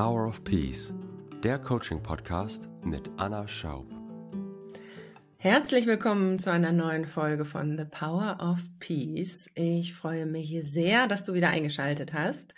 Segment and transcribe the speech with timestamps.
[0.00, 0.94] Power of Peace,
[1.42, 3.90] der Coaching-Podcast mit Anna Schaub.
[5.38, 9.50] Herzlich willkommen zu einer neuen Folge von The Power of Peace.
[9.56, 12.54] Ich freue mich sehr, dass du wieder eingeschaltet hast,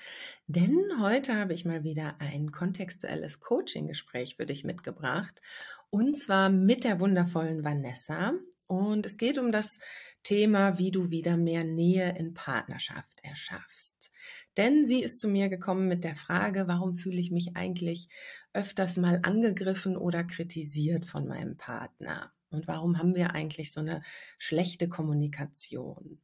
[0.48, 5.40] denn heute habe ich mal wieder ein kontextuelles Coaching-Gespräch für dich mitgebracht
[5.88, 8.34] und zwar mit der wundervollen Vanessa.
[8.66, 9.78] Und es geht um das
[10.24, 14.10] Thema, wie du wieder mehr Nähe in Partnerschaft erschaffst.
[14.56, 18.08] Denn sie ist zu mir gekommen mit der Frage, warum fühle ich mich eigentlich
[18.52, 22.32] öfters mal angegriffen oder kritisiert von meinem Partner?
[22.50, 24.02] Und warum haben wir eigentlich so eine
[24.38, 26.20] schlechte Kommunikation?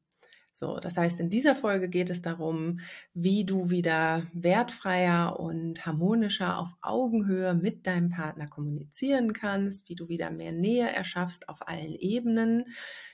[0.59, 2.81] So, das heißt, in dieser Folge geht es darum,
[3.13, 10.09] wie du wieder wertfreier und harmonischer auf Augenhöhe mit deinem Partner kommunizieren kannst, wie du
[10.09, 12.65] wieder mehr Nähe erschaffst auf allen Ebenen.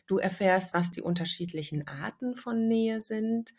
[0.07, 3.55] Du erfährst, was die unterschiedlichen Arten von Nähe sind,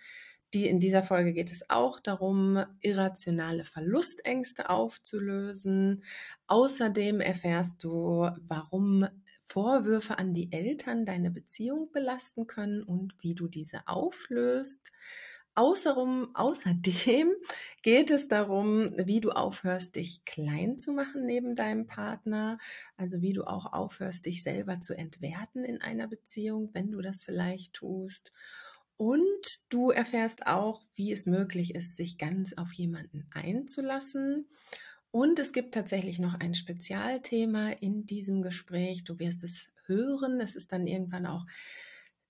[0.53, 6.03] die, in dieser Folge geht es auch darum, irrationale Verlustängste aufzulösen.
[6.47, 9.07] Außerdem erfährst du, warum
[9.47, 14.91] Vorwürfe an die Eltern deine Beziehung belasten können und wie du diese auflöst.
[15.55, 17.31] Außerum, außerdem
[17.83, 22.57] geht es darum, wie du aufhörst, dich klein zu machen neben deinem Partner.
[22.97, 27.23] Also wie du auch aufhörst, dich selber zu entwerten in einer Beziehung, wenn du das
[27.23, 28.31] vielleicht tust.
[28.97, 34.47] Und du erfährst auch, wie es möglich ist, sich ganz auf jemanden einzulassen.
[35.11, 39.03] Und es gibt tatsächlich noch ein Spezialthema in diesem Gespräch.
[39.03, 40.39] Du wirst es hören.
[40.39, 41.45] Es ist dann irgendwann auch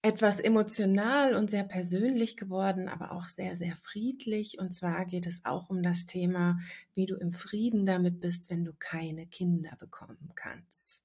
[0.02, 4.60] etwas emotional und sehr persönlich geworden, aber auch sehr, sehr friedlich.
[4.60, 6.60] Und zwar geht es auch um das Thema,
[6.94, 11.04] wie du im Frieden damit bist, wenn du keine Kinder bekommen kannst.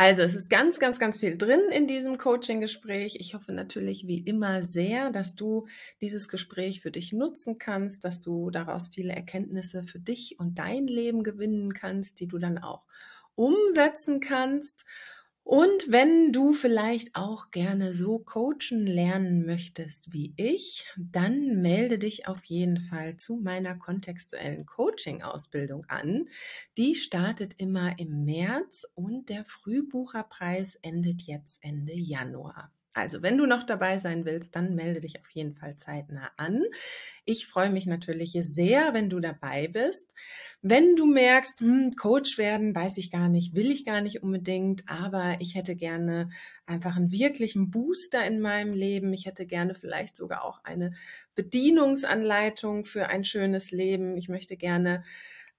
[0.00, 3.16] Also es ist ganz, ganz, ganz viel drin in diesem Coaching-Gespräch.
[3.18, 5.66] Ich hoffe natürlich wie immer sehr, dass du
[6.00, 10.86] dieses Gespräch für dich nutzen kannst, dass du daraus viele Erkenntnisse für dich und dein
[10.86, 12.86] Leben gewinnen kannst, die du dann auch
[13.34, 14.84] umsetzen kannst.
[15.50, 22.28] Und wenn du vielleicht auch gerne so coachen lernen möchtest wie ich, dann melde dich
[22.28, 26.28] auf jeden Fall zu meiner kontextuellen Coaching-Ausbildung an.
[26.76, 32.70] Die startet immer im März und der Frühbucherpreis endet jetzt Ende Januar.
[32.98, 36.64] Also, wenn du noch dabei sein willst, dann melde dich auf jeden Fall zeitnah an.
[37.24, 40.12] Ich freue mich natürlich sehr, wenn du dabei bist.
[40.62, 44.82] Wenn du merkst, hm, Coach werden, weiß ich gar nicht, will ich gar nicht unbedingt,
[44.88, 46.30] aber ich hätte gerne
[46.66, 49.12] einfach einen wirklichen Booster in meinem Leben.
[49.12, 50.92] Ich hätte gerne vielleicht sogar auch eine
[51.36, 54.16] Bedienungsanleitung für ein schönes Leben.
[54.16, 55.04] Ich möchte gerne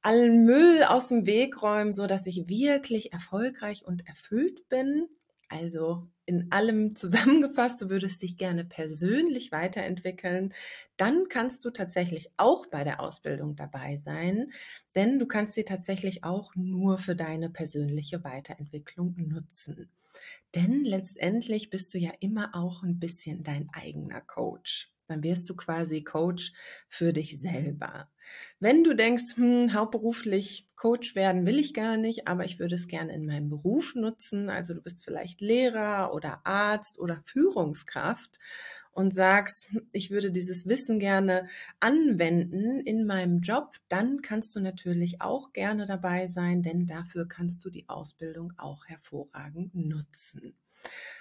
[0.02, 5.08] allen Müll aus dem Weg räumen, so dass ich wirklich erfolgreich und erfüllt bin.
[5.52, 10.54] Also in allem zusammengefasst, du würdest dich gerne persönlich weiterentwickeln,
[10.96, 14.52] dann kannst du tatsächlich auch bei der Ausbildung dabei sein,
[14.96, 19.90] denn du kannst sie tatsächlich auch nur für deine persönliche Weiterentwicklung nutzen.
[20.56, 24.92] Denn letztendlich bist du ja immer auch ein bisschen dein eigener Coach.
[25.08, 26.54] Dann wirst du quasi Coach
[26.88, 28.12] für dich selber.
[28.60, 32.88] Wenn du denkst, hm, hauptberuflich Coach werden will ich gar nicht, aber ich würde es
[32.88, 38.40] gerne in meinem Beruf nutzen, also du bist vielleicht Lehrer oder Arzt oder Führungskraft
[38.92, 41.48] und sagst, hm, ich würde dieses Wissen gerne
[41.80, 47.64] anwenden in meinem Job, dann kannst du natürlich auch gerne dabei sein, denn dafür kannst
[47.66, 50.56] du die Ausbildung auch hervorragend nutzen.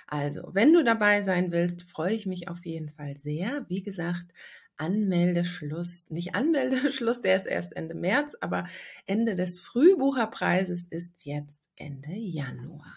[0.07, 3.67] Also, wenn du dabei sein willst, freue ich mich auf jeden Fall sehr.
[3.69, 4.33] Wie gesagt,
[4.79, 8.67] Anmeldeschluss, nicht Anmeldeschluss, der ist erst Ende März, aber
[9.07, 12.95] Ende des Frühbucherpreises ist jetzt Ende Januar.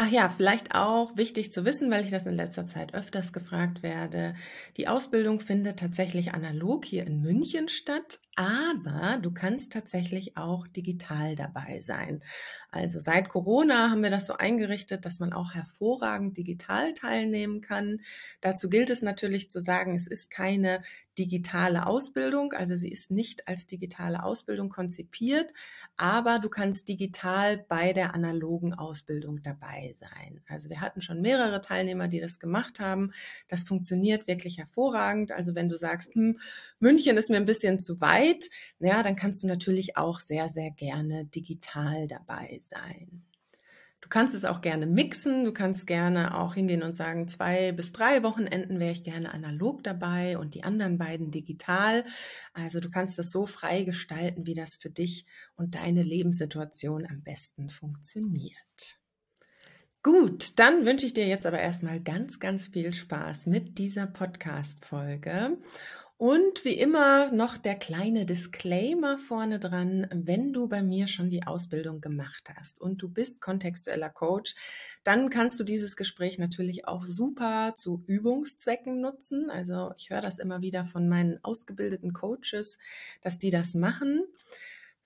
[0.00, 3.82] Ach ja, vielleicht auch wichtig zu wissen, weil ich das in letzter Zeit öfters gefragt
[3.82, 4.36] werde.
[4.76, 11.34] Die Ausbildung findet tatsächlich analog hier in München statt, aber du kannst tatsächlich auch digital
[11.34, 12.22] dabei sein.
[12.70, 18.00] Also seit Corona haben wir das so eingerichtet, dass man auch hervorragend digital teilnehmen kann.
[18.40, 20.82] Dazu gilt es natürlich zu sagen, es ist keine
[21.18, 25.52] digitale Ausbildung, also sie ist nicht als digitale Ausbildung konzipiert,
[25.96, 30.40] aber du kannst digital bei der analogen Ausbildung dabei sein.
[30.46, 33.10] Also wir hatten schon mehrere Teilnehmer, die das gemacht haben.
[33.48, 35.32] Das funktioniert wirklich hervorragend.
[35.32, 36.38] Also wenn du sagst, hm,
[36.78, 40.48] München ist mir ein bisschen zu weit, Zeit, ja, dann kannst du natürlich auch sehr,
[40.48, 43.24] sehr gerne digital dabei sein.
[44.00, 45.44] Du kannst es auch gerne mixen.
[45.44, 49.82] Du kannst gerne auch hingehen und sagen, zwei bis drei Wochenenden wäre ich gerne analog
[49.82, 52.04] dabei und die anderen beiden digital.
[52.54, 55.26] Also du kannst das so frei gestalten, wie das für dich
[55.56, 58.98] und deine Lebenssituation am besten funktioniert.
[60.02, 65.58] Gut, dann wünsche ich dir jetzt aber erstmal ganz, ganz viel Spaß mit dieser Podcast-Folge.
[66.18, 71.46] Und wie immer noch der kleine Disclaimer vorne dran, wenn du bei mir schon die
[71.46, 74.56] Ausbildung gemacht hast und du bist kontextueller Coach,
[75.04, 79.48] dann kannst du dieses Gespräch natürlich auch super zu Übungszwecken nutzen.
[79.48, 82.78] Also ich höre das immer wieder von meinen ausgebildeten Coaches,
[83.20, 84.24] dass die das machen.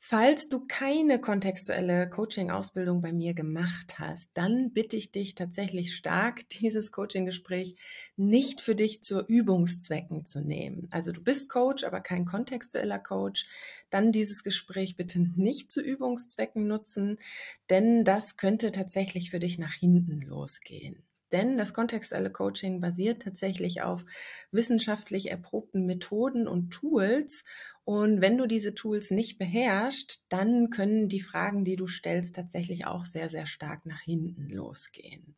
[0.05, 6.49] Falls du keine kontextuelle Coaching-Ausbildung bei mir gemacht hast, dann bitte ich dich tatsächlich stark,
[6.61, 7.77] dieses Coaching-Gespräch
[8.17, 10.89] nicht für dich zu Übungszwecken zu nehmen.
[10.91, 13.47] Also du bist Coach, aber kein kontextueller Coach.
[13.91, 17.19] Dann dieses Gespräch bitte nicht zu Übungszwecken nutzen,
[17.71, 21.05] denn das könnte tatsächlich für dich nach hinten losgehen.
[21.33, 24.05] Denn das kontextuelle Coaching basiert tatsächlich auf
[24.51, 27.45] wissenschaftlich erprobten Methoden und Tools.
[27.85, 32.87] Und wenn du diese Tools nicht beherrschst, dann können die Fragen, die du stellst, tatsächlich
[32.87, 35.35] auch sehr, sehr stark nach hinten losgehen.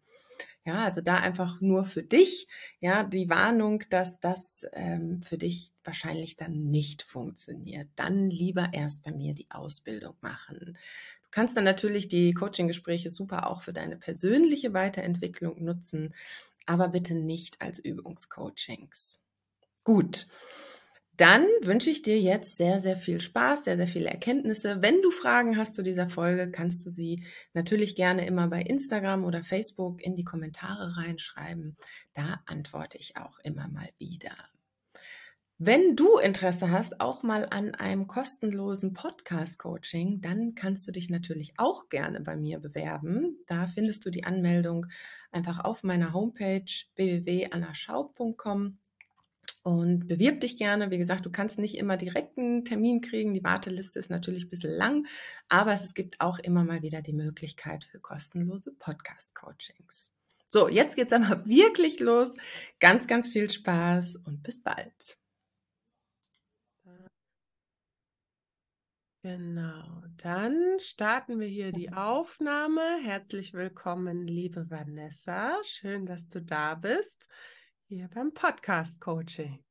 [0.67, 2.49] Ja, also da einfach nur für dich,
[2.81, 7.89] ja, die Warnung, dass das ähm, für dich wahrscheinlich dann nicht funktioniert.
[7.97, 10.79] Dann lieber erst bei mir die Ausbildung machen
[11.35, 16.15] kannst dann natürlich die Coaching-Gespräche super auch für deine persönliche Weiterentwicklung nutzen,
[16.65, 19.21] aber bitte nicht als Übungscoachings.
[19.83, 20.29] Gut.
[21.17, 24.81] Dann wünsche ich dir jetzt sehr, sehr viel Spaß, sehr, sehr viele Erkenntnisse.
[24.81, 29.25] Wenn du Fragen hast zu dieser Folge, kannst du sie natürlich gerne immer bei Instagram
[29.25, 31.77] oder Facebook in die Kommentare reinschreiben.
[32.13, 34.35] Da antworte ich auch immer mal wieder.
[35.67, 41.55] Wenn du Interesse hast, auch mal an einem kostenlosen Podcast-Coaching, dann kannst du dich natürlich
[41.57, 43.39] auch gerne bei mir bewerben.
[43.47, 44.85] Da findest du die Anmeldung
[45.33, 46.67] einfach auf meiner Homepage
[46.97, 48.77] www.annaschaub.com
[49.63, 50.91] und bewirb dich gerne.
[50.91, 53.33] Wie gesagt, du kannst nicht immer direkt einen Termin kriegen.
[53.33, 55.07] Die Warteliste ist natürlich ein bisschen lang,
[55.49, 60.13] aber es gibt auch immer mal wieder die Möglichkeit für kostenlose Podcast-Coachings.
[60.47, 62.33] So, jetzt geht's aber wirklich los.
[62.81, 65.17] Ganz, ganz viel Spaß und bis bald.
[69.25, 72.83] Genau, dann starten wir hier die Aufnahme.
[73.03, 75.57] Herzlich willkommen, liebe Vanessa.
[75.65, 77.31] Schön, dass du da bist,
[77.87, 79.65] hier beim Podcast Coaching.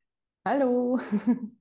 [0.44, 1.00] Hallo.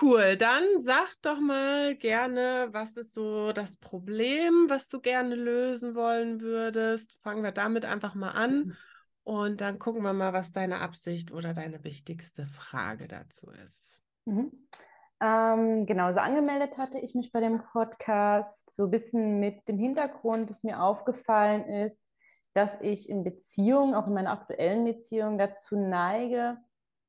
[0.00, 5.96] Cool, dann sag doch mal gerne, was ist so das Problem, was du gerne lösen
[5.96, 7.18] wollen würdest.
[7.24, 8.76] Fangen wir damit einfach mal an mhm.
[9.24, 14.04] und dann gucken wir mal, was deine Absicht oder deine wichtigste Frage dazu ist.
[14.26, 14.52] Mhm.
[15.22, 19.78] Ähm, genau, so angemeldet hatte ich mich bei dem Podcast so ein bisschen mit dem
[19.78, 22.06] Hintergrund, dass mir aufgefallen ist,
[22.54, 26.56] dass ich in Beziehungen, auch in meiner aktuellen Beziehung, dazu neige,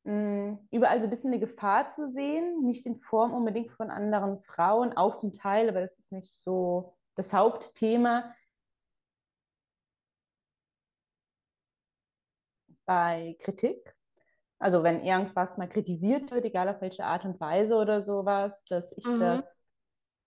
[0.04, 4.42] mh, überall so ein bisschen eine Gefahr zu sehen, nicht in Form unbedingt von anderen
[4.42, 8.34] Frauen, auch zum Teil, aber das ist nicht so das Hauptthema.
[12.86, 13.96] Bei Kritik,
[14.62, 18.96] also wenn irgendwas mal kritisiert wird, egal auf welche Art und Weise oder sowas, dass
[18.96, 19.19] ich mhm.
[19.19, 19.60] das,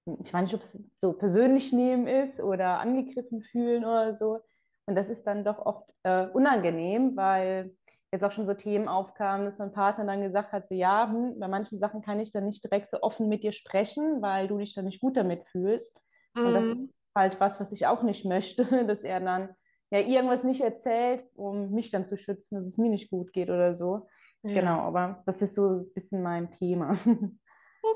[0.07, 4.41] ich weiß nicht, ob es so persönlich nehmen ist oder angegriffen fühlen oder so.
[4.87, 7.77] Und das ist dann doch oft äh, unangenehm, weil
[8.11, 11.39] jetzt auch schon so Themen aufkamen, dass mein Partner dann gesagt hat, so ja, hm,
[11.39, 14.59] bei manchen Sachen kann ich dann nicht direkt so offen mit dir sprechen, weil du
[14.59, 15.97] dich dann nicht gut damit fühlst.
[16.35, 16.47] Mhm.
[16.47, 16.73] Und das mhm.
[16.73, 19.55] ist halt was, was ich auch nicht möchte, dass er dann
[19.91, 23.49] ja irgendwas nicht erzählt, um mich dann zu schützen, dass es mir nicht gut geht
[23.49, 24.09] oder so.
[24.45, 24.61] Ja.
[24.61, 26.99] Genau, aber das ist so ein bisschen mein Thema.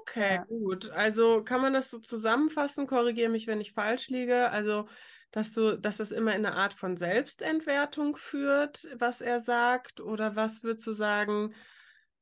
[0.00, 0.44] Okay, ja.
[0.44, 0.90] gut.
[0.90, 2.86] Also kann man das so zusammenfassen?
[2.86, 4.50] Korrigiere mich, wenn ich falsch liege.
[4.50, 4.86] Also,
[5.30, 10.36] dass du, dass das immer in eine Art von Selbstentwertung führt, was er sagt, oder
[10.36, 11.54] was würdest du sagen?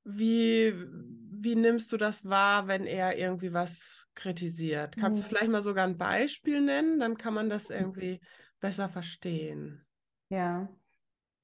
[0.04, 4.96] Wie, wie nimmst du das wahr, wenn er irgendwie was kritisiert?
[4.96, 5.28] Kannst du mhm.
[5.28, 7.00] vielleicht mal sogar ein Beispiel nennen?
[7.00, 8.20] Dann kann man das irgendwie
[8.60, 9.84] besser verstehen.
[10.28, 10.68] Ja,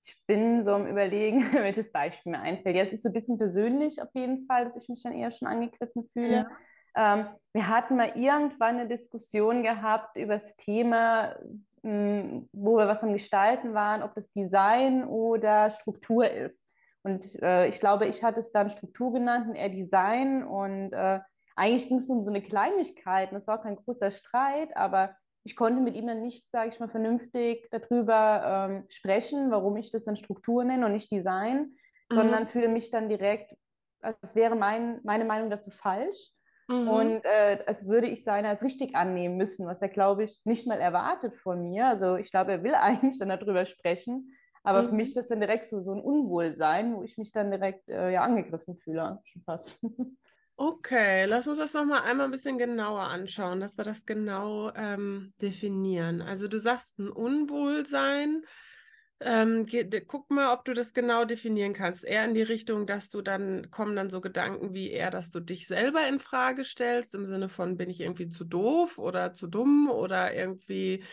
[0.04, 2.76] ich bin so am Überlegen, welches Beispiel mir einfällt.
[2.76, 5.49] Jetzt ist so ein bisschen persönlich auf jeden Fall, dass ich mich dann eher schon
[5.49, 6.49] angegriffen fühle.
[6.97, 7.14] Ja.
[7.14, 11.37] Ähm, wir hatten mal irgendwann eine Diskussion gehabt über das Thema,
[11.82, 11.90] mh,
[12.23, 16.62] hm, wo wir was am Gestalten waren, ob das Design oder Struktur ist.
[17.02, 20.44] Und äh, ich glaube, ich hatte es dann Struktur genannt und er Design.
[20.44, 21.21] Und äh,
[21.56, 23.32] eigentlich ging es um so eine Kleinigkeit.
[23.32, 26.70] Und es war auch kein großer Streit, aber ich konnte mit ihm dann nicht, sage
[26.70, 31.76] ich mal, vernünftig darüber ähm, sprechen, warum ich das dann Struktur nenne und nicht Design,
[32.11, 32.14] mhm.
[32.14, 33.52] sondern fühle mich dann direkt,
[34.00, 36.30] als wäre mein, meine Meinung dazu falsch.
[36.68, 36.88] Mhm.
[36.88, 40.66] Und äh, als würde ich seine als richtig annehmen müssen, was er, glaube ich, nicht
[40.66, 41.87] mal erwartet von mir.
[41.87, 44.32] Also ich glaube, er will eigentlich dann darüber sprechen.
[44.64, 44.88] Aber mhm.
[44.88, 47.88] für mich ist das dann direkt so, so ein Unwohlsein, wo ich mich dann direkt
[47.88, 49.76] äh, ja, angegriffen fühle, schon fast.
[50.56, 55.32] Okay, lass uns das nochmal einmal ein bisschen genauer anschauen, dass wir das genau ähm,
[55.40, 56.21] definieren.
[56.21, 58.42] Also du sagst ein Unwohlsein.
[59.21, 59.66] Ähm,
[60.06, 62.04] guck mal, ob du das genau definieren kannst.
[62.04, 65.40] Eher in die Richtung, dass du dann, kommen dann so Gedanken wie eher, dass du
[65.40, 69.47] dich selber in Frage stellst, im Sinne von, bin ich irgendwie zu doof oder zu
[69.47, 71.04] dumm oder irgendwie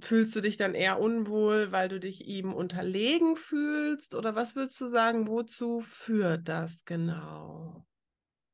[0.00, 4.14] fühlst du dich dann eher unwohl, weil du dich ihm unterlegen fühlst?
[4.14, 7.84] Oder was würdest du sagen, wozu führt das genau?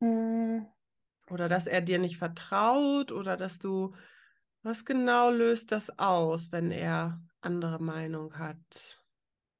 [0.00, 0.66] Hm.
[1.30, 3.94] Oder dass er dir nicht vertraut oder dass du,
[4.62, 9.02] was genau löst das aus, wenn er andere Meinung hat?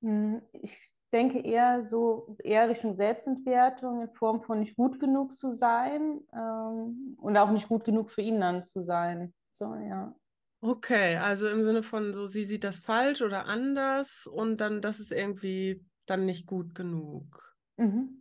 [0.02, 5.50] Hm, ich denke eher so, eher Richtung Selbstentwertung in Form von nicht gut genug zu
[5.50, 9.35] sein ähm, und auch nicht gut genug für ihn dann zu sein.
[9.52, 10.14] So, ja.
[10.61, 14.99] Okay, also im Sinne von so, sie sieht das falsch oder anders und dann, das
[14.99, 17.57] ist irgendwie dann nicht gut genug.
[17.78, 18.17] Mhm.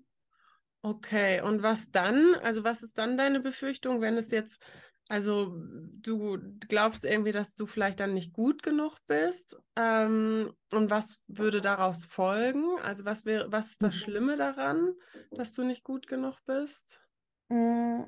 [0.82, 2.36] Okay, und was dann?
[2.36, 4.64] Also was ist dann deine Befürchtung, wenn es jetzt
[5.10, 9.58] also du glaubst irgendwie, dass du vielleicht dann nicht gut genug bist.
[9.78, 12.66] Ähm, und was würde daraus folgen?
[12.84, 14.00] Also was wäre, was ist das mhm.
[14.00, 14.94] Schlimme daran,
[15.32, 17.02] dass du nicht gut genug bist?
[17.48, 18.02] Mm,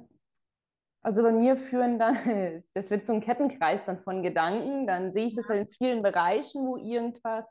[1.01, 4.85] also bei mir führen dann, das wird so ein Kettenkreis dann von Gedanken.
[4.85, 7.45] Dann sehe ich das halt in vielen Bereichen, wo irgendwas,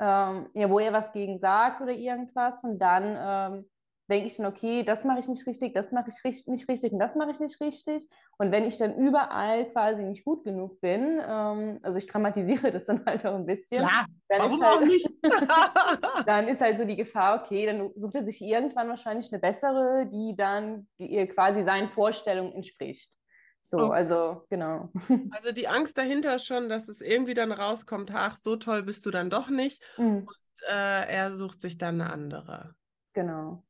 [0.00, 2.64] ähm, ja, wo er was gegen sagt oder irgendwas.
[2.64, 3.70] Und dann ähm,
[4.08, 6.92] denke ich dann, okay, das mache ich nicht richtig, das mache ich richtig, nicht richtig
[6.92, 8.08] und das mache ich nicht richtig.
[8.38, 12.86] Und wenn ich dann überall quasi nicht gut genug bin, ähm, also ich dramatisiere das
[12.86, 13.78] dann halt auch ein bisschen.
[13.78, 15.08] Klar, dann warum halt, auch nicht?
[16.26, 20.06] dann ist halt so die Gefahr, okay, dann sucht er sich irgendwann wahrscheinlich eine bessere,
[20.12, 23.12] die dann die ihr quasi seinen Vorstellungen entspricht.
[23.60, 23.94] So, okay.
[23.96, 24.92] also genau.
[25.32, 29.04] Also die Angst dahinter ist schon, dass es irgendwie dann rauskommt, ach, so toll bist
[29.06, 29.82] du dann doch nicht.
[29.98, 30.18] Mhm.
[30.18, 32.76] Und äh, er sucht sich dann eine andere.
[33.12, 33.64] Genau.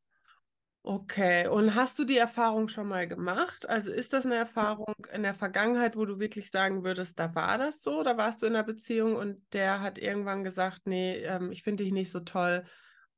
[0.89, 3.69] Okay, und hast du die Erfahrung schon mal gemacht?
[3.69, 7.59] Also ist das eine Erfahrung in der Vergangenheit, wo du wirklich sagen würdest, da war
[7.59, 7.99] das so?
[7.99, 11.83] Oder warst du in einer Beziehung und der hat irgendwann gesagt, nee, ähm, ich finde
[11.83, 12.65] dich nicht so toll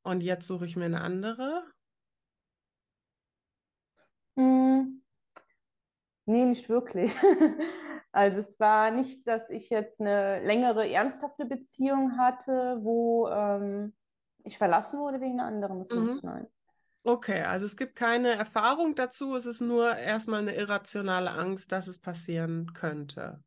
[0.01, 1.63] und jetzt suche ich mir eine andere?
[4.37, 5.03] Hm.
[6.25, 7.15] Nee, nicht wirklich.
[8.11, 13.93] Also es war nicht, dass ich jetzt eine längere, ernsthafte Beziehung hatte, wo ähm,
[14.45, 15.81] ich verlassen wurde wegen einer anderen.
[15.81, 16.07] Das mhm.
[16.07, 16.49] nicht, nein.
[17.05, 21.87] Okay, also es gibt keine Erfahrung dazu, es ist nur erstmal eine irrationale Angst, dass
[21.87, 23.43] es passieren könnte.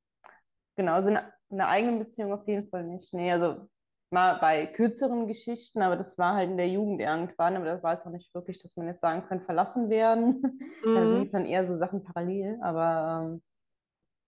[0.75, 3.13] Genau, also eine, eine eigene Beziehung auf jeden Fall nicht.
[3.13, 3.67] Nee, also
[4.09, 7.93] mal bei kürzeren Geschichten, aber das war halt in der Jugend irgendwann, aber das war
[7.93, 10.41] es auch nicht wirklich, dass man jetzt sagen kann, verlassen werden.
[10.83, 10.95] Mhm.
[10.95, 13.43] Dann liefen dann eher so Sachen parallel, aber ähm,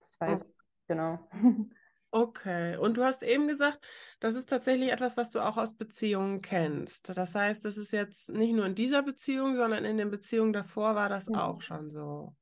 [0.02, 1.18] das war jetzt, genau.
[2.16, 3.80] Okay, und du hast eben gesagt,
[4.20, 7.18] das ist tatsächlich etwas, was du auch aus Beziehungen kennst.
[7.18, 10.94] Das heißt, das ist jetzt nicht nur in dieser Beziehung, sondern in den Beziehungen davor
[10.94, 11.44] war das ja.
[11.44, 12.36] auch schon so.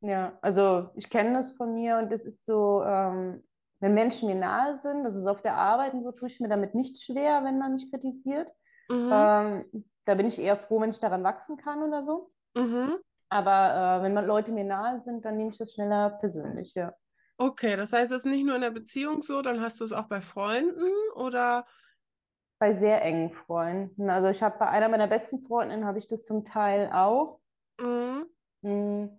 [0.00, 3.42] Ja, also ich kenne das von mir und es ist so, ähm,
[3.80, 6.48] wenn Menschen mir nahe sind, also so auf der Arbeit und so, tue ich mir
[6.48, 8.48] damit nicht schwer, wenn man mich kritisiert.
[8.88, 9.10] Mhm.
[9.12, 12.30] Ähm, da bin ich eher froh, wenn ich daran wachsen kann oder so.
[12.54, 12.94] Mhm.
[13.28, 16.94] Aber äh, wenn man Leute mir nahe sind, dann nehme ich das schneller persönlich, ja.
[17.38, 19.92] Okay, das heißt, es ist nicht nur in der Beziehung so, dann hast du es
[19.92, 21.66] auch bei Freunden oder?
[22.58, 24.08] Bei sehr engen Freunden.
[24.08, 27.40] Also ich habe bei einer meiner besten Freundinnen habe ich das zum Teil auch.
[27.78, 28.26] Mhm.
[28.62, 29.10] Mhm.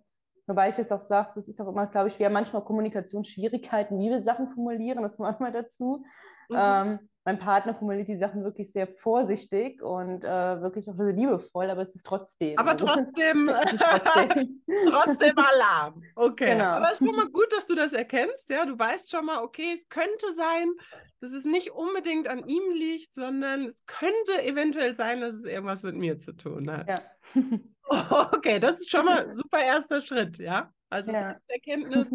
[0.48, 4.00] Wobei ich jetzt auch sage, es ist auch immer, glaube ich, wir haben manchmal Kommunikationsschwierigkeiten,
[4.00, 6.06] wie wir Sachen formulieren, das kommt manchmal dazu.
[6.50, 6.58] Mhm.
[6.58, 11.70] Ähm, mein Partner formuliert die Sachen wirklich sehr vorsichtig und äh, wirklich auch sehr liebevoll,
[11.70, 12.58] aber es ist trotzdem.
[12.58, 14.64] Aber also, trotzdem, trotzdem.
[14.90, 16.02] trotzdem Alarm.
[16.16, 16.54] Okay.
[16.54, 16.64] Genau.
[16.64, 18.50] Aber es ist schon mal gut, dass du das erkennst.
[18.50, 20.72] Ja, du weißt schon mal, okay, es könnte sein,
[21.20, 25.84] dass es nicht unbedingt an ihm liegt, sondern es könnte eventuell sein, dass es irgendwas
[25.84, 26.88] mit mir zu tun hat.
[26.88, 27.02] Ja.
[27.90, 30.70] Okay, das ist schon mal ein super erster Schritt, ja.
[30.90, 31.38] Also ja.
[31.48, 32.10] Erkenntnis,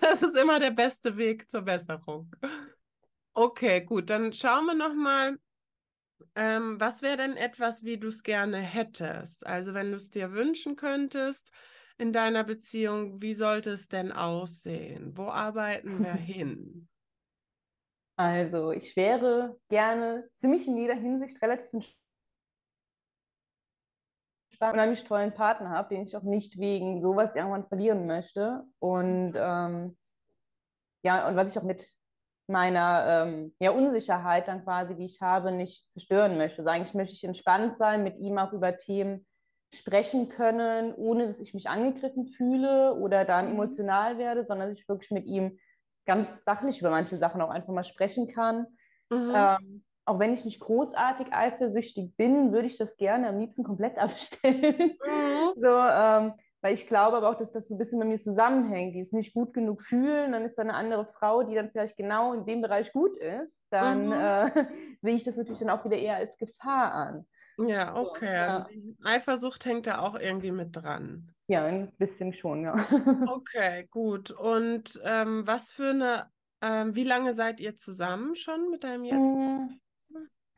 [0.00, 2.28] das ist immer der beste Weg zur Besserung.
[3.38, 5.38] Okay, gut, dann schauen wir nochmal,
[6.36, 9.46] ähm, was wäre denn etwas, wie du es gerne hättest?
[9.46, 11.52] Also wenn du es dir wünschen könntest
[11.98, 15.16] in deiner Beziehung, wie sollte es denn aussehen?
[15.16, 16.88] Wo arbeiten wir hin?
[18.18, 21.94] Also ich wäre gerne ziemlich in jeder Hinsicht relativ
[24.50, 28.64] entspannt unheimlich tollen Partner habe, den ich auch nicht wegen sowas irgendwann verlieren möchte.
[28.78, 29.96] Und ähm,
[31.02, 31.95] ja, und was ich auch mit
[32.48, 36.58] meiner ähm, ja, Unsicherheit dann quasi, die ich habe, nicht zerstören möchte.
[36.58, 39.26] Also eigentlich möchte ich entspannt sein, mit ihm auch über Themen
[39.74, 43.52] sprechen können, ohne dass ich mich angegriffen fühle oder dann mhm.
[43.52, 45.58] emotional werde, sondern dass ich wirklich mit ihm
[46.06, 48.66] ganz sachlich über manche Sachen auch einfach mal sprechen kann.
[49.10, 49.32] Mhm.
[49.34, 53.98] Ähm, auch wenn ich nicht großartig eifersüchtig bin, würde ich das gerne am liebsten komplett
[53.98, 54.96] abstellen.
[55.04, 55.52] Mhm.
[55.56, 58.94] so, ähm, weil ich glaube aber auch, dass das so ein bisschen bei mir zusammenhängt.
[58.94, 61.96] Die es nicht gut genug fühlen, dann ist da eine andere Frau, die dann vielleicht
[61.96, 63.52] genau in dem Bereich gut ist.
[63.70, 64.12] Dann Mhm.
[64.12, 64.50] äh,
[65.02, 67.26] sehe ich das natürlich dann auch wieder eher als Gefahr an.
[67.58, 68.34] Ja, So, okay.
[68.34, 68.46] ja.
[68.46, 71.32] Also die Eifersucht hängt da auch irgendwie mit dran.
[71.48, 72.74] Ja, ein bisschen schon, ja.
[73.24, 74.30] Okay, gut.
[74.30, 79.38] Und ähm, was für eine, ähm, wie lange seid ihr zusammen schon mit deinem jetzt?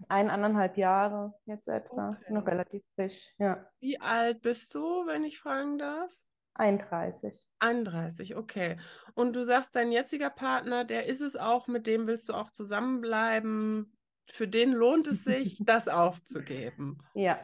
[0.09, 2.11] Eineinhalb Jahre jetzt etwa.
[2.11, 2.33] Okay.
[2.33, 3.67] Noch relativ frisch, ja.
[3.81, 6.11] Wie alt bist du, wenn ich fragen darf?
[6.55, 7.47] 31.
[7.61, 8.79] 31, okay.
[9.15, 12.51] Und du sagst, dein jetziger Partner, der ist es auch, mit dem willst du auch
[12.51, 13.97] zusammenbleiben.
[14.27, 16.99] Für den lohnt es sich, das aufzugeben.
[17.15, 17.39] Ja.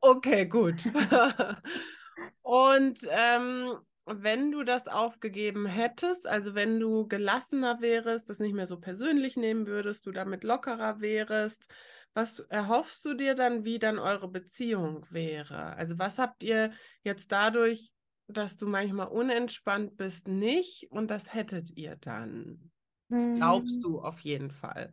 [0.00, 0.82] Okay, gut.
[2.42, 3.76] Und ähm,
[4.06, 9.36] wenn du das aufgegeben hättest, also wenn du gelassener wärst, das nicht mehr so persönlich
[9.36, 11.66] nehmen würdest, du damit lockerer wärst,
[12.14, 15.76] was erhoffst du dir dann, wie dann eure Beziehung wäre?
[15.76, 16.72] Also was habt ihr
[17.02, 17.94] jetzt dadurch,
[18.28, 22.70] dass du manchmal unentspannt bist, nicht und das hättet ihr dann?
[23.14, 24.92] Das glaubst Mm, du auf jeden Fall.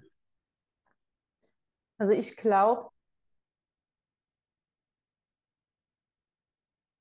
[1.97, 2.89] Also ich glaube,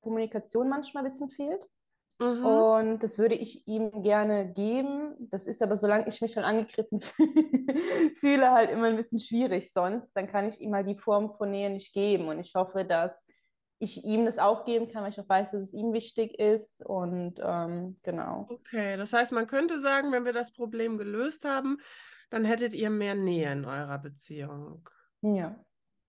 [0.00, 1.69] Kommunikation manchmal ein bisschen fehlt.
[2.23, 2.45] Mhm.
[2.45, 5.14] Und das würde ich ihm gerne geben.
[5.31, 7.00] Das ist aber, solange ich mich schon angegriffen
[8.21, 10.12] fühle, halt immer ein bisschen schwierig sonst.
[10.14, 12.29] Dann kann ich ihm halt die Form von Nähe nicht geben.
[12.29, 13.26] Und ich hoffe, dass
[13.79, 16.85] ich ihm das auch geben kann, weil ich auch weiß, dass es ihm wichtig ist.
[16.87, 18.47] Und ähm, genau.
[18.49, 21.79] Okay, das heißt, man könnte sagen, wenn wir das Problem gelöst haben,
[22.31, 24.88] dann hättet ihr mehr Nähe in eurer Beziehung.
[25.23, 25.57] Ja,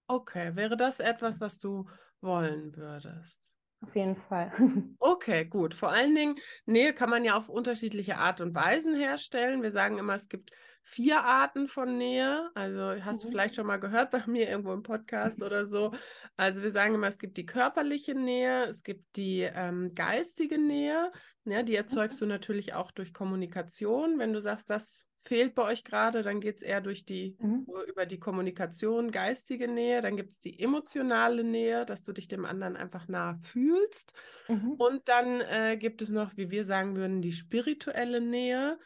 [0.07, 1.89] Okay, wäre das etwas, was du
[2.21, 3.52] wollen würdest?
[3.83, 4.51] Auf jeden Fall.
[4.99, 5.73] Okay, gut.
[5.73, 6.35] Vor allen Dingen,
[6.65, 9.61] Nähe kann man ja auf unterschiedliche Art und Weisen herstellen.
[9.61, 10.51] Wir sagen immer, es gibt
[10.83, 12.49] vier Arten von Nähe.
[12.55, 13.31] Also hast du Mhm.
[13.31, 15.93] vielleicht schon mal gehört bei mir irgendwo im Podcast oder so.
[16.37, 21.11] Also wir sagen immer, es gibt die körperliche Nähe, es gibt die ähm, geistige Nähe.
[21.45, 24.19] Ja, die erzeugst du natürlich auch durch Kommunikation.
[24.19, 27.67] Wenn du sagst, das fehlt bei euch gerade, dann geht es eher durch die Mhm.
[27.87, 30.01] über die Kommunikation, geistige Nähe.
[30.01, 34.13] Dann gibt es die emotionale Nähe, dass du dich dem anderen einfach nah fühlst.
[34.47, 34.77] Mhm.
[34.77, 38.79] Und dann äh, gibt es noch, wie wir sagen würden, die spirituelle Nähe.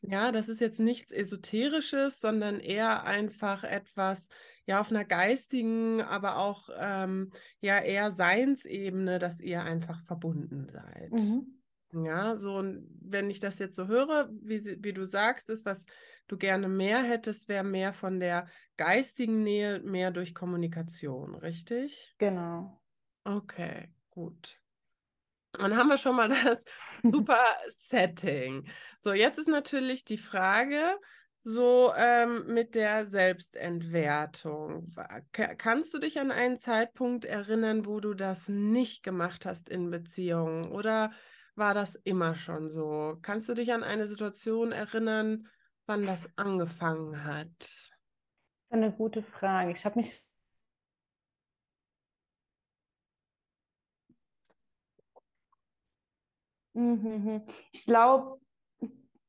[0.00, 4.28] Ja, das ist jetzt nichts Esoterisches, sondern eher einfach etwas,
[4.64, 11.12] ja, auf einer geistigen, aber auch ähm, ja eher Seinsebene, dass ihr einfach verbunden seid.
[11.12, 11.58] Mhm.
[11.92, 15.86] Ja, so und wenn ich das jetzt so höre, wie, wie du sagst, ist, was
[16.28, 22.14] du gerne mehr hättest, wäre mehr von der geistigen Nähe, mehr durch Kommunikation, richtig?
[22.18, 22.78] Genau.
[23.26, 24.58] Okay, gut.
[25.52, 26.64] Dann haben wir schon mal das
[27.02, 28.68] super Setting.
[29.00, 30.96] So, jetzt ist natürlich die Frage,
[31.40, 34.90] so ähm, mit der Selbstentwertung.
[35.32, 40.70] Kannst du dich an einen Zeitpunkt erinnern, wo du das nicht gemacht hast in Beziehungen?
[40.70, 41.12] Oder
[41.54, 43.16] war das immer schon so?
[43.22, 45.48] Kannst du dich an eine Situation erinnern,
[45.86, 47.48] wann das angefangen hat?
[47.58, 49.72] Das ist eine gute Frage.
[49.72, 50.22] Ich habe mich
[57.72, 58.40] Ich glaube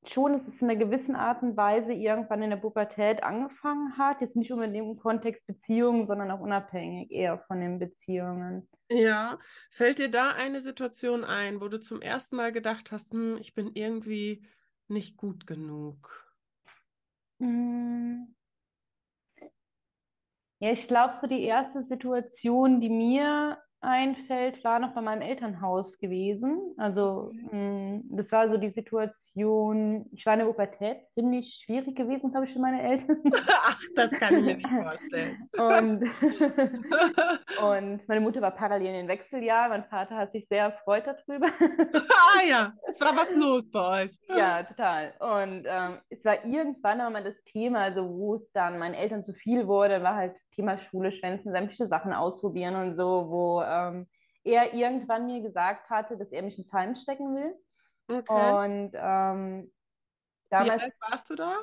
[0.05, 4.21] schon, dass es in einer gewissen Art und Weise irgendwann in der Pubertät angefangen hat.
[4.21, 8.67] Jetzt nicht unbedingt im Kontext Beziehungen, sondern auch unabhängig eher von den Beziehungen.
[8.91, 13.37] Ja, fällt dir da eine Situation ein, wo du zum ersten Mal gedacht hast, hm,
[13.37, 14.47] ich bin irgendwie
[14.87, 16.33] nicht gut genug?
[17.39, 18.33] Mm.
[20.61, 25.97] Ja, ich glaube, so die erste Situation, die mir einfällt, war noch bei meinem Elternhaus
[25.97, 26.73] gewesen.
[26.77, 32.31] Also, mm, das war so die Situation, ich war in der Pubertät, ziemlich schwierig gewesen,
[32.31, 33.21] glaube ich, für meine Eltern.
[33.47, 35.49] Ach, das kann ich mir nicht vorstellen.
[35.57, 36.03] Und,
[37.63, 39.71] und meine Mutter war parallel in den Wechseljahren.
[39.71, 41.47] Mein Vater hat sich sehr erfreut darüber.
[42.31, 44.11] Ah ja, es war was los bei euch.
[44.27, 45.13] Ja, total.
[45.19, 49.23] Und ähm, es war irgendwann aber mal das Thema, also wo es dann meinen Eltern
[49.23, 54.07] zu viel wurde, war halt Thema Schule, Schwänzen, sämtliche Sachen ausprobieren und so, wo ähm,
[54.43, 57.55] er irgendwann mir gesagt hatte, dass er mich ins Heim stecken will.
[58.07, 58.51] Okay.
[58.51, 61.53] Und ähm, Wie damals, alt warst du da?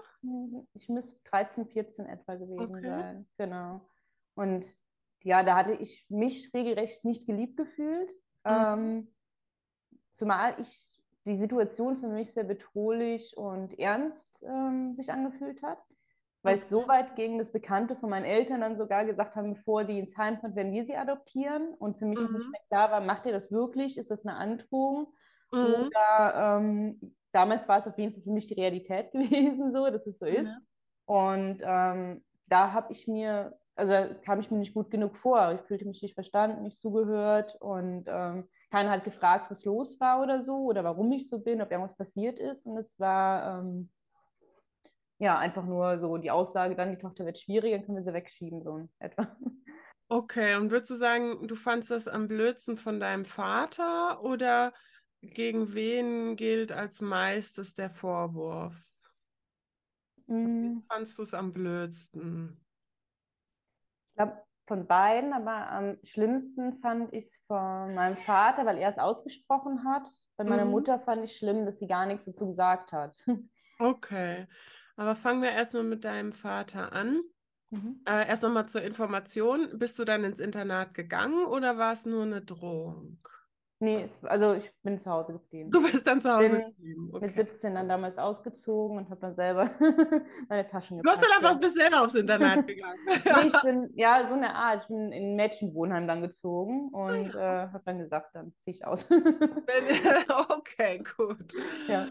[0.75, 2.87] ich müsste 13, 14 etwa gewesen Okay.
[2.87, 3.29] sein.
[3.37, 3.81] Genau.
[4.35, 4.67] Und
[5.23, 8.13] ja, da hatte ich mich regelrecht nicht geliebt gefühlt.
[8.45, 8.53] Mhm.
[8.53, 9.15] Ähm,
[10.13, 10.91] zumal ich
[11.25, 15.83] die Situation für mich sehr bedrohlich und ernst ähm, sich angefühlt hat.
[16.47, 19.85] Weil es so weit ging, dass Bekannte von meinen Eltern dann sogar gesagt haben, bevor
[19.85, 21.75] die ins Heim kommt, werden wir sie adoptieren.
[21.75, 22.53] Und für mich nicht Mhm.
[22.53, 23.99] mehr klar war, macht ihr das wirklich?
[23.99, 25.09] Ist das eine Androhung?
[25.53, 25.91] Mhm.
[25.91, 30.07] Oder ähm, damals war es auf jeden Fall für mich die Realität gewesen, so, dass
[30.07, 30.47] es so ist.
[30.47, 30.59] Ja.
[31.07, 33.93] Und ähm, da habe ich mir also
[34.25, 35.53] kam ich mir nicht gut genug vor.
[35.53, 40.23] Ich fühlte mich nicht verstanden, nicht zugehört und ähm, keiner hat gefragt, was los war
[40.23, 42.65] oder so oder warum ich so bin, ob irgendwas passiert ist.
[42.67, 43.91] Und es war ähm,
[45.19, 48.13] ja einfach nur so die Aussage, dann die Tochter wird schwieriger, dann können wir sie
[48.15, 49.37] wegschieben, so in etwa.
[50.09, 54.73] Okay, und würdest du sagen, du fandest das am blödsten von deinem Vater oder
[55.21, 58.75] gegen wen gilt als meistes der Vorwurf?
[60.63, 62.67] Wie fandst du es am blödsten?
[64.11, 68.91] Ich glaube, von beiden, aber am schlimmsten fand ich es von meinem Vater, weil er
[68.91, 70.09] es ausgesprochen hat.
[70.37, 70.65] Bei meiner Mhm.
[70.65, 73.17] Mutter fand ich schlimm, dass sie gar nichts dazu gesagt hat.
[73.81, 74.47] Okay,
[74.97, 77.21] aber fangen wir erstmal mit deinem Vater an.
[77.71, 78.01] Mhm.
[78.09, 79.79] Äh, erst nochmal zur Information.
[79.79, 83.19] Bist du dann ins Internat gegangen oder war es nur eine Drohung?
[83.79, 85.71] Nee, es, also ich bin zu Hause geblieben.
[85.71, 87.11] Du bist dann zu Hause Bin geblieben.
[87.13, 87.33] Mit Okay.
[87.35, 89.69] 17 dann damals ausgezogen und habe dann selber
[90.49, 91.55] meine Taschen Du hast dann gepackt.
[91.55, 91.61] ja.
[91.61, 92.99] bist selber aufs Internat gegangen.
[93.07, 94.83] Nee, ich bin, ja, so eine Art.
[94.83, 98.87] Ich bin in ein Mädchenwohnheim dann gezogen und äh, habe dann gesagt, dann ziehe ich
[98.87, 99.07] aus.
[100.49, 101.53] Okay, gut.
[101.87, 102.09] Ja.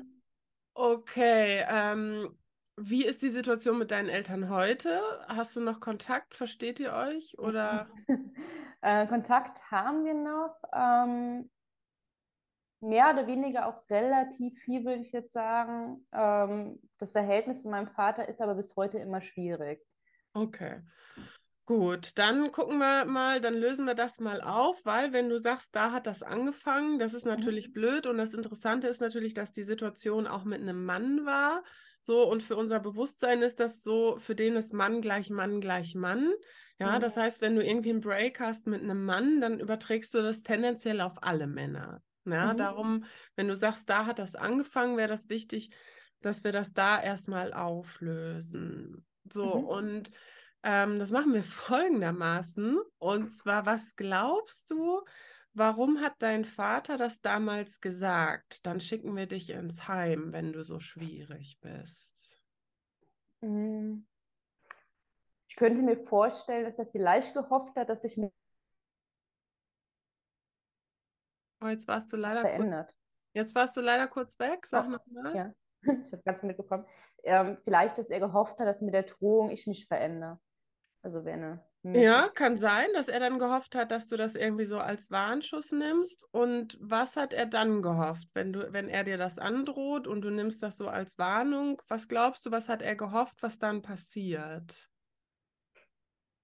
[0.76, 2.38] Okay, ähm,
[2.78, 5.02] wie ist die Situation mit deinen Eltern heute?
[5.28, 6.36] Hast du noch Kontakt?
[6.36, 7.38] Versteht ihr euch?
[7.40, 7.88] Oder?
[8.82, 10.56] Äh, Kontakt haben wir noch.
[10.72, 11.50] Ähm,
[12.82, 16.06] mehr oder weniger auch relativ viel, würde ich jetzt sagen.
[16.12, 19.84] Ähm, das Verhältnis zu meinem Vater ist aber bis heute immer schwierig.
[20.34, 20.82] Okay.
[21.66, 25.76] Gut, dann gucken wir mal, dann lösen wir das mal auf, weil wenn du sagst,
[25.76, 29.64] da hat das angefangen, das ist natürlich blöd und das Interessante ist natürlich, dass die
[29.64, 31.64] Situation auch mit einem Mann war.
[32.06, 35.96] So, und für unser Bewusstsein ist das so, für den ist Mann gleich Mann gleich
[35.96, 36.34] Mann.
[36.80, 37.00] Ja, Mhm.
[37.00, 40.44] das heißt, wenn du irgendwie einen Break hast mit einem Mann, dann überträgst du das
[40.44, 42.04] tendenziell auf alle Männer.
[42.26, 42.60] Ja, Mhm.
[42.60, 45.72] darum, wenn du sagst, da hat das angefangen, wäre das wichtig,
[46.22, 49.08] dass wir das da erstmal auflösen.
[49.32, 49.66] So, Mhm.
[49.66, 50.12] und
[50.62, 52.78] ähm, das machen wir folgendermaßen.
[53.00, 55.02] Und zwar, was glaubst du,
[55.56, 58.66] warum hat dein Vater das damals gesagt?
[58.66, 62.44] Dann schicken wir dich ins Heim, wenn du so schwierig bist.
[63.42, 64.06] Mm.
[65.48, 68.32] Ich könnte mir vorstellen, dass er vielleicht gehofft hat, dass sich mir
[71.62, 72.96] Oh, jetzt warst du leider kurz, verändert.
[73.34, 74.66] jetzt warst du leider kurz weg.
[74.68, 75.36] Sag Oh, nochmal.
[75.36, 75.54] ja,
[76.04, 76.86] ich habe ganz mitbekommen.
[77.24, 80.40] Ähm, vielleicht, dass er gehofft hat, dass mit der Drohung ich mich verändere.
[81.02, 82.36] Also wäre eine Ja, Möglichkeit.
[82.36, 86.28] kann sein, dass er dann gehofft hat, dass du das irgendwie so als Warnschuss nimmst.
[86.32, 90.30] Und was hat er dann gehofft, wenn du, wenn er dir das androht und du
[90.30, 91.82] nimmst das so als Warnung?
[91.88, 94.90] Was glaubst du, was hat er gehofft, was dann passiert?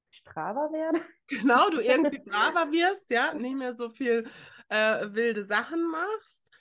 [0.09, 1.01] Strava werde?
[1.27, 4.27] Genau, du irgendwie braver wirst, ja, nicht mehr so viel
[4.67, 6.51] äh, wilde Sachen machst.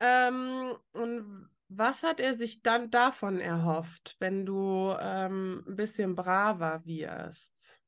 [0.00, 6.82] Ähm, und was hat er sich dann davon erhofft, wenn du ähm, ein bisschen braver
[6.86, 7.82] wirst?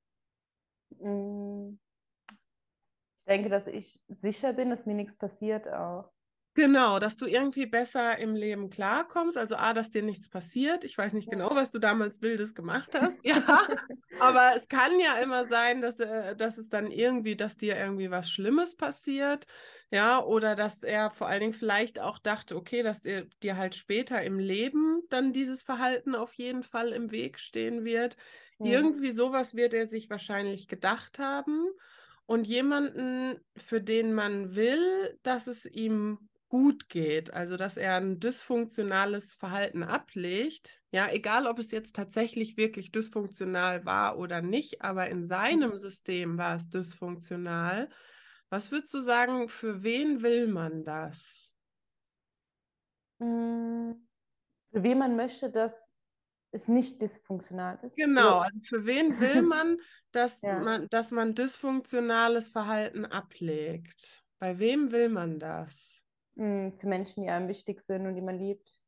[0.90, 1.78] Mm.
[2.30, 6.10] Ich denke, dass ich sicher bin, dass mir nichts passiert auch.
[6.58, 9.38] Genau, dass du irgendwie besser im Leben klarkommst.
[9.38, 10.82] Also A, dass dir nichts passiert.
[10.82, 13.16] Ich weiß nicht genau, was du damals Wildes gemacht hast.
[13.22, 13.68] Ja,
[14.18, 18.10] aber es kann ja immer sein, dass, äh, dass es dann irgendwie, dass dir irgendwie
[18.10, 19.46] was Schlimmes passiert.
[19.92, 23.76] Ja, oder dass er vor allen Dingen vielleicht auch dachte, okay, dass dir, dir halt
[23.76, 28.16] später im Leben dann dieses Verhalten auf jeden Fall im Weg stehen wird.
[28.58, 28.66] Mhm.
[28.66, 31.68] Irgendwie sowas wird er sich wahrscheinlich gedacht haben.
[32.26, 38.20] Und jemanden, für den man will, dass es ihm gut geht, also dass er ein
[38.20, 45.08] dysfunktionales Verhalten ablegt, ja, egal ob es jetzt tatsächlich wirklich dysfunktional war oder nicht, aber
[45.08, 47.88] in seinem System war es dysfunktional.
[48.50, 51.54] Was würdest du sagen, für wen will man das?
[53.20, 53.92] Mm.
[54.70, 55.97] Für wen man möchte, dass
[56.52, 57.96] es nicht dysfunktional ist.
[57.96, 59.76] Genau, also für wen will man,
[60.12, 60.58] dass Ja.
[60.60, 64.24] man, dass man dysfunktionales Verhalten ablegt?
[64.38, 66.04] Bei wem will man das?
[66.36, 68.80] Mm, Für Menschen, die einem wichtig sind und die man liebt.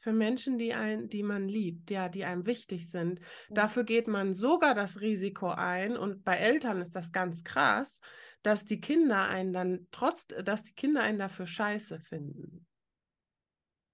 [0.00, 3.20] Für Menschen, die ein, die man liebt, ja, die einem wichtig sind.
[3.48, 3.54] Ja.
[3.54, 8.00] Dafür geht man sogar das Risiko ein, und bei Eltern ist das ganz krass,
[8.42, 12.66] dass die Kinder einen dann trotz, dass die Kinder einen dafür scheiße finden.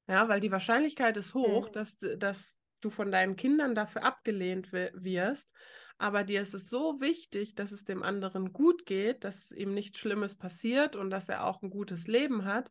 [0.08, 1.72] Ja, weil die Wahrscheinlichkeit ist hoch, Mhm.
[1.72, 5.52] dass, dass du von deinen Kindern dafür abgelehnt wi- wirst.
[5.98, 9.98] Aber dir ist es so wichtig, dass es dem anderen gut geht, dass ihm nichts
[9.98, 12.70] Schlimmes passiert und dass er auch ein gutes Leben hat.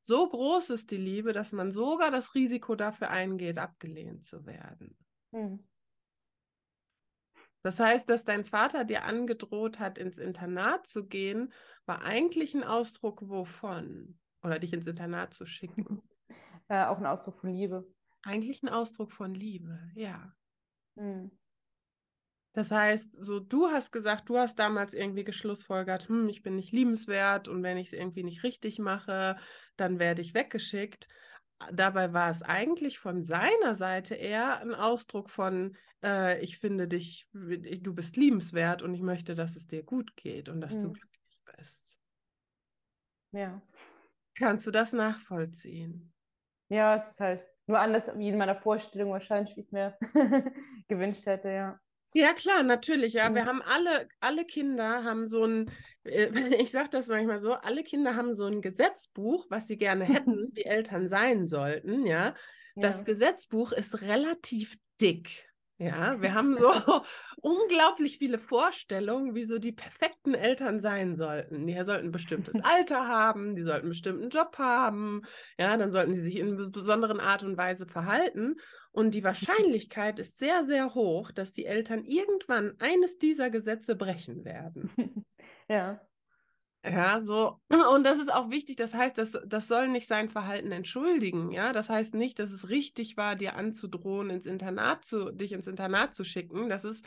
[0.00, 4.96] So groß ist die Liebe, dass man sogar das Risiko dafür eingeht, abgelehnt zu werden.
[5.32, 5.56] Mm.
[7.62, 11.52] Das heißt, dass dein Vater dir angedroht hat, ins Internat zu gehen,
[11.86, 14.18] war eigentlich ein Ausdruck wovon?
[14.42, 16.02] Oder dich ins Internat zu schicken.
[16.70, 17.90] Äh, auch ein Ausdruck von Liebe.
[18.22, 20.34] Eigentlich ein Ausdruck von Liebe, ja.
[20.96, 21.28] Mm.
[22.52, 26.72] Das heißt, so du hast gesagt, du hast damals irgendwie geschlussfolgert, hm, ich bin nicht
[26.72, 29.36] liebenswert und wenn ich es irgendwie nicht richtig mache,
[29.76, 31.06] dann werde ich weggeschickt.
[31.72, 37.28] Dabei war es eigentlich von seiner Seite eher ein Ausdruck von, äh, ich finde dich,
[37.32, 40.82] du bist liebenswert und ich möchte, dass es dir gut geht und dass hm.
[40.82, 42.00] du glücklich bist.
[43.32, 43.62] Ja.
[44.34, 46.12] Kannst du das nachvollziehen?
[46.68, 49.96] Ja, es ist halt nur anders wie in meiner Vorstellung wahrscheinlich, wie ich es mir
[50.88, 51.80] gewünscht hätte, ja.
[52.14, 53.12] Ja, klar, natürlich.
[53.12, 55.70] Ja, wir haben alle, alle Kinder haben so ein,
[56.04, 60.04] äh, ich sage das manchmal so, alle Kinder haben so ein Gesetzbuch, was sie gerne
[60.06, 62.06] hätten, wie Eltern sein sollten.
[62.06, 62.34] Ja,
[62.74, 65.47] das Gesetzbuch ist relativ dick.
[65.80, 66.72] Ja, wir haben so
[67.40, 71.68] unglaublich viele Vorstellungen, wie so die perfekten Eltern sein sollten.
[71.68, 75.22] Die sollten ein bestimmtes Alter haben, die sollten einen bestimmten Job haben,
[75.56, 78.56] ja, dann sollten die sich in einer besonderen Art und Weise verhalten.
[78.90, 84.44] Und die Wahrscheinlichkeit ist sehr, sehr hoch, dass die Eltern irgendwann eines dieser Gesetze brechen
[84.44, 84.90] werden.
[85.68, 86.00] Ja.
[86.84, 87.60] Ja, so.
[87.94, 88.76] Und das ist auch wichtig.
[88.76, 91.50] Das heißt, das, das soll nicht sein Verhalten entschuldigen.
[91.50, 95.66] Ja, das heißt nicht, dass es richtig war, dir anzudrohen, ins Internat zu, dich ins
[95.66, 96.68] Internat zu schicken.
[96.68, 97.06] Das ist,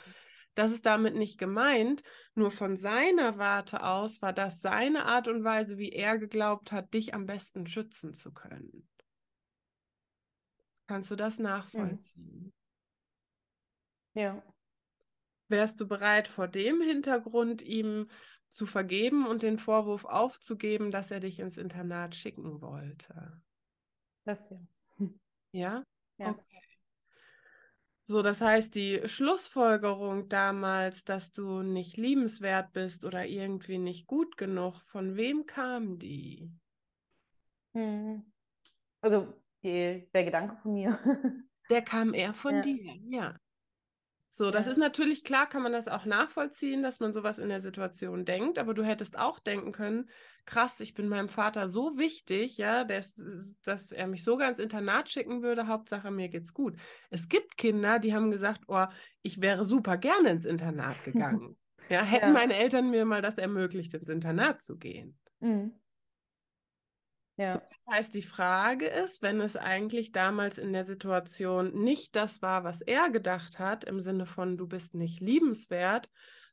[0.55, 2.03] das ist damit nicht gemeint.
[2.35, 6.93] Nur von seiner Warte aus war das seine Art und Weise, wie er geglaubt hat,
[6.93, 8.87] dich am besten schützen zu können.
[10.87, 12.51] Kannst du das nachvollziehen?
[14.13, 14.43] Ja.
[15.47, 18.09] Wärst du bereit, vor dem Hintergrund ihm
[18.51, 23.41] zu vergeben und den Vorwurf aufzugeben, dass er dich ins Internat schicken wollte?
[24.25, 24.59] Das ja.
[25.51, 25.83] Ja?
[26.17, 26.29] Ja.
[26.31, 26.61] Okay.
[28.05, 34.35] So, das heißt, die Schlussfolgerung damals, dass du nicht liebenswert bist oder irgendwie nicht gut
[34.35, 36.51] genug, von wem kam die?
[37.73, 38.25] Hm.
[38.99, 39.33] Also
[39.63, 40.99] die, der Gedanke von mir.
[41.69, 42.61] Der kam eher von ja.
[42.61, 43.35] dir, ja.
[44.33, 47.59] So, das ist natürlich klar, kann man das auch nachvollziehen, dass man sowas in der
[47.59, 50.09] Situation denkt, aber du hättest auch denken können,
[50.45, 53.15] krass, ich bin meinem Vater so wichtig, ja, dass,
[53.63, 56.77] dass er mich sogar ins Internat schicken würde, Hauptsache mir geht's gut.
[57.09, 58.85] Es gibt Kinder, die haben gesagt, oh,
[59.21, 61.57] ich wäre super gerne ins Internat gegangen.
[61.89, 62.31] ja, hätten ja.
[62.31, 65.19] meine Eltern mir mal das ermöglicht, ins Internat zu gehen.
[65.41, 65.73] Mhm.
[67.37, 67.53] Ja.
[67.53, 72.41] So, das heißt, die Frage ist, wenn es eigentlich damals in der Situation nicht das
[72.41, 76.09] war, was er gedacht hat, im Sinne von du bist nicht liebenswert,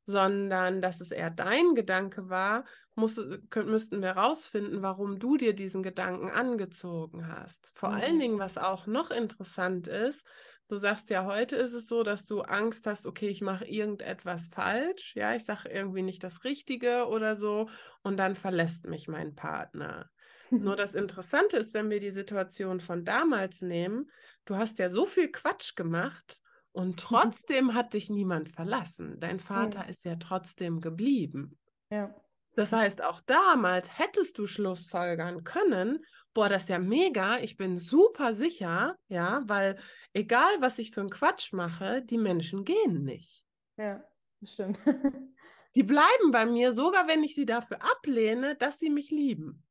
[0.06, 2.64] sondern dass es eher dein Gedanke war,
[2.94, 7.72] muss, könnt, müssten wir herausfinden, warum du dir diesen Gedanken angezogen hast.
[7.74, 7.94] Vor mhm.
[7.94, 10.26] allen Dingen, was auch noch interessant ist,
[10.68, 14.48] du sagst ja, heute ist es so, dass du Angst hast, okay, ich mache irgendetwas
[14.48, 17.68] falsch, ja, ich sage irgendwie nicht das Richtige oder so,
[18.02, 20.10] und dann verlässt mich mein Partner.
[20.50, 24.10] Nur das Interessante ist, wenn wir die Situation von damals nehmen,
[24.44, 26.40] du hast ja so viel Quatsch gemacht
[26.72, 29.16] und trotzdem hat dich niemand verlassen.
[29.18, 29.86] Dein Vater ja.
[29.86, 31.58] ist ja trotzdem geblieben.
[31.90, 32.14] Ja.
[32.54, 37.78] Das heißt, auch damals hättest du Schlussfolgern können, boah, das ist ja mega, ich bin
[37.78, 39.78] super sicher, ja, weil
[40.12, 43.44] egal, was ich für einen Quatsch mache, die Menschen gehen nicht.
[43.76, 44.02] Ja,
[44.40, 44.78] das stimmt.
[45.76, 49.62] die bleiben bei mir, sogar wenn ich sie dafür ablehne, dass sie mich lieben.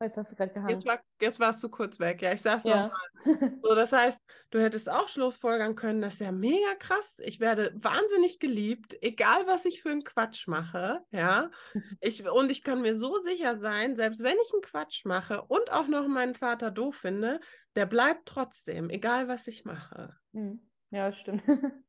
[0.00, 0.70] Jetzt hast du gerade gehangen.
[0.70, 2.22] Jetzt, war, jetzt warst du kurz weg.
[2.22, 2.92] Ja, ich sag's ja.
[3.24, 3.58] nochmal.
[3.62, 4.18] So, das heißt,
[4.50, 7.20] du hättest auch schlussfolgern können, das ist ja mega krass.
[7.24, 11.04] Ich werde wahnsinnig geliebt, egal was ich für einen Quatsch mache.
[11.10, 11.50] Ja.
[12.00, 15.72] Ich, und ich kann mir so sicher sein, selbst wenn ich einen Quatsch mache und
[15.72, 17.40] auch noch meinen Vater doof finde,
[17.74, 20.16] der bleibt trotzdem, egal was ich mache.
[20.32, 20.60] Hm.
[20.90, 21.42] Ja, stimmt.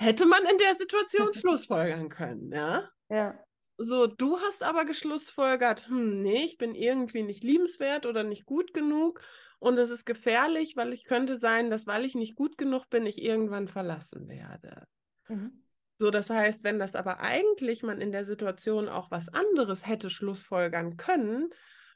[0.00, 2.88] Hätte man in der Situation schlussfolgern können, ja?
[3.08, 3.38] Ja.
[3.76, 8.72] So, du hast aber geschlussfolgert, hm, nee, ich bin irgendwie nicht liebenswert oder nicht gut
[8.72, 9.20] genug
[9.58, 13.04] und es ist gefährlich, weil ich könnte sein, dass weil ich nicht gut genug bin,
[13.06, 14.86] ich irgendwann verlassen werde.
[15.28, 15.64] Mhm.
[16.00, 20.10] So, das heißt, wenn das aber eigentlich man in der Situation auch was anderes hätte
[20.10, 21.50] schlussfolgern können,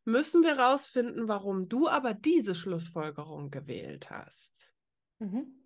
[0.04, 4.74] müssen wir herausfinden, warum du aber diese Schlussfolgerung gewählt hast.
[5.20, 5.57] Mhm.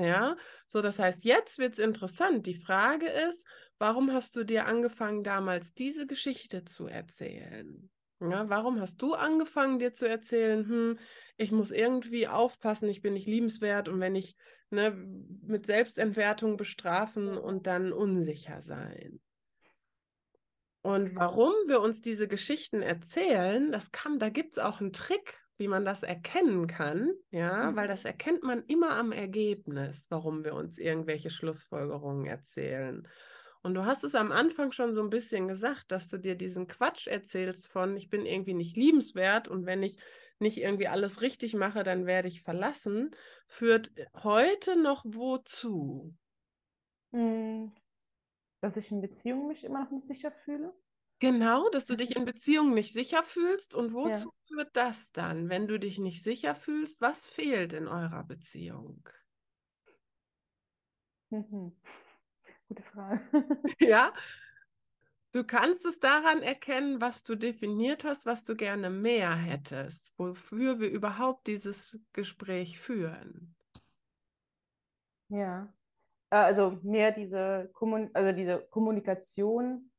[0.00, 0.36] Ja,
[0.66, 2.46] so das heißt, jetzt wird es interessant.
[2.46, 3.46] Die Frage ist,
[3.78, 7.90] warum hast du dir angefangen, damals diese Geschichte zu erzählen?
[8.20, 10.98] Ja, warum hast du angefangen, dir zu erzählen, hm,
[11.36, 14.36] ich muss irgendwie aufpassen, ich bin nicht liebenswert und wenn ich
[14.70, 14.90] ne,
[15.42, 19.20] mit Selbstentwertung bestrafen und dann unsicher sein?
[20.82, 25.38] Und warum wir uns diese Geschichten erzählen, das kann, da gibt es auch einen Trick,
[25.60, 27.76] wie man das erkennen kann, ja, mhm.
[27.76, 33.06] weil das erkennt man immer am Ergebnis, warum wir uns irgendwelche Schlussfolgerungen erzählen.
[33.62, 36.66] Und du hast es am Anfang schon so ein bisschen gesagt, dass du dir diesen
[36.66, 39.98] Quatsch erzählst von, ich bin irgendwie nicht liebenswert und wenn ich
[40.38, 43.10] nicht irgendwie alles richtig mache, dann werde ich verlassen,
[43.46, 43.92] führt
[44.22, 46.14] heute noch wozu?
[47.12, 47.72] Hm,
[48.62, 50.72] dass ich in Beziehungen mich immer noch nicht sicher fühle.
[51.22, 53.74] Genau, dass du dich in Beziehungen nicht sicher fühlst.
[53.74, 54.32] Und wozu Ja.
[54.48, 57.00] führt das dann, wenn du dich nicht sicher fühlst?
[57.02, 59.06] Was fehlt in eurer Beziehung?
[61.30, 61.72] Mhm.
[62.68, 63.22] Gute Frage.
[63.80, 64.12] Ja,
[65.32, 70.78] du kannst es daran erkennen, was du definiert hast, was du gerne mehr hättest, wofür
[70.80, 73.56] wir überhaupt dieses Gespräch führen.
[75.30, 75.72] Ja.
[76.30, 79.89] Äh, Also mehr diese, Kommun also diese Kommunikation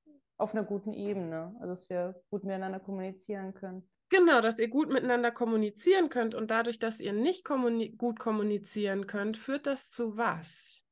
[0.41, 1.55] auf einer guten Ebene.
[1.59, 3.87] Also dass wir gut miteinander kommunizieren können.
[4.09, 9.07] Genau, dass ihr gut miteinander kommunizieren könnt und dadurch, dass ihr nicht kommuni gut kommunizieren
[9.07, 10.83] könnt, führt das zu was?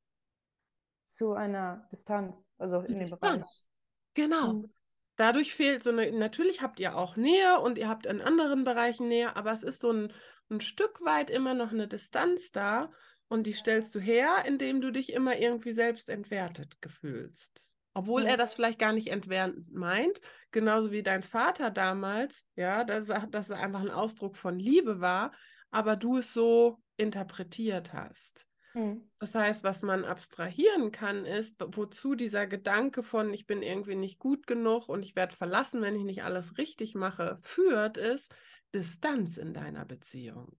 [1.03, 3.09] Zu einer Distanz, also in dem Bereich.
[3.09, 3.69] Distanz.
[4.13, 4.53] Genau.
[4.53, 4.73] Mhm.
[5.17, 9.09] Dadurch fehlt so eine, natürlich habt ihr auch Nähe und ihr habt in anderen Bereichen
[9.09, 10.13] Nähe, aber es ist so ein,
[10.49, 12.89] ein Stück weit immer noch eine Distanz da
[13.27, 17.75] und die stellst du her, indem du dich immer irgendwie selbst entwertet fühlst.
[17.93, 18.27] Obwohl Ja.
[18.27, 20.21] er das vielleicht gar nicht entwertend meint,
[20.51, 25.33] genauso wie dein Vater damals, ja, dass, dass es einfach ein Ausdruck von Liebe war,
[25.71, 28.47] aber du es so interpretiert hast.
[28.75, 29.09] Mhm.
[29.19, 34.17] Das heißt, was man abstrahieren kann, ist, wozu dieser Gedanke von, ich bin irgendwie nicht
[34.19, 38.33] gut genug und ich werde verlassen, wenn ich nicht alles richtig mache, führt, ist
[38.73, 40.57] Distanz in deiner Beziehung.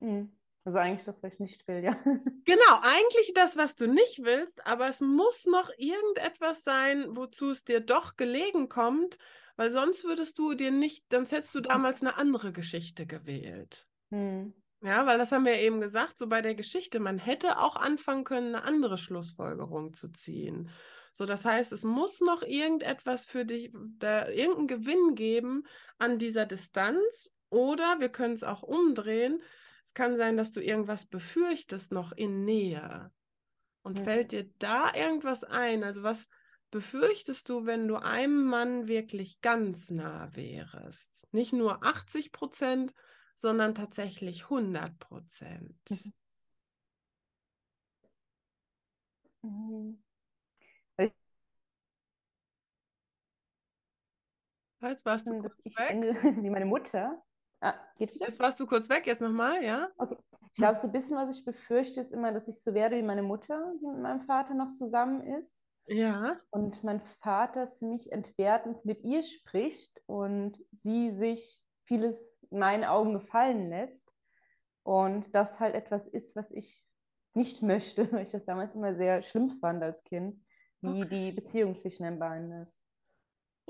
[0.00, 0.39] Mhm.
[0.64, 1.96] Also eigentlich das, was ich nicht will, ja.
[2.44, 7.64] Genau, eigentlich das, was du nicht willst, aber es muss noch irgendetwas sein, wozu es
[7.64, 9.18] dir doch gelegen kommt,
[9.56, 13.86] weil sonst würdest du dir nicht, sonst hättest du damals eine andere Geschichte gewählt.
[14.10, 14.54] Mhm.
[14.82, 17.76] Ja, weil das haben wir ja eben gesagt, so bei der Geschichte, man hätte auch
[17.76, 20.70] anfangen können, eine andere Schlussfolgerung zu ziehen.
[21.12, 25.64] So, das heißt, es muss noch irgendetwas für dich, da, irgendeinen Gewinn geben
[25.98, 29.42] an dieser Distanz oder wir können es auch umdrehen.
[29.84, 33.10] Es kann sein, dass du irgendwas befürchtest noch in Nähe.
[33.82, 34.04] Und Mhm.
[34.04, 35.84] fällt dir da irgendwas ein?
[35.84, 36.28] Also was
[36.70, 41.26] befürchtest du, wenn du einem Mann wirklich ganz nah wärest?
[41.32, 42.94] Nicht nur 80 Prozent,
[43.36, 45.74] sondern tatsächlich 100 Prozent.
[45.90, 46.12] Mhm.
[49.42, 49.98] Mhm.
[54.82, 55.96] Jetzt warst du Dass kurz ich weg.
[56.42, 57.22] wie meine Mutter.
[57.60, 58.26] Ah, geht wieder?
[58.26, 59.88] Jetzt warst du kurz weg, jetzt nochmal, ja?
[59.98, 60.16] Okay.
[60.52, 63.02] Ich glaube, so ein bisschen, was ich befürchte, ist immer, dass ich so werde wie
[63.02, 65.62] meine Mutter, die mit meinem Vater noch zusammen ist.
[65.86, 66.40] Ja.
[66.50, 72.18] Und mein Vater ziemlich entwertend mit ihr spricht und sie sich vieles
[72.50, 74.10] in meinen Augen gefallen lässt.
[74.82, 76.84] Und das halt etwas ist, was ich
[77.34, 80.42] nicht möchte, weil ich das damals immer sehr schlimm fand als Kind,
[80.80, 82.80] wie die Beziehung zwischen den beiden ist.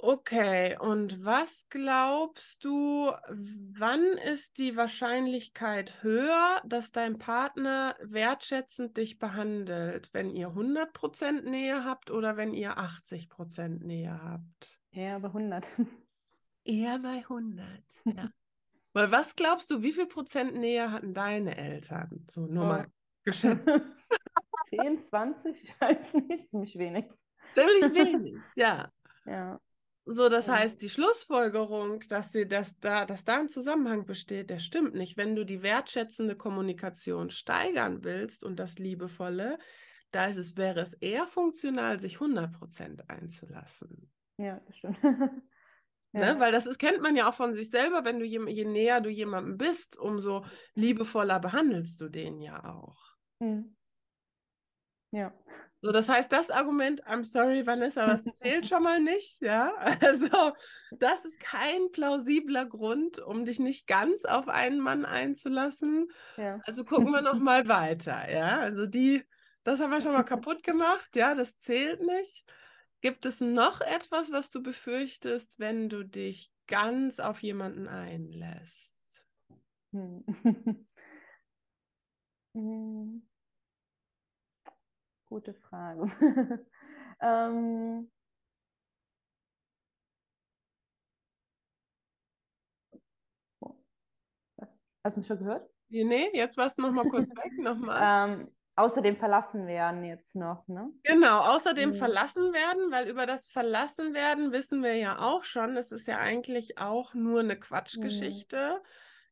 [0.02, 9.18] Okay, und was glaubst du, wann ist die Wahrscheinlichkeit höher, dass dein Partner wertschätzend dich
[9.18, 14.80] behandelt, wenn ihr 100% Nähe habt oder wenn ihr 80% Nähe habt?
[14.92, 15.68] Ja, aber 100.
[16.64, 17.66] Eher bei 100,
[18.06, 18.30] ja.
[18.94, 22.26] Weil was glaubst du, wie viel Prozent Nähe hatten deine Eltern?
[22.30, 22.90] So nur mal Oh.
[23.22, 23.68] geschätzt.
[24.70, 27.04] 10, 20, ich weiß nicht, ziemlich wenig.
[27.52, 28.90] Ziemlich wenig, ja.
[29.26, 29.60] Ja.
[30.06, 30.54] So, das Ja.
[30.56, 35.16] heißt, die Schlussfolgerung, dass, sie, dass, da, dass da ein Zusammenhang besteht, der stimmt nicht.
[35.16, 39.58] Wenn du die wertschätzende Kommunikation steigern willst und das Liebevolle,
[40.10, 44.10] da ist es, wäre es eher funktional, sich 100% einzulassen.
[44.38, 44.98] Ja, das stimmt.
[46.12, 46.22] Ne?
[46.22, 46.40] Ja.
[46.40, 49.00] Weil das ist, kennt man ja auch von sich selber, wenn du je, je näher
[49.00, 52.98] du jemandem bist, umso liebevoller behandelst du den ja auch.
[55.12, 55.32] Ja.
[55.82, 59.72] So, das heißt, das Argument, I'm sorry, Vanessa, es zählt schon mal nicht, ja.
[60.02, 60.52] Also,
[60.98, 66.10] das ist kein plausibler Grund, um dich nicht ganz auf einen Mann einzulassen.
[66.36, 66.60] Ja.
[66.66, 68.60] Also gucken wir noch mal weiter, ja.
[68.60, 69.24] Also die,
[69.62, 72.44] das haben wir schon mal kaputt gemacht, ja, das zählt nicht.
[73.00, 79.24] Gibt es noch etwas, was du befürchtest, wenn du dich ganz auf jemanden einlässt?
[79.92, 80.24] Hm.
[85.30, 86.10] Gute Frage.
[87.22, 88.10] ähm,
[93.60, 93.76] oh?
[95.04, 95.70] Hast du mich schon gehört?
[95.88, 98.30] Nee, jetzt warst du noch mal kurz weg, nochmal.
[98.30, 100.90] Ähm, außerdem verlassen werden jetzt noch, ne?
[101.04, 101.94] Genau, außerdem Mhm.
[101.94, 106.18] verlassen werden, weil über das Verlassen werden wissen wir ja auch schon, es ist ja
[106.18, 108.82] eigentlich auch nur eine Quatschgeschichte.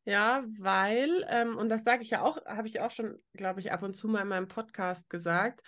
[0.05, 3.71] Ja, weil, ähm, und das sage ich ja auch, habe ich auch schon, glaube ich,
[3.71, 5.61] ab und zu mal in meinem Podcast gesagt,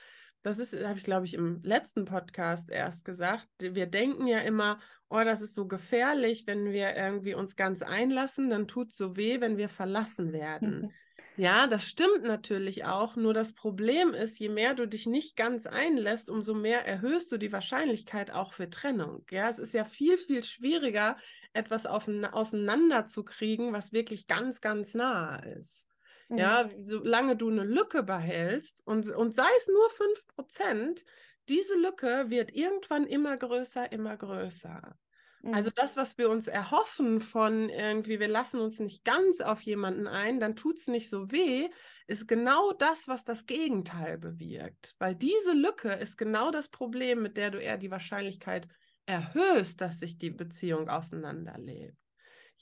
[0.44, 4.80] das ist, habe ich glaube ich im letzten Podcast erst gesagt, wir denken ja immer,
[5.10, 9.18] oh, das ist so gefährlich, wenn wir irgendwie uns ganz einlassen, dann tut es so
[9.18, 10.94] weh, wenn wir verlassen werden.
[11.38, 13.16] Ja, das stimmt natürlich auch.
[13.16, 17.38] Nur das Problem ist, je mehr du dich nicht ganz einlässt, umso mehr erhöhst du
[17.38, 19.24] die Wahrscheinlichkeit auch für Trennung.
[19.32, 21.18] Ja, es ist ja viel, viel schwieriger,
[21.54, 25.88] etwas auf, auseinanderzukriegen, was wirklich ganz, ganz nah ist.
[26.32, 26.38] Mhm.
[26.38, 29.90] Ja, solange du eine Lücke behältst und, und sei es nur
[30.38, 31.04] 5%,
[31.50, 34.98] diese Lücke wird irgendwann immer größer, immer größer.
[35.44, 35.74] Also mhm.
[35.76, 40.40] das, was wir uns erhoffen von irgendwie, wir lassen uns nicht ganz auf jemanden ein,
[40.40, 41.70] dann tut es nicht so weh,
[42.08, 44.96] ist genau das, was das Gegenteil bewirkt.
[45.00, 48.68] Weil diese Lücke ist genau das Problem, mit der du eher die Wahrscheinlichkeit
[49.06, 51.98] erhöhst, dass sich die Beziehung auseinanderlebt.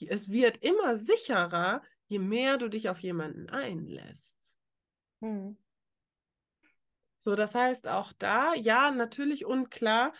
[0.08, 4.58] Es wird immer sicherer, je mehr du dich auf jemanden einlässt.
[5.20, 5.56] Mhm.
[7.20, 10.12] So, das heißt auch da, ja, natürlich unklar,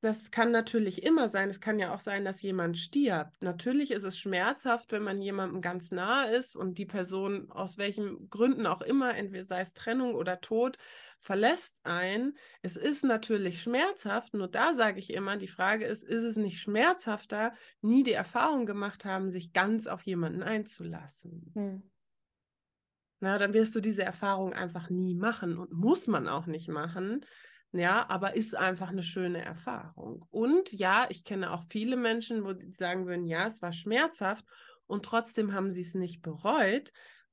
[0.00, 1.48] das kann natürlich immer sein.
[1.48, 3.42] Es kann ja auch sein, dass jemand stirbt.
[3.42, 8.28] Natürlich ist es schmerzhaft, wenn man jemandem ganz nahe ist und die Person aus welchen
[8.28, 10.78] Gründen auch immer, entweder sei es Trennung oder Tod,
[11.26, 12.34] verlässt ein.
[12.62, 16.60] Es ist natürlich schmerzhaft, nur da sage ich immer, die Frage ist, ist es nicht
[16.60, 21.50] schmerzhafter, nie die Erfahrung gemacht haben, sich ganz auf jemanden einzulassen?
[21.54, 21.82] Hm.
[23.18, 27.26] Na, dann wirst du diese Erfahrung einfach nie machen und muss man auch nicht machen.
[27.72, 30.24] Ja, aber ist einfach eine schöne Erfahrung.
[30.30, 34.44] Und ja, ich kenne auch viele Menschen, wo die sagen würden, ja, es war schmerzhaft
[34.86, 36.92] und trotzdem haben sie es nicht bereut,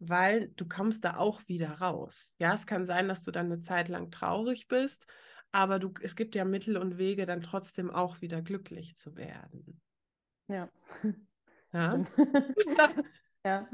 [0.10, 2.34] weil du kommst da auch wieder raus.
[2.40, 5.08] Ja, es kann sein, dass du dann eine Zeit lang traurig bist,
[5.52, 9.82] aber du, es gibt ja Mittel und Wege, dann trotzdem auch wieder glücklich zu werden.
[10.48, 10.70] Ja.
[11.76, 12.00] Ja.
[13.46, 13.68] Ja.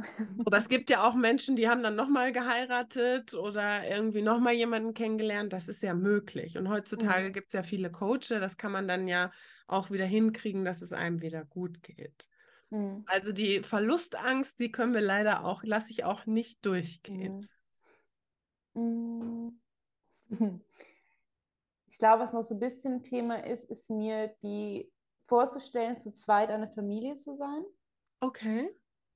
[0.47, 4.95] Oder es gibt ja auch Menschen, die haben dann nochmal geheiratet oder irgendwie nochmal jemanden
[4.95, 5.53] kennengelernt.
[5.53, 6.57] Das ist ja möglich.
[6.57, 7.33] Und heutzutage mhm.
[7.33, 9.31] gibt es ja viele Coaches, das kann man dann ja
[9.67, 12.27] auch wieder hinkriegen, dass es einem wieder gut geht.
[12.69, 13.03] Mhm.
[13.07, 17.49] Also die Verlustangst, die können wir leider auch, lasse ich auch nicht durchgehen.
[18.73, 19.59] Mhm.
[21.91, 24.89] Ich glaube, was noch so ein bisschen Thema ist, ist mir die
[25.27, 27.65] vorzustellen, zu zweit eine Familie zu sein.
[28.21, 28.69] Okay.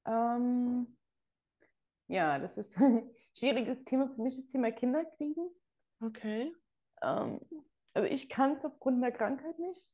[0.05, 0.97] Ähm,
[2.07, 5.49] ja, das ist ein schwieriges Thema für mich, das Thema Kinderkriegen.
[6.01, 6.53] Okay.
[7.01, 7.39] Ähm,
[7.93, 9.89] also ich kann es aufgrund der Krankheit nicht.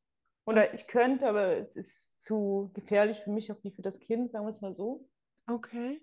[0.46, 4.30] Oder ich könnte, aber es ist zu gefährlich für mich, auch nicht für das Kind,
[4.30, 5.08] sagen wir es mal so.
[5.48, 6.02] Okay.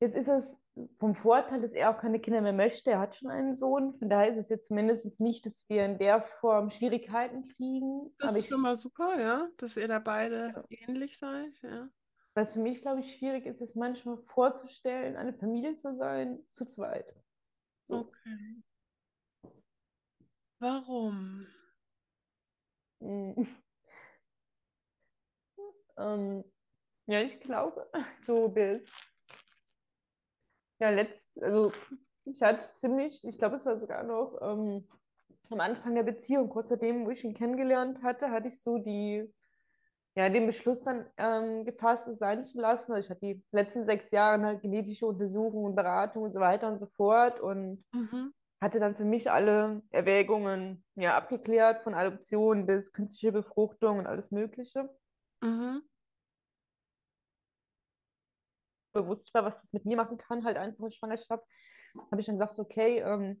[0.00, 0.58] Jetzt ist es
[0.98, 2.90] vom Vorteil, dass er auch keine Kinder mehr möchte.
[2.90, 3.94] Er hat schon einen Sohn.
[3.98, 8.10] Von daher ist es jetzt mindestens nicht, dass wir in der Form Schwierigkeiten kriegen.
[8.18, 10.64] Das ist schon mal super, ja, dass ihr da beide ja.
[10.88, 11.88] ähnlich seid, ja.
[12.34, 16.64] Was für mich, glaube ich, schwierig ist, ist manchmal vorzustellen, eine Familie zu sein, zu
[16.64, 17.14] zweit.
[17.88, 17.96] So.
[17.96, 18.62] Okay.
[20.60, 21.46] Warum?
[23.00, 23.46] Hm.
[25.98, 26.44] ähm,
[27.06, 27.88] ja, ich glaube,
[28.18, 28.90] so bis
[30.78, 31.72] ja, letzt, also
[32.24, 34.88] ich hatte ziemlich, ich glaube, es war sogar noch ähm,
[35.50, 39.30] am Anfang der Beziehung, kurz nachdem, wo ich ihn kennengelernt hatte, hatte ich so die
[40.16, 42.92] ja, den Beschluss dann ähm, gefasst, es sein zu lassen.
[42.92, 46.78] Also ich hatte die letzten sechs Jahre halt genetische Untersuchungen, Beratung und so weiter und
[46.78, 48.32] so fort und mhm.
[48.60, 54.30] Hatte dann für mich alle Erwägungen ja, abgeklärt, von Adoption bis künstliche Befruchtung und alles
[54.30, 54.88] Mögliche.
[55.42, 55.82] Mhm.
[58.92, 61.44] Bewusst war, was das mit mir machen kann, halt einfach eine Schwangerschaft,
[62.10, 63.40] habe ich dann gesagt, okay, ähm,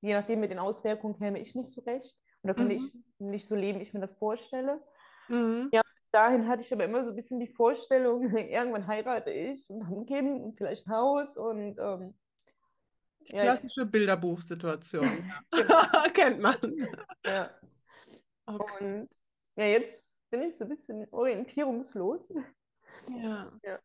[0.00, 2.16] je nachdem mit den Auswirkungen käme ich nicht zurecht.
[2.42, 2.82] Und da könnte mhm.
[2.82, 4.82] ich nicht so leben, wie ich mir das vorstelle.
[5.28, 5.70] Mhm.
[5.72, 5.80] Ja,
[6.12, 10.00] dahin hatte ich aber immer so ein bisschen die Vorstellung, irgendwann heirate ich und habe
[10.00, 12.14] ein Kind und vielleicht ein Haus und ähm,
[13.28, 15.32] die klassische ja, Bilderbuchsituation.
[15.50, 15.82] genau.
[16.14, 16.56] Kennt man.
[17.24, 17.50] Ja.
[18.46, 18.84] Okay.
[18.84, 19.08] Und
[19.56, 22.32] ja, jetzt bin ich so ein bisschen orientierungslos.
[23.08, 23.52] Ja.
[23.62, 23.78] Ja,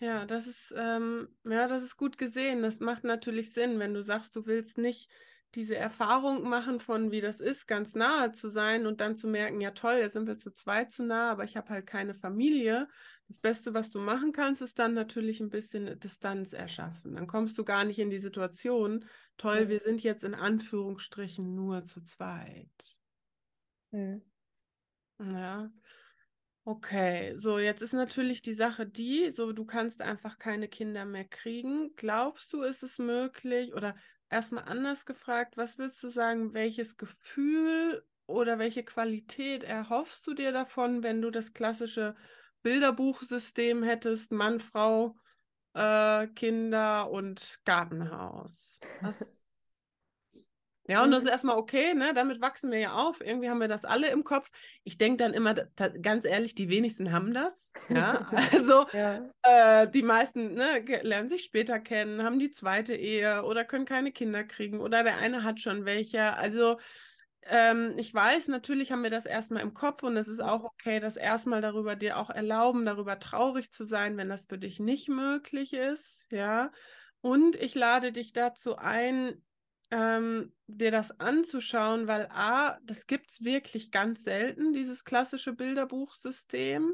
[0.00, 2.62] ja das ist, ähm, ja, das ist gut gesehen.
[2.62, 5.10] Das macht natürlich Sinn, wenn du sagst, du willst nicht
[5.54, 9.60] diese Erfahrung machen von, wie das ist, ganz nahe zu sein und dann zu merken,
[9.60, 12.88] ja toll, jetzt sind wir zu zweit zu nah, aber ich habe halt keine Familie.
[13.28, 17.14] Das Beste, was du machen kannst, ist dann natürlich ein bisschen Distanz erschaffen.
[17.14, 19.04] Dann kommst du gar nicht in die Situation,
[19.36, 19.68] toll, mhm.
[19.68, 22.98] wir sind jetzt in Anführungsstrichen nur zu zweit.
[23.90, 24.22] Mhm.
[25.20, 25.70] Ja.
[26.64, 31.24] Okay, so jetzt ist natürlich die Sache die, so du kannst einfach keine Kinder mehr
[31.24, 31.94] kriegen.
[31.96, 33.94] Glaubst du, ist es möglich oder
[34.30, 40.52] erstmal anders gefragt, was würdest du sagen, welches Gefühl oder welche Qualität erhoffst du dir
[40.52, 42.14] davon, wenn du das klassische
[42.62, 45.16] Bilderbuchsystem hättest, Mann, Frau,
[45.74, 48.84] äh, Kinder und Gartenhaus?
[49.00, 49.30] Was,
[50.90, 51.32] Ja, und das ist Mhm.
[51.32, 52.14] erstmal okay, ne?
[52.14, 53.20] Damit wachsen wir ja auf.
[53.20, 54.50] Irgendwie haben wir das alle im Kopf.
[54.84, 55.54] Ich denke dann immer,
[56.00, 57.72] ganz ehrlich, die wenigsten haben das.
[57.88, 59.30] Ja, also Ja.
[59.42, 64.12] äh, die meisten ne, lernen sich später kennen, haben die zweite Ehe oder können keine
[64.12, 66.34] Kinder kriegen oder der eine hat schon welche.
[66.34, 66.78] Also
[67.48, 71.00] ähm, ich weiß, natürlich haben wir das erstmal im Kopf und es ist auch okay,
[71.00, 75.08] das erstmal darüber dir auch erlauben, darüber traurig zu sein, wenn das für dich nicht
[75.08, 76.26] möglich ist.
[76.30, 76.70] Ja.
[77.20, 79.42] Und ich lade dich dazu ein,
[79.90, 86.92] ähm, dir das anzuschauen, weil A, das gibt es wirklich ganz selten, dieses klassische Bilderbuchsystem.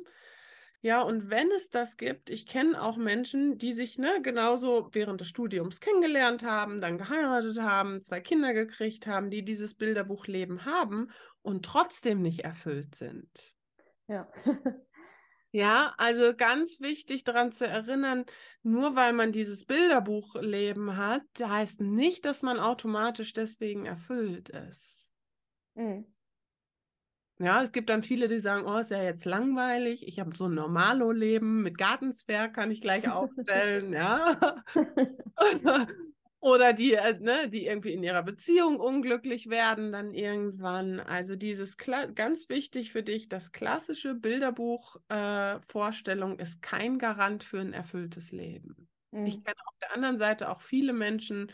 [0.85, 5.19] Ja, und wenn es das gibt, ich kenne auch Menschen, die sich ne, genauso während
[5.19, 11.11] des Studiums kennengelernt haben, dann geheiratet haben, zwei Kinder gekriegt haben, die dieses Bilderbuchleben haben
[11.41, 13.31] und trotzdem nicht erfüllt sind.
[14.09, 14.29] Ja.
[15.57, 18.25] Ja, also ganz wichtig daran zu erinnern,
[18.65, 25.13] nur weil man dieses Bilderbuchleben hat, heißt nicht, dass man automatisch deswegen erfüllt ist.
[25.77, 26.14] Mhm.
[27.41, 30.07] Ja, es gibt dann viele, die sagen, oh, ist ja jetzt langweilig.
[30.07, 34.63] Ich habe so ein Normalo-Leben mit Gartenzwerg, kann ich gleich aufstellen, ja.
[36.41, 41.01] Oder die, äh, ne, die irgendwie in ihrer Beziehung unglücklich werden dann irgendwann.
[41.01, 47.73] Also dieses Kla ganz wichtig für dich, das klassische Bilderbuch-Vorstellung ist kein Garant für ein
[47.73, 48.91] erfülltes Leben.
[49.23, 49.43] Ich Mhm.
[49.43, 51.51] kenne auf der anderen Seite auch viele Menschen,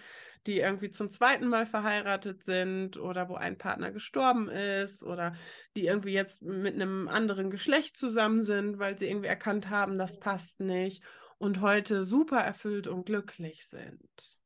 [0.47, 5.34] die irgendwie zum zweiten Mal verheiratet sind oder wo ein Partner gestorben ist oder
[5.76, 10.18] die irgendwie jetzt mit einem anderen Geschlecht zusammen sind, weil sie irgendwie erkannt haben, das
[10.18, 11.03] passt nicht
[11.38, 14.41] und heute super erfüllt und glücklich sind.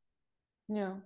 [0.69, 1.03] Ja.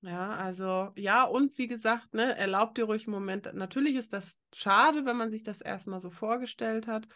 [0.00, 3.52] Ja, also ja, und wie gesagt, ne, erlaubt dir ruhig einen Moment.
[3.52, 7.08] Natürlich ist das schade, wenn man sich das erstmal so vorgestellt hat,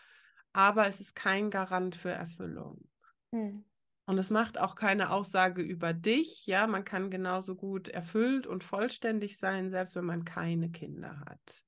[0.52, 2.88] aber es ist kein Garant für Erfüllung.
[3.30, 3.64] Mhm.
[4.04, 6.46] Und es macht auch keine Aussage über dich.
[6.46, 11.62] Ja, man kann genauso gut erfüllt und vollständig sein, selbst wenn man keine Kinder hat.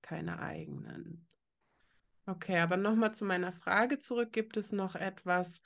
[0.00, 1.26] Keine eigenen.
[2.26, 4.32] Okay, aber nochmal zu meiner Frage zurück.
[4.32, 5.60] Gibt es noch etwas,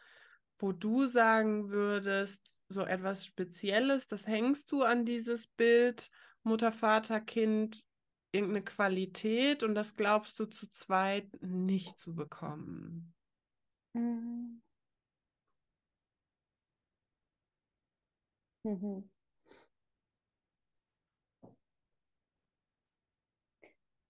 [0.59, 6.11] wo du sagen würdest, so etwas Spezielles, das hängst du an dieses Bild
[6.43, 7.85] Mutter, Vater, Kind,
[8.33, 13.14] irgendeine Qualität und das glaubst du zu zweit nicht zu bekommen?
[13.93, 14.62] Mhm.
[18.69, 19.09] Mhm.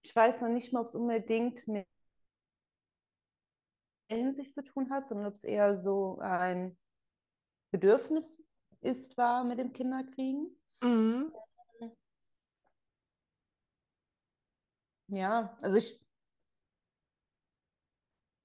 [0.03, 1.87] Ich weiß noch nicht mal, ob es unbedingt mit
[4.37, 6.77] sich zu tun hat, sondern ob es eher so ein
[7.71, 8.43] Bedürfnis
[8.81, 10.57] ist, war mit dem Kinderkriegen.
[10.83, 11.33] Mhm.
[15.09, 16.01] Ja, also ich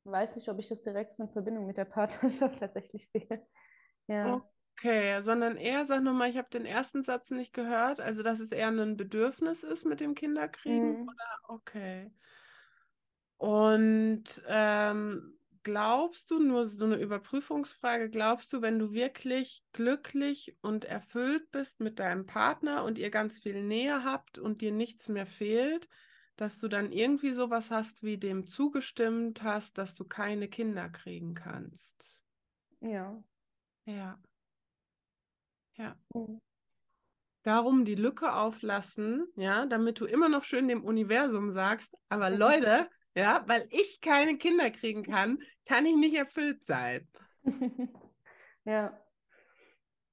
[0.04, 3.46] weiß nicht, ob ich das direkt so in Verbindung mit der Partnerschaft tatsächlich sehe.
[4.08, 4.46] Ja.
[4.80, 8.52] Okay, sondern eher, sag nochmal, ich habe den ersten Satz nicht gehört, also dass es
[8.52, 11.00] eher ein Bedürfnis ist mit dem Kinderkriegen, Mhm.
[11.08, 11.40] oder?
[11.56, 12.12] Okay.
[13.38, 20.86] Und ähm, glaubst du, nur so eine Überprüfungsfrage, glaubst du, wenn du wirklich glücklich und
[20.86, 25.26] erfüllt bist mit deinem Partner und ihr ganz viel Nähe habt und dir nichts mehr
[25.26, 25.90] fehlt,
[26.36, 31.34] dass du dann irgendwie sowas hast, wie dem zugestimmt hast, dass du keine Kinder kriegen
[31.36, 32.24] kannst?
[32.82, 33.24] Ja.
[33.86, 34.22] Ja.
[35.76, 35.96] Ja.
[36.14, 36.42] Mhm.
[37.44, 42.88] Darum die Lücke auflassen, ja, damit du immer noch schön dem Universum sagst, aber Leute,
[43.16, 47.08] ja, weil ich keine Kinder kriegen kann, kann ich nicht erfüllt sein.
[48.66, 48.98] Ja.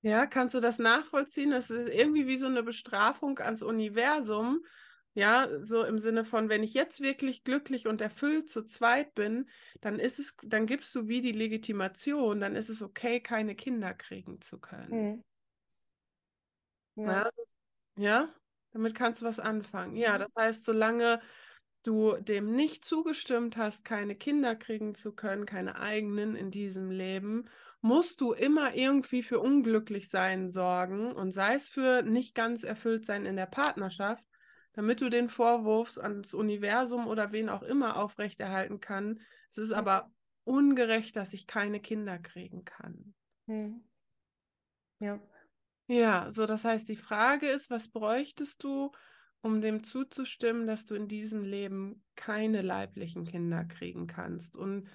[0.03, 1.51] Ja, kannst du das nachvollziehen?
[1.51, 4.65] Das ist irgendwie wie so eine Bestrafung ans Universum.
[5.15, 9.49] Ja, so im Sinne von, wenn ich jetzt wirklich glücklich und erfüllt zu zweit bin,
[9.81, 13.93] dann ist es, dann gibst du wie die Legitimation, dann ist es okay, keine Kinder
[13.93, 14.91] kriegen zu können.
[14.91, 15.25] Mhm.
[17.05, 17.31] Ja, Ja.
[17.31, 17.43] so,
[17.97, 18.29] ja,
[18.73, 19.97] damit kannst du was anfangen.
[19.97, 20.19] Ja, Mhm.
[20.19, 21.21] das heißt, solange
[21.83, 27.49] du dem nicht zugestimmt hast, keine Kinder kriegen zu können, keine eigenen in diesem Leben,
[27.81, 33.07] musst du immer irgendwie für unglücklich sein sorgen und sei es für nicht ganz erfüllt
[33.07, 34.25] sein in der Partnerschaft,
[34.75, 39.21] damit du den Vorwurf ans Universum oder wen auch immer aufrechterhalten kann.
[39.51, 39.77] Es ist Mhm.
[39.79, 40.11] aber
[40.45, 43.15] ungerecht, dass ich keine Kinder kriegen kann.
[43.49, 43.81] Mhm.
[45.01, 45.19] Ja.
[45.91, 48.93] Ja, so das heißt, die Frage ist, was bräuchtest du,
[49.41, 54.57] um dem zuzustimmen, dass du in diesem Leben keine leiblichen Kinder kriegen kannst?
[54.57, 54.88] Und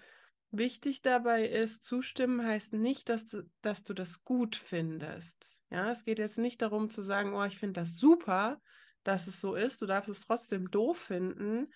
[0.51, 5.59] wichtig dabei ist, zustimmen heißt nicht, dass du, dass du das gut findest.
[5.69, 8.61] Ja, es geht jetzt nicht darum zu sagen, oh, ich finde das super,
[9.03, 9.81] dass es so ist.
[9.81, 11.67] Du darfst es trotzdem doof finden.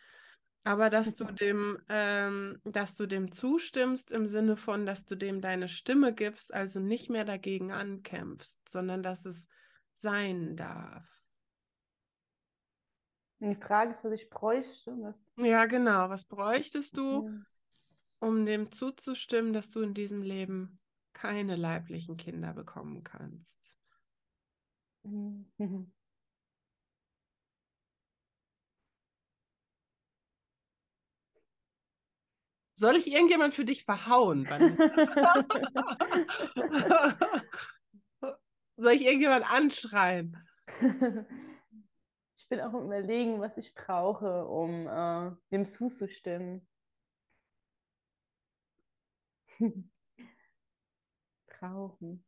[0.64, 5.42] Aber dass du dem, ähm, dass du dem zustimmst im Sinne von, dass du dem
[5.42, 9.48] deine Stimme gibst, also nicht mehr dagegen ankämpfst, sondern dass es
[9.96, 11.06] sein darf.
[13.40, 14.92] Und die Frage ist, was ich bräuchte.
[15.00, 15.32] Was...
[15.38, 16.10] Ja, genau.
[16.10, 17.32] Was bräuchtest du, Ja.
[18.20, 20.80] um dem zuzustimmen, dass du in diesem Leben
[21.14, 23.80] keine leiblichen Kinder bekommen kannst?
[25.04, 25.46] Mhm.
[32.80, 34.48] Soll ich irgendjemand für dich verhauen?
[38.78, 40.38] Soll ich irgendjemand anschreien?
[42.38, 46.66] Ich bin auch am Überlegen, was ich brauche, um äh, dem zuzustimmen.
[51.60, 52.24] Brauchen.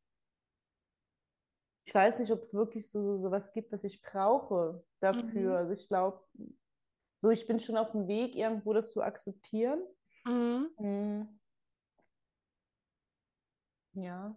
[1.86, 5.52] Ich weiß nicht, ob es wirklich so, so, so was gibt, was ich brauche dafür.
[5.52, 5.56] Mhm.
[5.56, 6.22] Also ich glaube,
[7.20, 9.82] so ich bin schon auf dem Weg, irgendwo das zu akzeptieren.
[10.26, 10.70] Mhm.
[10.80, 11.40] Mhm.
[13.94, 14.36] Ja.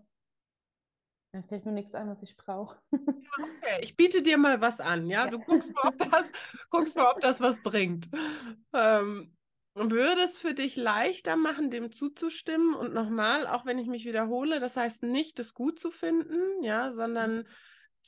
[1.32, 2.78] Dann fällt mir nichts ein, was ich brauche.
[2.92, 5.26] Okay, ich biete dir mal was an, ja?
[5.26, 6.30] Du guckst mal, ob das,
[6.70, 8.08] guckst mal, ob das was bringt.
[8.72, 9.36] Ähm,
[9.74, 12.74] würde es für dich leichter machen, dem zuzustimmen?
[12.74, 16.92] Und nochmal, auch wenn ich mich wiederhole, das heißt nicht, das gut zu finden, ja,
[16.92, 17.50] sondern zu-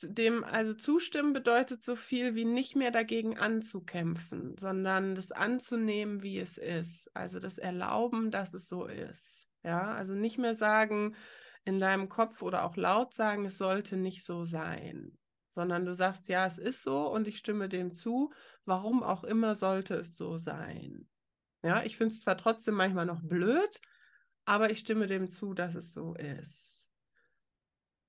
[0.03, 6.38] dem, also zustimmen bedeutet so viel wie nicht mehr dagegen anzukämpfen, sondern das anzunehmen, wie
[6.38, 7.11] es ist.
[7.14, 9.49] Also das Erlauben, dass es so ist.
[9.62, 11.16] Ja, also nicht mehr sagen,
[11.64, 15.18] in deinem Kopf oder auch laut sagen, es sollte nicht so sein,
[15.51, 18.32] sondern du sagst, ja, es ist so und ich stimme dem zu.
[18.64, 21.09] Warum auch immer sollte es so sein.
[21.62, 23.80] Ja, ich finde es zwar trotzdem manchmal noch blöd,
[24.44, 26.76] aber ich stimme dem zu, dass es so ist.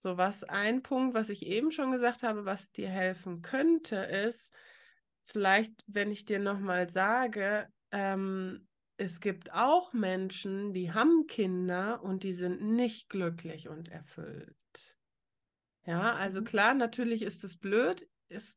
[0.08, 4.54] So, was ein Punkt, was ich eben schon gesagt habe, was dir helfen könnte, ist,
[5.26, 12.24] vielleicht, wenn ich dir nochmal sage, ähm, es gibt auch Menschen, die haben Kinder und
[12.24, 14.56] die sind nicht glücklich und erfüllt.
[15.86, 16.46] Ja, also Mhm.
[16.46, 18.10] klar, natürlich ist es blöd.
[18.30, 18.56] Es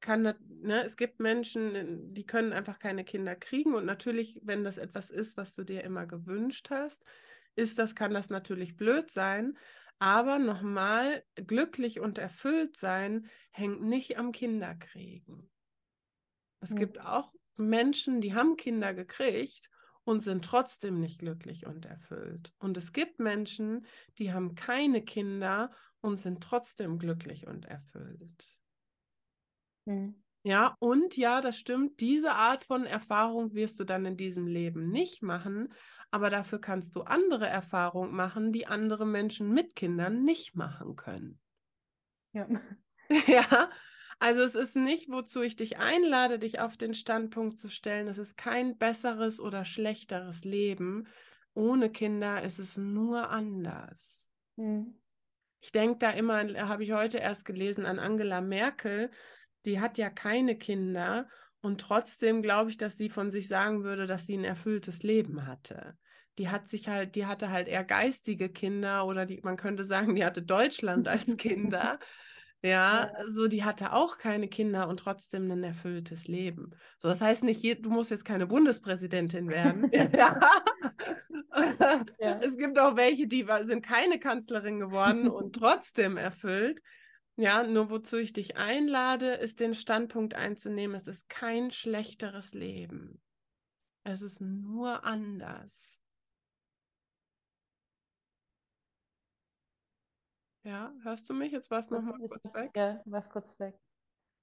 [0.00, 4.78] kann, ne, es gibt Menschen, die können einfach keine Kinder kriegen und natürlich, wenn das
[4.78, 7.04] etwas ist, was du dir immer gewünscht hast,
[7.56, 9.58] ist das, kann das natürlich blöd sein.
[10.00, 15.48] Aber nochmal, glücklich und erfüllt sein hängt nicht am Kinderkriegen.
[16.60, 16.74] Es Mhm.
[16.74, 19.70] gibt auch Menschen, die haben Kinder gekriegt
[20.04, 22.54] und sind trotzdem nicht glücklich und erfüllt.
[22.58, 23.84] Und es gibt Menschen,
[24.18, 25.70] die haben keine Kinder
[26.00, 28.56] und sind trotzdem glücklich und erfüllt.
[29.86, 30.22] Mhm.
[30.42, 34.88] Ja, und ja, das stimmt, diese Art von Erfahrung wirst du dann in diesem Leben
[34.88, 35.72] nicht machen,
[36.10, 41.38] aber dafür kannst du andere Erfahrungen machen, die andere Menschen mit Kindern nicht machen können.
[42.32, 42.46] Ja.
[43.26, 43.70] Ja,
[44.20, 48.06] also es ist nicht, wozu ich dich einlade, dich auf den Standpunkt zu stellen.
[48.06, 51.08] Es ist kein besseres oder schlechteres Leben.
[51.54, 54.32] Ohne Kinder ist es nur anders.
[54.54, 54.94] Mhm.
[55.60, 56.36] Ich denke da immer,
[56.68, 59.10] habe ich heute erst gelesen, an Angela Merkel.
[59.66, 61.28] Die hat ja keine Kinder
[61.60, 65.46] und trotzdem glaube ich, dass sie von sich sagen würde, dass sie ein erfülltes Leben
[65.46, 65.96] hatte.
[66.38, 70.14] Die hat sich halt, die hatte halt eher geistige Kinder oder die, man könnte sagen,
[70.14, 71.98] die hatte Deutschland als Kinder.
[72.62, 76.72] Ja, so die hatte auch keine Kinder und trotzdem ein erfülltes Leben.
[76.98, 79.90] So, das heißt nicht, je, du musst jetzt keine Bundespräsidentin werden.
[80.14, 80.38] ja.
[82.20, 82.38] Ja.
[82.42, 86.82] Es gibt auch welche, die sind keine Kanzlerin geworden und trotzdem erfüllt.
[87.36, 93.20] Ja, nur wozu ich dich einlade, ist den Standpunkt einzunehmen, es ist kein schlechteres Leben.
[94.04, 96.00] Es ist nur anders.
[100.64, 101.52] Ja, hörst du mich?
[101.52, 102.70] Jetzt war es nochmal kurz weg.
[102.76, 103.74] Ja, was kurz weg.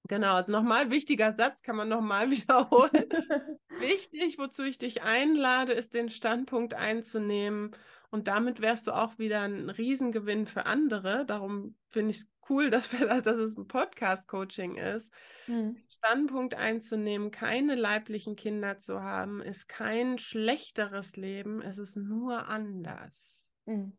[0.08, 2.90] Genau, also nochmal, wichtiger Satz kann man nochmal wiederholen.
[3.80, 7.72] Wichtig, wozu ich dich einlade, ist den Standpunkt einzunehmen.
[8.10, 11.26] Und damit wärst du auch wieder ein Riesengewinn für andere.
[11.26, 15.14] Darum finde ich es cool, dass, wir, dass es ein Podcast-Coaching ist.
[15.48, 15.82] Mhm.
[15.89, 23.50] Standpunkt einzunehmen, keine leiblichen Kinder zu haben, ist kein schlechteres Leben, es ist nur anders.
[23.66, 23.98] Mhm.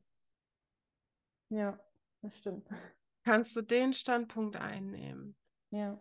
[1.51, 1.79] Ja,
[2.23, 2.69] das stimmt.
[3.25, 5.37] Kannst du den Standpunkt einnehmen?
[5.71, 6.01] Ja.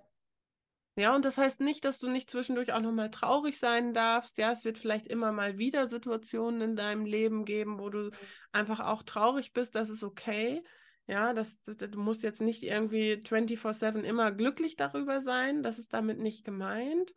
[0.97, 4.39] Ja, und das heißt nicht, dass du nicht zwischendurch auch nochmal traurig sein darfst.
[4.39, 8.09] Ja, es wird vielleicht immer mal wieder Situationen in deinem Leben geben, wo du
[8.51, 9.75] einfach auch traurig bist.
[9.75, 10.63] Das ist okay.
[11.07, 15.63] Ja, das, das, du musst jetzt nicht irgendwie 24/7 immer glücklich darüber sein.
[15.63, 17.13] Das ist damit nicht gemeint.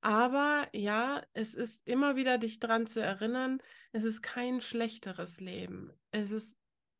[0.00, 3.58] Aber ja, es ist immer wieder dich dran zu erinnern,
[3.92, 5.92] es ist kein schlechteres Leben.
[6.12, 6.56] Es ist,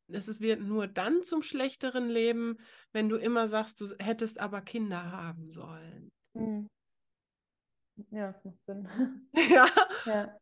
[0.09, 2.57] es ist, wird nur dann zum schlechteren Leben,
[2.91, 6.11] wenn du immer sagst, du hättest aber Kinder haben sollen.
[6.33, 6.67] Mhm.
[8.11, 8.87] Ja, das macht Sinn.
[9.49, 9.69] Ja,
[10.05, 10.37] Ja.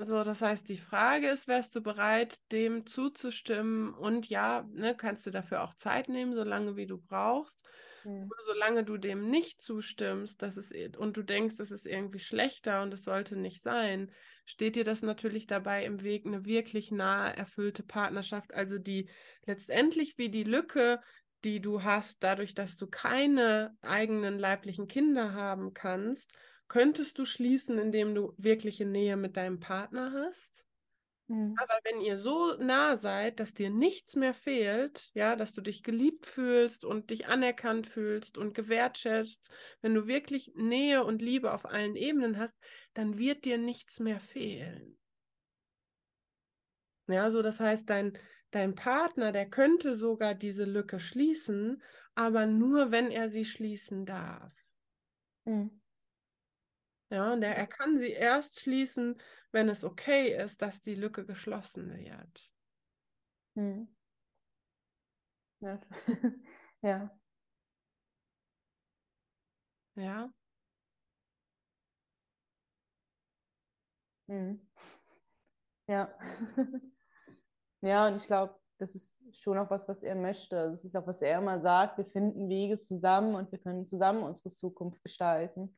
[0.00, 3.92] So, das heißt, die Frage ist, wärst du bereit, dem zuzustimmen?
[3.94, 7.66] Und ja, ne, kannst du dafür auch Zeit nehmen, so lange wie du brauchst.
[8.04, 8.30] Mhm.
[8.44, 12.92] solange du dem nicht zustimmst, dass es und du denkst, es ist irgendwie schlechter und
[12.92, 14.10] es sollte nicht sein,
[14.44, 19.08] steht dir das natürlich dabei im Weg, eine wirklich nahe erfüllte Partnerschaft, also die
[19.46, 21.00] letztendlich wie die Lücke,
[21.44, 26.34] die du hast, dadurch, dass du keine eigenen leiblichen Kinder haben kannst,
[26.74, 30.66] könntest du schließen, indem du wirkliche Nähe mit deinem Partner hast.
[31.28, 31.60] Mhm.
[31.60, 35.84] Aber wenn ihr so nah seid, dass dir nichts mehr fehlt, ja, dass du dich
[35.84, 39.52] geliebt fühlst und dich anerkannt fühlst und gewertschätzt,
[39.82, 42.56] wenn du wirklich Nähe und Liebe auf allen Ebenen hast,
[42.94, 44.98] dann wird dir nichts mehr fehlen.
[47.08, 48.18] Ja, so das heißt, dein,
[48.50, 51.82] dein Partner, der könnte sogar diese Lücke schließen,
[52.14, 54.52] aber nur wenn er sie schließen darf.
[55.46, 55.83] Mhm.
[57.10, 59.16] Ja, und er, er kann sie erst schließen,
[59.52, 62.52] wenn es okay ist, dass die Lücke geschlossen wird.
[63.56, 63.84] Hm.
[65.62, 65.80] Ja.
[66.82, 67.18] ja.
[69.96, 70.34] Ja.
[74.28, 74.54] Hm.
[75.88, 76.08] Ja.
[77.82, 80.58] ja, und ich glaube, das ist schon auch was, was er möchte.
[80.58, 83.86] Also es ist auch, was er immer sagt, wir finden Wege zusammen und wir können
[83.86, 85.76] zusammen unsere Zukunft gestalten.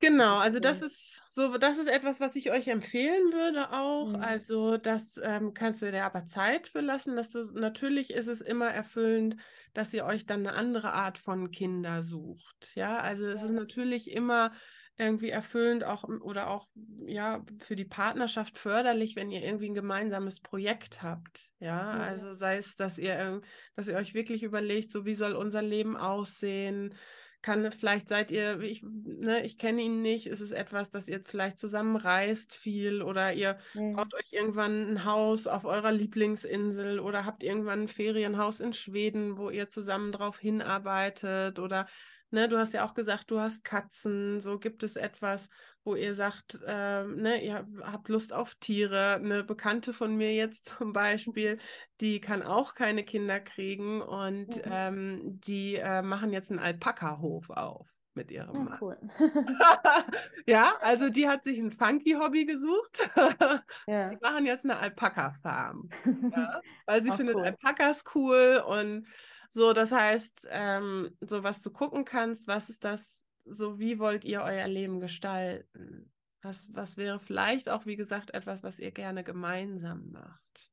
[0.00, 4.08] Genau, also das ist so, das ist etwas, was ich euch empfehlen würde auch.
[4.08, 4.16] Mhm.
[4.16, 8.40] Also das ähm, kannst du dir aber Zeit für lassen, dass du natürlich ist es
[8.40, 9.36] immer erfüllend,
[9.74, 12.74] dass ihr euch dann eine andere Art von Kinder sucht.
[12.74, 13.48] Ja, also es ja.
[13.48, 14.52] ist natürlich immer
[14.96, 16.68] irgendwie erfüllend auch oder auch
[17.06, 21.50] ja für die Partnerschaft förderlich, wenn ihr irgendwie ein gemeinsames Projekt habt.
[21.58, 21.90] Ja, ja.
[22.00, 23.40] also sei es, dass ihr,
[23.76, 26.94] dass ihr euch wirklich überlegt, so wie soll unser Leben aussehen
[27.42, 31.20] kann, vielleicht seid ihr, ich, ne, ich kenne ihn nicht, ist es etwas, dass ihr
[31.24, 33.96] vielleicht zusammen reist viel oder ihr mhm.
[33.96, 39.38] baut euch irgendwann ein Haus auf eurer Lieblingsinsel oder habt irgendwann ein Ferienhaus in Schweden,
[39.38, 41.86] wo ihr zusammen drauf hinarbeitet oder
[42.32, 44.38] Ne, du hast ja auch gesagt, du hast Katzen.
[44.38, 45.48] So gibt es etwas,
[45.84, 49.14] wo ihr sagt, äh, ne, ihr habt Lust auf Tiere.
[49.14, 51.58] Eine Bekannte von mir jetzt zum Beispiel,
[52.00, 54.62] die kann auch keine Kinder kriegen und mhm.
[54.70, 58.78] ähm, die äh, machen jetzt einen Alpaka-Hof auf mit ihrem oh, Mann.
[58.80, 58.98] Cool.
[60.46, 63.08] ja, also die hat sich ein funky Hobby gesucht.
[63.86, 64.10] ja.
[64.10, 65.88] Die machen jetzt eine Alpaka-Farm.
[66.36, 67.44] Ja, weil sie Auch findet cool.
[67.44, 69.06] Alpakas cool und
[69.52, 74.24] so, das heißt, ähm, so was du gucken kannst, was ist das, so wie wollt
[74.24, 76.12] ihr euer Leben gestalten?
[76.42, 80.70] Was, was wäre vielleicht auch, wie gesagt, etwas, was ihr gerne gemeinsam macht?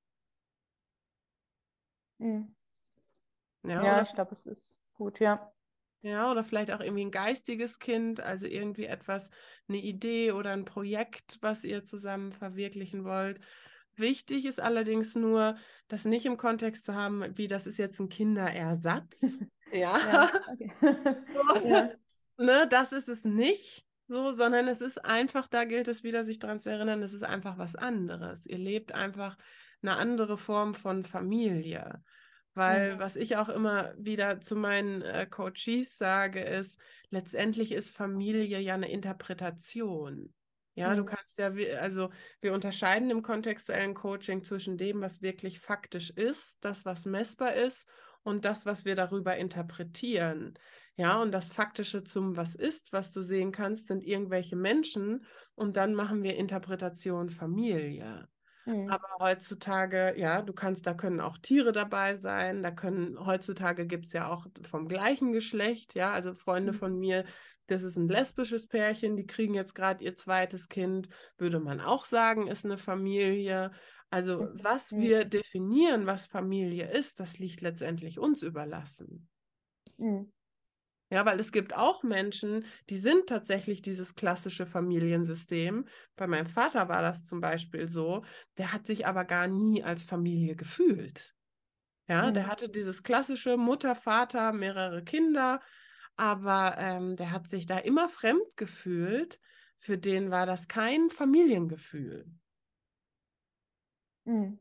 [2.20, 2.56] Mhm.
[3.64, 5.52] Ja, ja ich glaube, es ist gut, ja.
[6.02, 9.30] Ja, oder vielleicht auch irgendwie ein geistiges Kind, also irgendwie etwas,
[9.68, 13.42] eine Idee oder ein Projekt, was ihr zusammen verwirklichen wollt.
[13.96, 15.58] Wichtig ist allerdings nur,
[15.88, 19.40] das nicht im Kontext zu haben, wie das ist jetzt ein Kinderersatz.
[19.74, 19.98] ja.
[19.98, 20.72] ja, okay.
[21.34, 21.92] so, ja.
[22.38, 23.86] Ne, das ist es nicht.
[24.10, 27.24] So, sondern es ist einfach, da gilt es wieder, sich daran zu erinnern, es ist
[27.24, 28.46] einfach was anderes.
[28.46, 29.38] Ihr lebt einfach
[29.82, 32.02] eine andere Form von Familie.
[32.54, 33.00] Weil mhm.
[33.00, 36.80] was ich auch immer wieder zu meinen äh, Coaches sage, ist,
[37.10, 40.34] letztendlich ist Familie ja eine Interpretation.
[40.74, 40.98] Ja, mhm.
[40.98, 42.10] du kannst ja, also
[42.40, 47.88] wir unterscheiden im kontextuellen Coaching zwischen dem, was wirklich faktisch ist, das, was messbar ist
[48.24, 50.58] und das, was wir darüber interpretieren.
[50.98, 55.78] Ja, und das Faktische zum Was ist, was du sehen kannst, sind irgendwelche Menschen und
[55.78, 58.28] dann machen wir Interpretation Familie.
[58.66, 58.90] Mhm.
[58.90, 64.08] Aber heutzutage, ja, du kannst, da können auch Tiere dabei sein, da können, heutzutage gibt
[64.08, 66.78] es ja auch vom gleichen Geschlecht, ja, also Freunde mhm.
[66.78, 67.26] von mir,
[67.68, 72.06] das ist ein lesbisches Pärchen, die kriegen jetzt gerade ihr zweites Kind, würde man auch
[72.06, 73.72] sagen, ist eine Familie.
[74.10, 79.28] Also was wir definieren, was Familie ist, das liegt letztendlich uns überlassen.
[79.98, 80.32] Mhm.
[81.10, 85.86] Ja, weil es gibt auch Menschen, die sind tatsächlich dieses klassische Familiensystem.
[86.18, 88.24] Bei meinem Vater war das zum Beispiel so.
[88.58, 91.34] Der hat sich aber gar nie als Familie gefühlt.
[92.10, 92.34] Ja, mhm.
[92.34, 95.62] der hatte dieses klassische Mutter, Vater, mehrere Kinder
[96.18, 99.40] aber ähm, der hat sich da immer fremd gefühlt.
[99.78, 102.28] Für den war das kein Familiengefühl.
[104.26, 104.58] Mhm.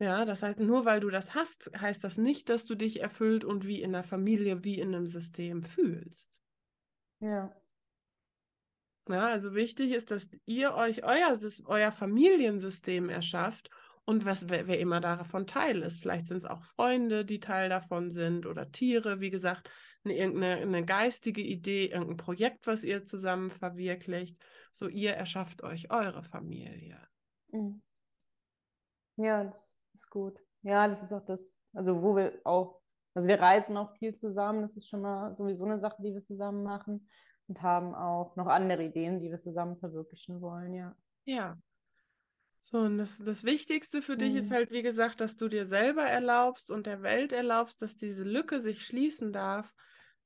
[0.00, 3.44] Ja, das heißt, nur weil du das hast, heißt das nicht, dass du dich erfüllt
[3.44, 6.40] und wie in der Familie, wie in einem System fühlst.
[7.20, 7.54] Ja.
[9.08, 13.68] Ja, also wichtig ist, dass ihr euch euer, euer Familiensystem erschafft
[14.06, 16.00] und was, wer, wer immer davon Teil ist.
[16.00, 19.70] Vielleicht sind es auch Freunde, die Teil davon sind oder Tiere, wie gesagt
[20.04, 24.38] eine, irgendeine eine geistige Idee, irgendein Projekt, was ihr zusammen verwirklicht.
[24.72, 27.06] So, ihr erschafft euch eure Familie.
[27.52, 27.82] Mhm.
[29.16, 30.38] Ja, das ist gut.
[30.62, 32.80] Ja, das ist auch das, also wo wir auch
[33.14, 36.20] Also wir reisen auch viel zusammen, das ist schon mal sowieso eine Sache, die wir
[36.20, 37.08] zusammen machen
[37.48, 40.96] und haben auch noch andere Ideen, die wir zusammen verwirklichen wollen, ja.
[41.24, 41.60] Ja.
[42.62, 44.50] So, und das, das Wichtigste für dich ist Mhm.
[44.50, 48.60] halt, wie gesagt, dass du dir selber erlaubst und der Welt erlaubst, dass diese Lücke
[48.60, 49.74] sich schließen darf,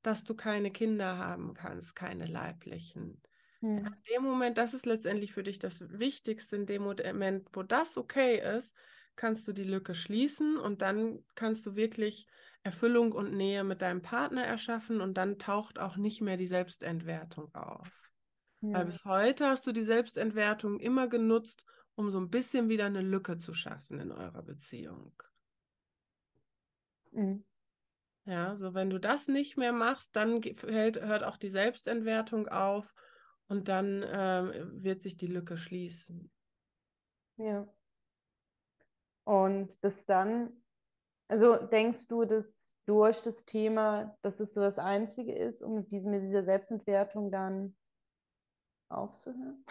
[0.01, 3.21] dass du keine Kinder haben kannst, keine leiblichen.
[3.61, 4.05] Mhm.
[4.09, 7.97] In dem Moment, das ist letztendlich für dich das Wichtigste, in dem Moment, wo das
[7.97, 8.75] okay ist,
[9.15, 12.27] kannst du die Lücke schließen und dann kannst du wirklich
[12.63, 17.53] Erfüllung und Nähe mit deinem Partner erschaffen und dann taucht auch nicht mehr die Selbstentwertung
[17.53, 17.87] auf.
[18.61, 18.83] Weil Ja.
[18.85, 23.37] bis heute hast du die Selbstentwertung immer genutzt, um so ein bisschen wieder eine Lücke
[23.37, 25.13] zu schaffen in eurer Beziehung.
[27.11, 27.45] Mhm.
[28.25, 32.91] Ja, so wenn du das nicht mehr machst, dann hält, hört auch die Selbstentwertung auf
[33.47, 36.31] und dann ähm, wird sich die Lücke schließen.
[37.37, 37.74] Ja.
[39.25, 40.63] Und das dann,
[41.29, 45.91] also denkst du, dass durch das Thema, dass es so das Einzige ist, um mit,
[45.91, 47.75] diesem, mit dieser Selbstentwertung dann
[48.89, 49.65] aufzuhören?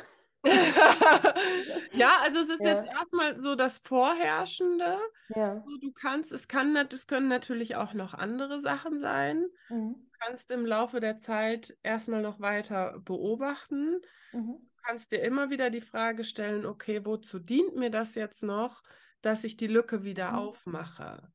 [1.93, 2.69] Ja, also es ist Ja.
[2.75, 4.99] jetzt erstmal so das Vorherrschende.
[5.29, 5.75] Ja.
[5.81, 9.47] Du kannst, es kann, es können natürlich auch noch andere Sachen sein.
[9.71, 10.07] Mhm.
[10.13, 14.01] Du kannst im Laufe der Zeit erstmal noch weiter beobachten.
[14.33, 14.67] Mhm.
[14.77, 18.83] Du kannst dir immer wieder die Frage stellen, okay, wozu dient mir das jetzt noch,
[19.25, 20.39] dass ich die Lücke wieder Mhm.
[20.39, 21.33] aufmache?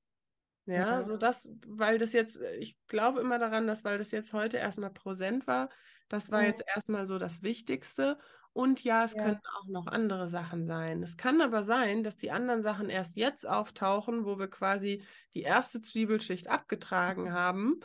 [0.71, 1.01] Ja, Ja.
[1.01, 4.57] so das, weil das jetzt, äh, ich glaube immer daran, dass, weil das jetzt heute
[4.57, 5.69] erstmal präsent war,
[6.09, 6.45] das war Mhm.
[6.45, 8.19] jetzt erstmal so das Wichtigste.
[8.53, 9.17] Und ja, es Ja.
[9.17, 11.01] können auch noch andere Sachen sein.
[11.03, 15.41] Es kann aber sein, dass die anderen Sachen erst jetzt auftauchen, wo wir quasi die
[15.43, 17.79] erste Zwiebelschicht abgetragen haben.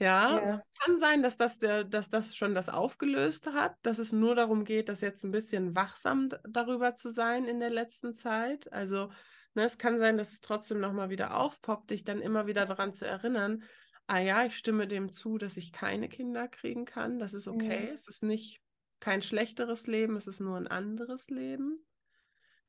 [0.00, 0.44] Ja, Ja.
[0.44, 4.34] es kann sein, dass das, der, dass das schon das Aufgelöste hat, dass es nur
[4.36, 8.72] darum geht, dass jetzt ein bisschen wachsam darüber zu sein in der letzten Zeit.
[8.72, 9.10] Also,
[9.58, 12.92] ne, es kann sein, dass es trotzdem nochmal wieder aufpoppt, dich dann immer wieder daran
[12.92, 13.64] zu erinnern,
[14.06, 17.18] ah ja, ich stimme dem zu, dass ich keine Kinder kriegen kann.
[17.18, 17.88] Das ist okay.
[17.88, 17.94] Mhm.
[17.94, 18.62] Es ist nicht
[19.00, 21.76] kein schlechteres Leben, es ist nur ein anderes Leben.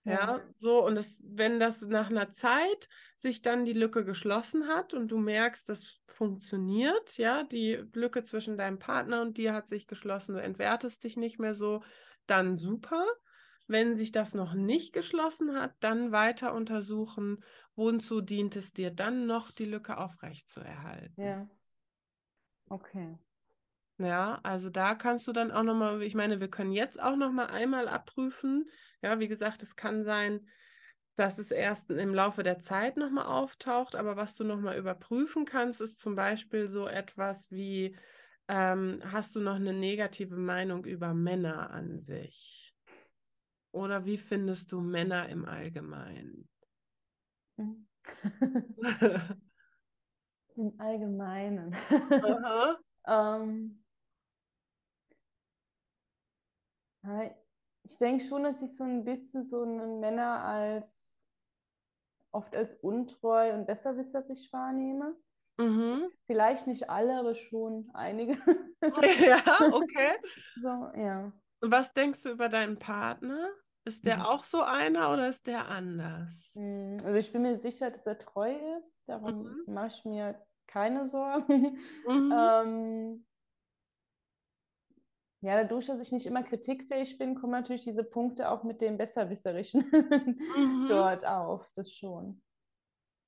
[0.04, 0.42] Ja, Ja.
[0.58, 5.10] so, und das, wenn das nach einer Zeit sich dann die Lücke geschlossen hat und
[5.10, 10.36] du merkst, das funktioniert, ja, die Lücke zwischen deinem Partner und dir hat sich geschlossen,
[10.36, 11.84] du entwertest dich nicht mehr so,
[12.26, 13.06] dann super.
[13.70, 17.44] Wenn sich das noch nicht geschlossen hat, dann weiter untersuchen,
[17.76, 21.16] wozu dient es dir dann noch, die Lücke aufrechtzuerhalten.
[21.24, 21.48] Ja.
[22.72, 23.18] Okay.
[24.00, 27.48] Ja, also da kannst du dann auch nochmal, ich meine, wir können jetzt auch nochmal
[27.48, 28.70] einmal abprüfen.
[29.04, 30.48] Ja, wie gesagt, es kann sein,
[31.16, 35.82] dass es erst im Laufe der Zeit nochmal auftaucht, aber was du nochmal überprüfen kannst,
[35.82, 37.98] ist zum Beispiel so etwas wie,
[38.48, 42.69] ähm, hast du noch eine negative Meinung über Männer an sich?
[43.72, 46.48] Oder wie findest du Männer im Allgemeinen?
[47.58, 47.88] Mhm.
[50.56, 51.76] Im Allgemeinen.
[53.08, 53.84] Ähm,
[57.84, 61.18] ich denke schon, dass ich so ein bisschen so einen Männer als
[62.32, 65.16] oft als untreu und besserwisserisch wahrnehme.
[65.58, 66.08] Mhm.
[66.28, 68.38] Vielleicht nicht alle, aber schon einige.
[69.26, 69.42] Ja,
[69.72, 70.12] okay.
[70.58, 71.32] So, ja.
[71.62, 73.50] Und was denkst du über deinen Partner?
[73.86, 74.28] Ist der Mhm.
[74.28, 76.56] auch so einer oder ist der anders?
[76.56, 79.02] Mm, Also ich bin mir sicher, dass er treu ist.
[79.08, 79.66] Darum Mhm.
[79.66, 81.78] mache ich mir keine Sorgen.
[82.08, 82.50] Mhm.
[82.62, 83.26] Ähm,
[85.42, 88.98] ja, dadurch, dass ich nicht immer kritikfähig bin, kommen natürlich diese Punkte auch mit dem
[88.98, 89.90] Besserwisserischen
[90.56, 90.86] Mhm.
[90.88, 91.70] dort auf.
[91.76, 92.42] Das schon.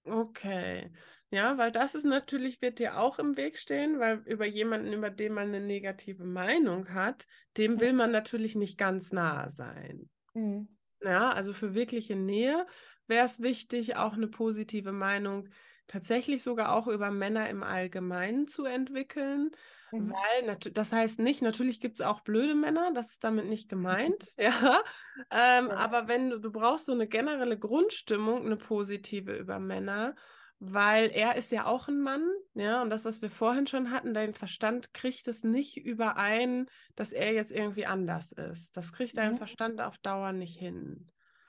[0.03, 0.91] Okay.
[1.29, 5.09] Ja, weil das ist natürlich, wird dir auch im Weg stehen, weil über jemanden, über
[5.09, 7.25] den man eine negative Meinung hat,
[7.55, 10.09] dem will man natürlich nicht ganz nahe sein.
[10.33, 10.67] Mhm.
[11.01, 12.67] Ja, also für wirkliche Nähe
[13.07, 15.49] wäre es wichtig, auch eine positive Meinung
[15.87, 19.51] tatsächlich sogar auch über Männer im Allgemeinen zu entwickeln.
[19.91, 20.13] Mhm.
[20.13, 24.25] Weil, das heißt nicht, natürlich gibt es auch blöde Männer, das ist damit nicht gemeint,
[24.37, 24.83] ja.
[25.31, 25.75] Ähm, Ja.
[25.75, 30.15] aber wenn du, du brauchst so eine generelle Grundstimmung, eine positive über Männer,
[30.59, 32.23] weil er ist ja auch ein Mann,
[32.53, 37.13] ja, und das, was wir vorhin schon hatten, dein Verstand kriegt es nicht überein, dass
[37.13, 38.77] er jetzt irgendwie anders ist.
[38.77, 39.37] Das kriegt dein Mhm.
[39.37, 41.07] Verstand auf Dauer nicht hin.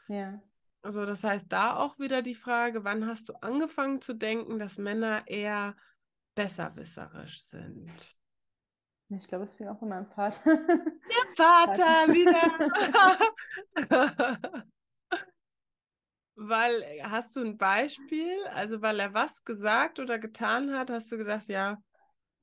[0.08, 0.42] Ja.
[0.80, 4.78] Also das heißt, da auch wieder die Frage, wann hast du angefangen zu denken, dass
[4.78, 5.76] Männer eher
[6.34, 8.16] besserwisserisch sind?
[9.16, 10.40] Ich glaube, es fing auch von meinem Vater.
[11.36, 12.72] Vater wieder.
[16.34, 18.44] Weil, äh, hast du ein Beispiel?
[18.54, 21.80] Also, weil er was gesagt oder getan hat, hast du gedacht, ja,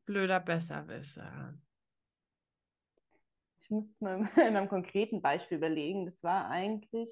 [0.06, 1.58] blöder Besserwisser.
[3.60, 6.06] Ich muss es mal in einem konkreten Beispiel überlegen.
[6.06, 7.10] Das war eigentlich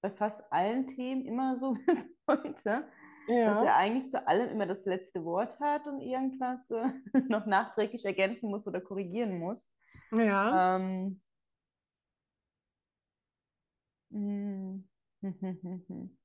[0.00, 2.88] bei fast allen Themen immer so bis heute.
[3.38, 3.54] Ja.
[3.54, 6.88] dass er eigentlich zu allem immer das letzte Wort hat und irgendwas äh,
[7.28, 9.66] noch nachträglich ergänzen muss oder korrigieren muss.
[10.12, 10.76] Ja.
[10.76, 11.20] Ähm,
[14.10, 14.84] hm.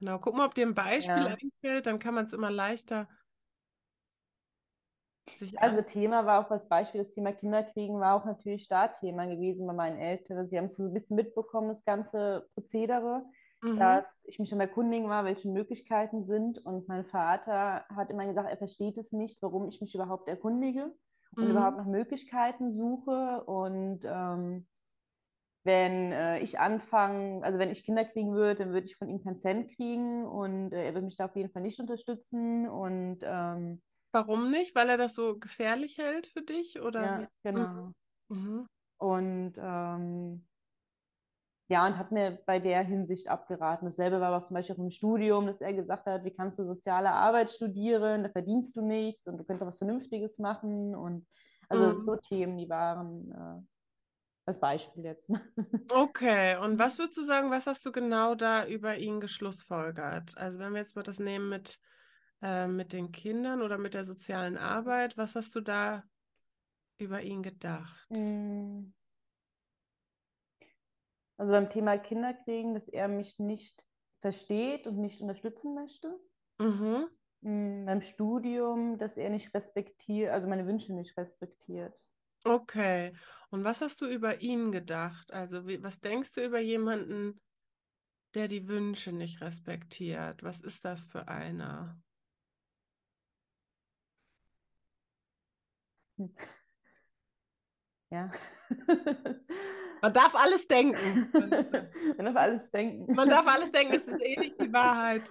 [0.00, 1.36] Genau, guck mal, ob dir ein Beispiel Ja.
[1.40, 3.08] einfällt, dann kann man es immer leichter
[5.56, 5.82] Also.
[5.82, 9.72] Thema war auch als Beispiel, das Thema Kinderkriegen war auch natürlich da Thema gewesen bei
[9.72, 10.46] meinen Eltern.
[10.46, 13.24] Sie haben es so ein bisschen mitbekommen, das ganze Prozedere,
[13.64, 14.04] Mhm.
[14.04, 16.58] dass ich mich am Erkundigen war, welche Möglichkeiten sind.
[16.64, 20.94] Und mein Vater hat immer gesagt, er versteht es nicht, warum ich mich überhaupt erkundige
[21.40, 21.50] und Mhm.
[21.50, 23.44] überhaupt nach Möglichkeiten suche.
[23.44, 24.66] Und ähm,
[25.64, 29.22] wenn äh, ich anfange, also wenn ich Kinder kriegen würde, dann würde ich von ihm
[29.22, 32.68] keinen Cent kriegen und äh, er würde mich da auf jeden Fall nicht unterstützen.
[32.68, 34.74] Und ähm, Warum nicht?
[34.74, 36.80] Weil er das so gefährlich hält für dich?
[36.80, 37.28] Oder ja, wie?
[37.42, 37.94] genau.
[38.28, 38.66] Mhm.
[38.98, 40.46] Und ähm,
[41.68, 43.86] ja, und hat mir bei der Hinsicht abgeraten.
[43.86, 46.64] Dasselbe war auch zum Beispiel auch im Studium, dass er gesagt hat, wie kannst du
[46.64, 50.94] soziale Arbeit studieren, da verdienst du nichts und du könntest auch was Vernünftiges machen.
[50.94, 51.26] Und
[51.68, 51.94] also Mhm.
[51.94, 53.62] so Themen, die waren äh,
[54.46, 55.30] als Beispiel jetzt.
[55.90, 60.36] Okay, und was würdest du sagen, was hast du genau da über ihn geschlussfolgert?
[60.36, 61.78] Also wenn wir jetzt mal das nehmen mit,
[62.42, 66.04] äh, mit den Kindern oder mit der sozialen Arbeit, was hast du da
[66.98, 68.10] über ihn gedacht?
[68.10, 68.94] Mm.
[71.36, 73.84] Also beim Thema Kinderkriegen, dass er mich nicht
[74.20, 76.14] versteht und nicht unterstützen möchte.
[76.58, 77.08] Mhm.
[77.42, 81.98] Mm, Beim Studium, dass er nicht respektiert, also meine Wünsche nicht respektiert.
[82.44, 83.16] Okay,
[83.50, 85.32] und was hast du über ihn gedacht?
[85.32, 87.40] Also wie, was denkst du über jemanden,
[88.34, 90.42] der die Wünsche nicht respektiert?
[90.42, 91.96] Was ist das für einer?
[98.10, 98.30] Ja.
[100.04, 101.30] Man darf alles denken.
[102.18, 103.14] Man darf alles denken.
[103.14, 105.22] Man darf alles denken, es ist eh nicht die Wahrheit.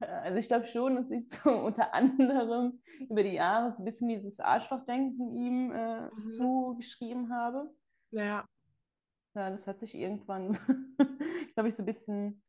[0.00, 4.08] Also ich glaube schon, dass ich so unter anderem über die Jahre so ein bisschen
[4.08, 6.24] dieses Arschlochdenken ihm äh, Mhm.
[6.24, 7.70] zugeschrieben habe.
[8.10, 8.44] Ja,
[9.34, 10.48] Ja, das hat sich irgendwann,
[11.54, 12.42] glaube ich, so ein bisschen,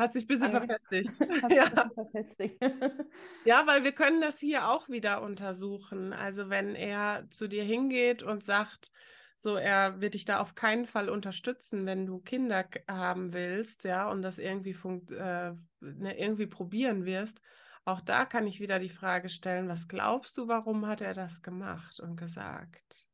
[0.00, 1.10] hat sich ein bisschen verfestigt.
[1.42, 1.64] hat Ja.
[1.64, 2.58] ein bisschen verfestigt.
[3.44, 6.12] Ja, weil wir können das hier auch wieder untersuchen.
[6.12, 8.90] Also wenn er zu dir hingeht und sagt,
[9.38, 14.10] so er wird dich da auf keinen Fall unterstützen, wenn du Kinder haben willst, ja,
[14.10, 17.40] und das irgendwie funkt, äh, ne, irgendwie probieren wirst.
[17.84, 21.42] Auch da kann ich wieder die Frage stellen, was glaubst du, warum hat er das
[21.42, 23.08] gemacht und gesagt?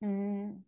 [0.00, 0.64] Mm.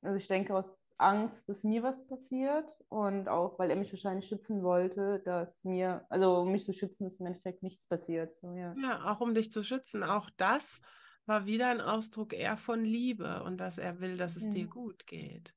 [0.00, 4.28] Also ich denke aus Angst, dass mir was passiert und auch, weil er mich wahrscheinlich
[4.28, 8.32] schützen wollte, dass mir, also um mich zu schützen, dass im Endeffekt nichts passiert.
[8.34, 8.76] So, ja.
[8.76, 10.02] Ja, auch um dich zu schützen.
[10.02, 10.80] Auch das
[11.26, 14.68] war wieder ein Ausdruck eher von Liebe und dass er will, dass es dir Mhm.
[14.68, 15.54] gut geht.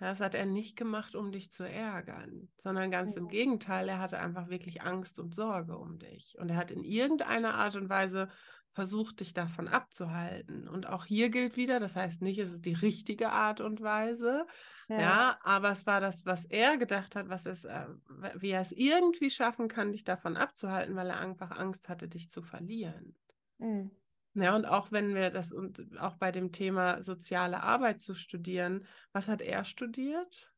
[0.00, 3.28] Ja, Das hat er nicht gemacht, um dich zu ärgern, sondern ganz im Mhm.
[3.28, 6.36] Gegenteil, er hatte einfach wirklich Angst und Sorge um dich.
[6.38, 8.28] Und er hat in irgendeiner Art und Weise
[8.76, 10.68] versucht, dich davon abzuhalten.
[10.68, 14.46] Und auch hier gilt wieder, das heißt nicht, es ist die richtige Art und Weise,
[14.88, 15.00] Ja.
[15.00, 17.86] ja, aber es war das, was er gedacht hat, was es, äh,
[18.34, 22.30] wie er es irgendwie schaffen kann, dich davon abzuhalten, weil er einfach Angst hatte, dich
[22.30, 23.16] zu verlieren.
[23.58, 23.86] Mm.
[24.34, 28.86] Ja, und auch wenn wir das und auch bei dem Thema soziale Arbeit zu studieren,
[29.12, 30.52] was hat er studiert?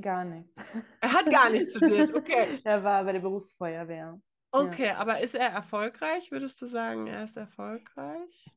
[0.00, 0.62] Gar nichts.
[1.00, 2.60] Er hat gar nicht studiert, okay.
[2.64, 4.20] Er war bei der Berufsfeuerwehr.
[4.50, 6.30] Okay, aber ist er erfolgreich?
[6.30, 8.50] Würdest du sagen, er ist erfolgreich?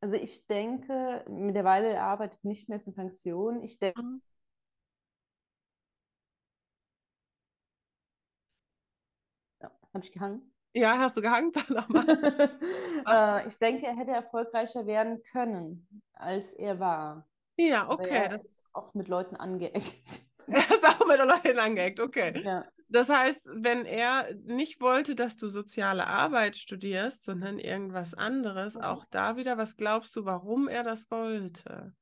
[0.00, 3.62] Also ich denke, mittlerweile er arbeitet nicht mehr in Pension.
[3.62, 4.20] Ich denke, Mhm.
[9.62, 10.42] ja, habe ich gehangen?
[10.74, 11.52] Ja, hast du gehangen?
[13.06, 17.26] Äh, ich denke, er hätte erfolgreicher werden können, als er war.
[17.56, 18.08] Ja, okay.
[18.24, 20.22] er Das, ist auch mit Leuten angeeckt.
[20.46, 22.42] er ist auch mit Leuten angeeckt, okay.
[22.42, 22.64] Ja.
[22.94, 28.82] Das heißt, wenn er nicht wollte, dass du soziale Arbeit studierst, sondern irgendwas anderes, Mhm.
[28.84, 31.94] auch da wieder, was glaubst du, warum er das wollte?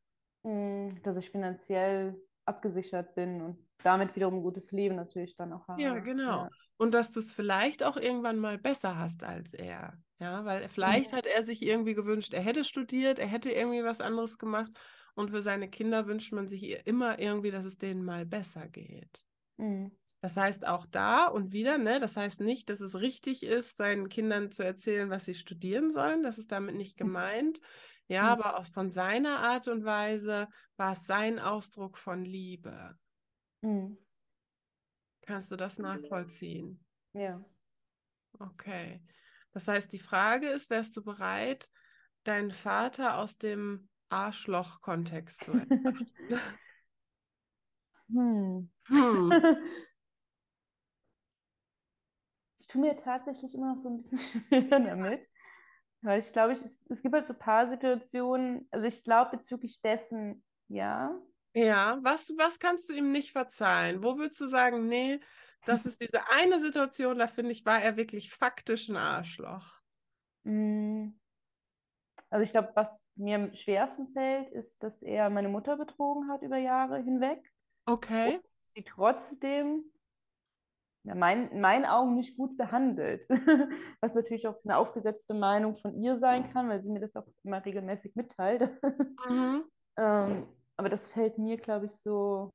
[0.43, 5.67] Mm, Dass ich finanziell abgesichert bin und damit wiederum ein gutes Leben natürlich dann auch
[5.69, 5.81] habe.
[5.83, 6.45] Ja, genau.
[6.45, 6.49] Ja.
[6.77, 9.99] Und dass du es vielleicht auch irgendwann mal besser hast als er.
[10.19, 11.17] Ja, weil vielleicht Mhm.
[11.17, 14.73] hat er sich irgendwie gewünscht, er hätte studiert, er hätte irgendwie was anderes gemacht.
[15.15, 19.25] Und für seine Kinder wünscht man sich immer irgendwie, dass es denen mal besser geht.
[19.59, 19.87] Mm.
[20.23, 24.09] Das heißt auch da und wieder, ne, das heißt nicht, dass es richtig ist, seinen
[24.09, 26.23] Kindern zu erzählen, was sie studieren sollen.
[26.23, 27.61] Das ist damit nicht gemeint.
[28.07, 28.29] Ja, Mhm.
[28.29, 30.47] aber aus, von seiner Art und Weise
[30.77, 32.95] war es sein Ausdruck von Liebe.
[33.63, 33.95] Mm.
[35.23, 36.85] Kannst du das nachvollziehen?
[37.15, 37.45] Ja.
[38.39, 39.03] Okay.
[39.53, 41.69] Das heißt, die Frage ist, wärst du bereit,
[42.23, 46.29] deinen Vater aus dem Arschloch-Kontext zu entlassen?
[48.09, 48.71] Hm.
[48.87, 49.33] hm.
[52.63, 55.29] ich tue mir tatsächlich immer noch so ein bisschen schwer damit.
[56.01, 59.33] Weil ich glaube, ich, es, es gibt halt so ein paar Situationen, also ich glaube
[59.33, 61.13] bezüglich dessen, ja.
[61.55, 64.03] Ja, was, was kannst du ihm nicht verzeihen?
[64.03, 65.21] Wo würdest du sagen, nee,
[65.65, 69.81] das ist diese eine Situation, da finde ich, war er wirklich faktisch ein Arschloch.
[70.45, 71.11] Mm.
[72.31, 76.43] Also ich glaube, was mir am schwersten fällt, ist, dass er meine Mutter betrogen hat
[76.43, 77.39] über Jahre hinweg.
[77.87, 78.37] Okay.
[78.37, 78.45] Und
[78.75, 79.85] sie trotzdem
[81.05, 83.29] ja, mein, in meinen Augen nicht gut behandelt.
[84.01, 87.27] Was natürlich auch eine aufgesetzte Meinung von ihr sein kann, weil sie mir das auch
[87.45, 88.63] immer regelmäßig mitteilt.
[89.29, 89.65] Mhm.
[89.99, 90.47] ähm,
[90.77, 92.51] aber das fällt mir, glaube ich, so.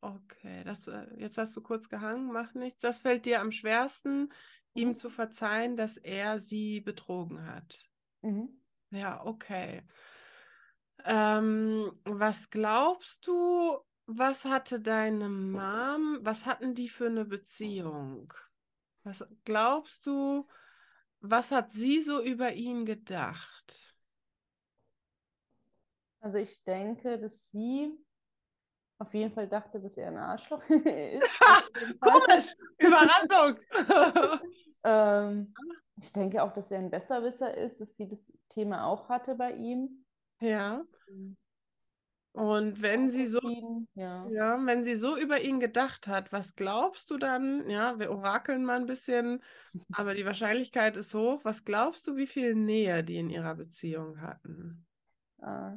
[0.00, 2.80] Okay, das, äh, jetzt hast du kurz gehangen, macht nichts.
[2.80, 4.32] Das fällt dir am schwersten,
[4.74, 4.94] ihm Mhm.
[4.96, 7.88] zu verzeihen, dass er sie betrogen hat.
[8.22, 8.62] Mhm.
[8.90, 9.82] Ja, okay.
[11.04, 18.32] Ähm, was glaubst du, was hatte deine Mom, was hatten die für eine Beziehung?
[19.04, 20.46] Was glaubst du,
[21.20, 23.96] was hat sie so über ihn gedacht?
[26.20, 27.90] Also ich denke, dass sie
[28.98, 31.40] auf jeden Fall dachte, dass er ein Arschloch ist.
[32.00, 33.58] Komisch, Überraschung.
[34.84, 35.54] Ähm,
[36.00, 39.52] ich denke auch, dass er ein Besserwisser ist, dass sie das Thema auch hatte bei
[39.52, 40.01] ihm.
[40.42, 40.84] Ja.
[42.32, 44.26] Und wenn sie so, Verschieden, ja.
[44.30, 47.68] ja, wenn sie so über ihn gedacht hat, was glaubst du dann?
[47.68, 49.42] Ja, wir orakeln mal ein bisschen,
[49.92, 51.40] aber die Wahrscheinlichkeit ist hoch.
[51.44, 54.86] Was glaubst du, wie viel Nähe die in ihrer Beziehung hatten?
[55.42, 55.72] Äh,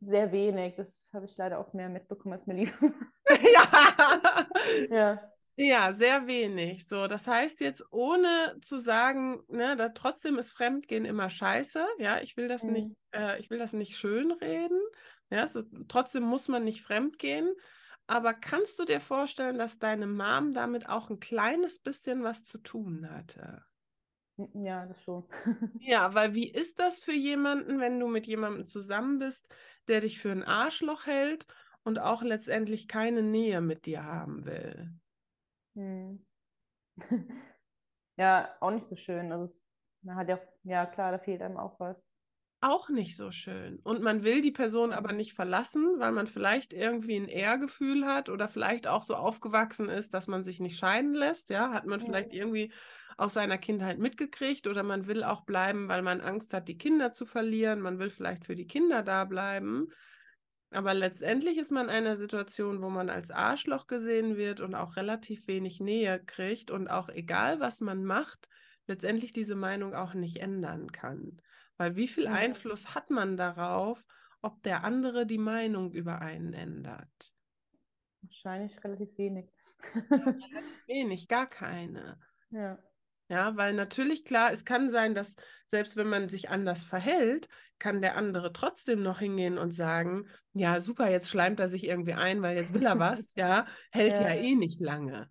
[0.00, 0.76] sehr wenig.
[0.76, 2.72] Das habe ich leider auch mehr mitbekommen, als mir lieb.
[3.54, 4.46] ja.
[4.90, 5.32] ja.
[5.58, 6.86] Ja, sehr wenig.
[6.86, 11.86] So, das heißt jetzt, ohne zu sagen, ne, da trotzdem ist Fremdgehen immer scheiße.
[11.98, 12.66] Ja, ich will das Mhm.
[12.66, 14.78] nicht, äh, ich will das nicht schönreden.
[15.30, 17.54] Ja, so, trotzdem muss man nicht fremdgehen.
[18.06, 22.58] Aber kannst du dir vorstellen, dass deine Mom damit auch ein kleines bisschen was zu
[22.58, 23.64] tun hatte?
[24.54, 25.24] Ja, das schon.
[25.78, 29.48] Ja, weil wie ist das für jemanden, wenn du mit jemandem zusammen bist,
[29.88, 31.46] der dich für ein Arschloch hält
[31.84, 34.92] und auch letztendlich keine Nähe mit dir haben will?
[35.76, 36.26] Hm.
[38.18, 39.32] Ja, auch nicht so schön.
[39.32, 39.64] Also es,
[40.02, 42.12] man hat ja, ja klar, da fehlt einem auch was.
[42.60, 43.78] auch nicht so schön.
[43.84, 48.28] Und man will die Person aber nicht verlassen, weil man vielleicht irgendwie ein Ehrgefühl hat
[48.28, 51.50] oder vielleicht auch so aufgewachsen ist, dass man sich nicht scheiden lässt.
[51.50, 52.06] Ja, hat man Ja.
[52.06, 52.72] vielleicht irgendwie
[53.18, 57.12] aus seiner Kindheit mitgekriegt oder man will auch bleiben, weil man Angst hat, die Kinder
[57.12, 57.80] zu verlieren.
[57.80, 59.88] Man will vielleicht für die Kinder da bleiben.
[60.70, 64.96] Aber letztendlich ist man in einer Situation, wo man als Arschloch gesehen wird und auch
[64.96, 68.48] relativ wenig Nähe kriegt und auch egal, was man macht,
[68.86, 71.40] letztendlich diese Meinung auch nicht ändern kann.
[71.76, 72.26] Weil wie viel.
[72.26, 74.02] Einfluss hat man darauf,
[74.42, 77.34] ob der andere die Meinung über einen ändert?
[78.22, 79.50] Wahrscheinlich relativ wenig.
[80.10, 82.18] Relativ wenig, gar keine.
[82.50, 82.78] Ja.
[83.28, 85.36] Ja, weil natürlich klar, es kann sein, dass
[85.68, 87.48] selbst wenn man sich anders verhält,
[87.78, 92.14] kann der andere trotzdem noch hingehen und sagen, ja, super, jetzt schleimt er sich irgendwie
[92.14, 95.28] ein, weil jetzt will er was, ja, hält ja, Ja, eh nicht lange.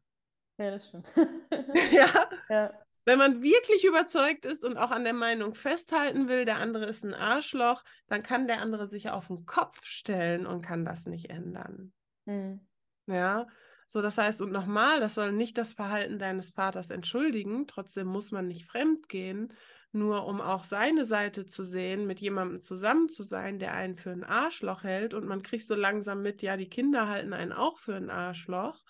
[0.58, 1.08] Ja, das stimmt.
[1.92, 2.72] Ja, Ja.
[3.06, 7.04] wenn man wirklich überzeugt ist und auch an der Meinung festhalten will, der andere ist
[7.04, 11.30] ein Arschloch, dann kann der andere sich auf den Kopf stellen und kann das nicht
[11.30, 11.94] ändern.
[12.26, 12.60] Hm.
[13.08, 13.48] Ja,
[13.88, 18.32] so das heißt, und nochmal, das soll nicht das Verhalten deines Vaters entschuldigen, trotzdem muss
[18.32, 19.54] man nicht fremd gehen,
[19.96, 24.12] nur um auch seine Seite zu sehen, mit jemandem zusammen zu sein, der einen für
[24.12, 27.78] ein Arschloch hält und man kriegt so langsam mit, ja, die Kinder halten einen auch
[27.80, 28.84] für ein Arschloch,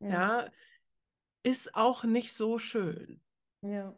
[0.00, 0.08] Ja.
[0.10, 0.48] ja,
[1.42, 3.22] ist auch nicht so schön.
[3.62, 3.94] Ja.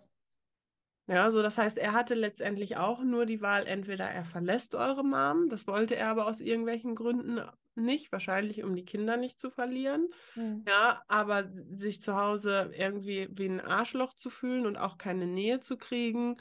[1.08, 5.05] Ja, so das heißt, er hatte letztendlich auch nur die Wahl, entweder er verlässt eure
[5.05, 7.40] Mom, das wollte er aber aus irgendwelchen Gründen
[7.74, 10.09] nicht, wahrscheinlich um die Kinder nicht zu verlieren.
[10.35, 10.65] Hm.
[10.66, 15.61] Ja, aber sich zu Hause irgendwie wie ein Arschloch zu fühlen und auch keine Nähe
[15.61, 16.36] zu kriegen,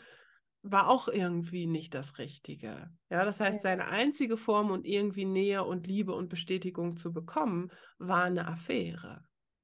[0.64, 2.92] war auch irgendwie nicht das Richtige.
[3.10, 7.72] Ja, das heißt, seine einzige Form und irgendwie Nähe und Liebe und Bestätigung zu bekommen,
[7.98, 9.24] war eine Affäre.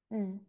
[0.09, 0.47] Hm.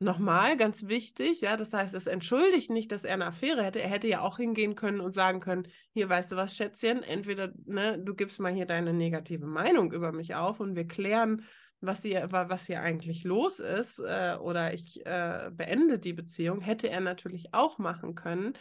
[0.00, 3.80] Nochmal, ganz wichtig, ja, das heißt, es entschuldigt nicht, dass er eine Affäre hätte.
[3.80, 7.52] Er hätte ja auch hingehen können und sagen können, hier, weißt du was, Schätzchen, entweder,
[7.64, 11.44] ne, du gibst mal hier deine negative Meinung über mich auf und wir klären,
[11.80, 16.60] was hier, wa- was hier eigentlich los ist, äh, oder ich äh, beende die Beziehung,
[16.60, 18.54] hätte er natürlich auch machen können.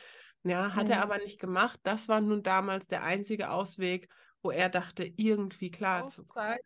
[0.44, 1.02] Ja, hat er Mhm.
[1.04, 1.80] aber nicht gemacht.
[1.84, 4.08] Das war nun damals der einzige Ausweg,
[4.44, 6.58] wo er dachte, irgendwie klarzukommen.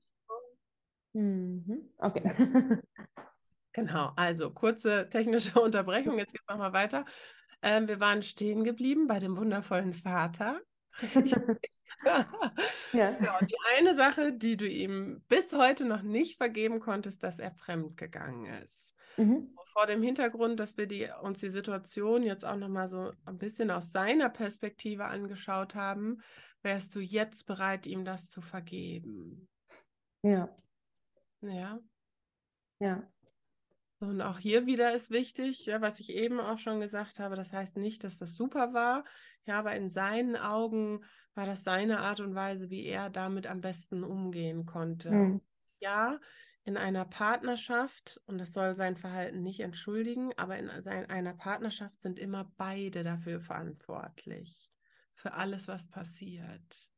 [1.14, 1.90] Mhm.
[1.98, 2.24] Okay.
[3.78, 6.18] Genau, also kurze technische Unterbrechung.
[6.18, 7.06] Jetzt geht es nochmal weiter.
[7.62, 10.60] Ähm, wir waren stehen geblieben bei dem wundervollen Vater.
[12.04, 12.26] ja.
[12.94, 13.40] ja.
[13.46, 18.46] Die eine Sache, die du ihm bis heute noch nicht vergeben konntest, dass er fremdgegangen
[18.64, 18.96] ist.
[19.16, 19.56] Mhm.
[19.74, 23.70] Vor dem Hintergrund, dass wir die, uns die Situation jetzt auch nochmal so ein bisschen
[23.70, 26.18] aus seiner Perspektive angeschaut haben,
[26.64, 29.48] wärst du jetzt bereit, ihm das zu vergeben?
[30.24, 30.50] Ja.
[31.42, 31.80] Ja.
[32.80, 33.08] Ja.
[34.00, 37.52] Und auch hier wieder ist wichtig, ja, was ich eben auch schon gesagt habe, das
[37.52, 39.04] heißt nicht, dass das super war,
[39.46, 41.04] ja, aber in seinen Augen
[41.34, 45.12] war das seine Art und Weise, wie er damit am besten umgehen konnte.
[45.12, 45.42] Mhm.
[45.80, 46.20] Ja,
[46.64, 52.20] in einer Partnerschaft, und das soll sein Verhalten nicht entschuldigen, aber in einer Partnerschaft sind
[52.20, 54.70] immer beide dafür verantwortlich,
[55.16, 56.90] für alles, was passiert.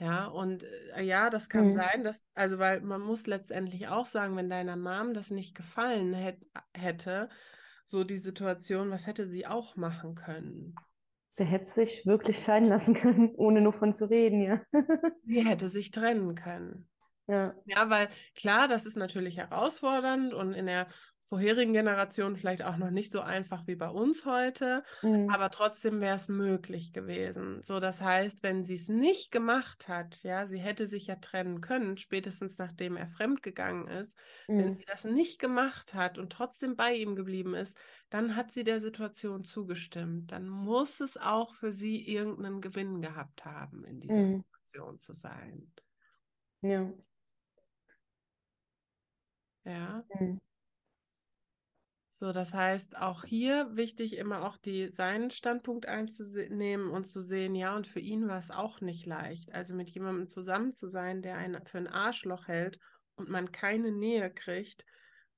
[0.00, 0.64] Ja, und
[0.94, 1.74] äh, ja, das kann mhm.
[1.74, 6.14] sein, dass, also weil man muss letztendlich auch sagen, wenn deiner Mom das nicht gefallen
[6.14, 7.28] hätt, hätte,
[7.84, 10.74] so die Situation, was hätte sie auch machen können?
[11.30, 14.62] Sie hätte sich wirklich scheiden lassen können, ohne nur von zu reden, ja.
[15.24, 16.88] sie hätte sich trennen können.
[17.26, 17.54] Ja.
[17.66, 20.86] ja, weil klar, das ist natürlich herausfordernd und in der
[21.28, 25.28] vorherigen Generationen vielleicht auch noch nicht so einfach wie bei uns heute, mhm.
[25.28, 27.62] aber trotzdem wäre es möglich gewesen.
[27.62, 31.60] So, das heißt, wenn sie es nicht gemacht hat, ja, sie hätte sich ja trennen
[31.60, 34.18] können, spätestens nachdem er fremdgegangen ist.
[34.48, 34.58] Mhm.
[34.58, 37.76] Wenn sie das nicht gemacht hat und trotzdem bei ihm geblieben ist,
[38.08, 40.32] dann hat sie der Situation zugestimmt.
[40.32, 44.44] Dann muss es auch für sie irgendeinen Gewinn gehabt haben, in dieser mhm.
[44.64, 45.70] Situation zu sein.
[46.62, 46.90] Ja.
[49.64, 50.04] Ja.
[50.18, 50.40] Mhm.
[52.20, 57.54] So, das heißt, auch hier wichtig, immer auch die, seinen Standpunkt einzunehmen und zu sehen,
[57.54, 59.54] ja, und für ihn war es auch nicht leicht.
[59.54, 62.80] Also mit jemandem zusammen zu sein, der einen für ein Arschloch hält
[63.14, 64.84] und man keine Nähe kriegt,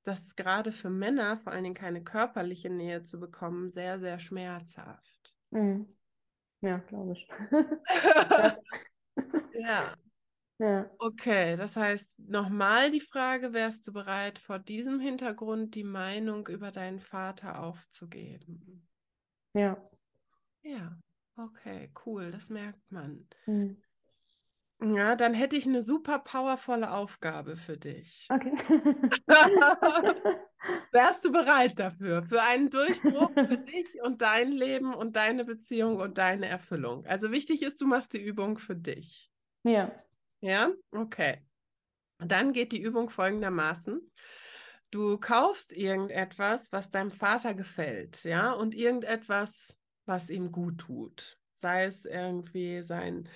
[0.05, 4.19] das ist gerade für Männer, vor allen Dingen keine körperliche Nähe zu bekommen, sehr, sehr
[4.19, 5.36] schmerzhaft.
[5.51, 5.86] Mhm.
[6.62, 7.28] Ja, glaube ich.
[9.52, 9.94] ja.
[10.61, 10.91] Ja.
[10.99, 16.70] Okay, das heißt, nochmal die Frage, wärst du bereit, vor diesem Hintergrund die Meinung über
[16.70, 18.87] deinen Vater aufzugeben?
[19.55, 19.82] Ja.
[20.62, 20.99] Ja,
[21.37, 23.27] okay, cool, das merkt man.
[23.47, 23.81] Hm.
[24.82, 28.28] Ja, dann hätte ich eine super powervolle Aufgabe für dich.
[28.31, 28.53] Okay.
[30.93, 32.23] Wärst du bereit dafür?
[32.23, 37.07] Für einen Durchbruch für dich und dein Leben und deine Beziehung und deine Erfüllung.
[37.07, 39.31] Also wichtig ist, du machst die Übung für dich.
[39.65, 39.91] Ja.
[40.41, 41.45] Ja, okay.
[42.19, 44.01] Dann geht die Übung folgendermaßen.
[44.91, 51.39] Du kaufst irgendetwas, was deinem Vater gefällt, ja, und irgendetwas, was ihm gut tut.
[51.55, 53.29] Sei es irgendwie sein,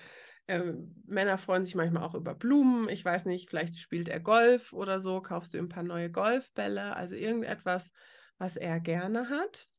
[0.47, 0.73] äh,
[1.05, 2.89] Männer freuen sich manchmal auch über Blumen.
[2.89, 6.11] Ich weiß nicht, vielleicht spielt er Golf oder so, kaufst du ihm ein paar neue
[6.11, 7.91] Golfbälle, also irgendetwas,
[8.37, 9.69] was er gerne hat.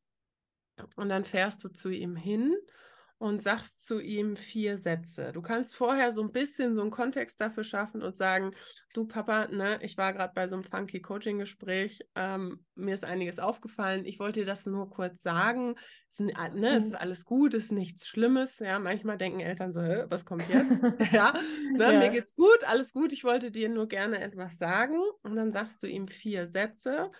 [0.95, 2.55] Und dann fährst du zu ihm hin
[3.19, 5.31] und sagst zu ihm vier Sätze.
[5.33, 8.51] Du kannst vorher so ein bisschen so einen Kontext dafür schaffen und sagen,
[8.93, 13.39] du Papa, ne, ich war gerade bei so einem funky Coaching-Gespräch, ähm, mir ist einiges
[13.39, 15.75] aufgefallen, ich wollte dir das nur kurz sagen,
[16.09, 16.33] es, ne,
[16.75, 16.97] es ist mhm.
[16.97, 20.81] alles gut, es ist nichts Schlimmes, ja, manchmal denken Eltern so, was kommt jetzt?
[21.11, 21.33] ja,
[21.73, 25.35] ne, ja, mir geht's gut, alles gut, ich wollte dir nur gerne etwas sagen und
[25.35, 27.11] dann sagst du ihm vier Sätze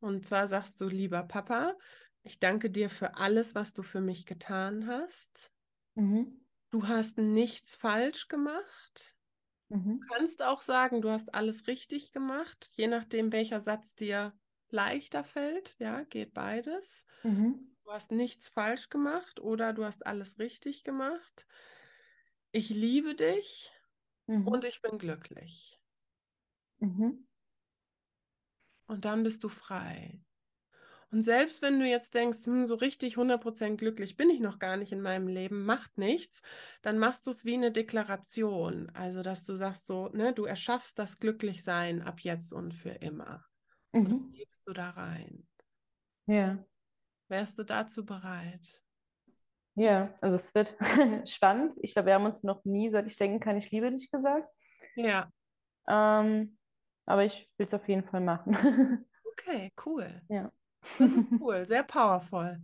[0.00, 1.74] und zwar sagst du, lieber Papa,
[2.26, 5.52] ich danke dir für alles, was du für mich getan hast.
[5.94, 6.44] Mhm.
[6.70, 9.16] Du hast nichts falsch gemacht.
[9.68, 10.00] Mhm.
[10.00, 14.36] Du kannst auch sagen, du hast alles richtig gemacht, je nachdem, welcher Satz dir
[14.70, 15.76] leichter fällt.
[15.78, 17.06] Ja, geht beides.
[17.22, 17.76] Mhm.
[17.84, 21.46] Du hast nichts falsch gemacht oder du hast alles richtig gemacht.
[22.50, 23.70] Ich liebe dich
[24.26, 24.48] mhm.
[24.48, 25.80] und ich bin glücklich.
[26.80, 27.24] Mhm.
[28.88, 30.25] Und dann bist du frei.
[31.12, 34.76] Und selbst wenn du jetzt denkst, hm, so richtig 100% glücklich bin ich noch gar
[34.76, 36.42] nicht in meinem Leben, macht nichts,
[36.82, 38.90] dann machst du es wie eine Deklaration.
[38.92, 43.44] Also, dass du sagst so, ne, du erschaffst das Glücklichsein ab jetzt und für immer.
[43.92, 44.12] Mhm.
[44.12, 45.46] Und gibst du da rein.
[46.26, 46.58] Ja.
[47.28, 48.82] Wärst du dazu bereit?
[49.74, 50.76] Ja, also es wird
[51.28, 51.74] spannend.
[51.82, 54.48] Ich glaube, wir haben uns noch nie, seit ich denken kann, ich liebe dich gesagt.
[54.96, 55.30] Ja.
[55.88, 56.56] Ähm,
[57.04, 58.56] aber ich will es auf jeden Fall machen.
[59.32, 60.22] okay, cool.
[60.28, 60.50] Ja.
[60.98, 62.60] Das ist cool, sehr powerful.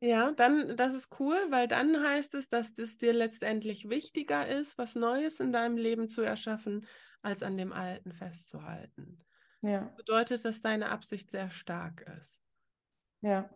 [0.00, 4.76] Ja, dann, das ist cool, weil dann heißt es, dass es dir letztendlich wichtiger ist,
[4.76, 6.86] was Neues in deinem Leben zu erschaffen,
[7.22, 9.24] als an dem Alten festzuhalten.
[9.62, 9.92] Ja.
[9.96, 12.42] Bedeutet, dass deine Absicht sehr stark ist.
[13.22, 13.50] Ja.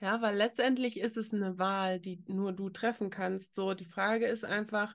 [0.00, 3.54] Ja, weil letztendlich ist es eine Wahl, die nur du treffen kannst.
[3.54, 4.94] So, die Frage ist einfach,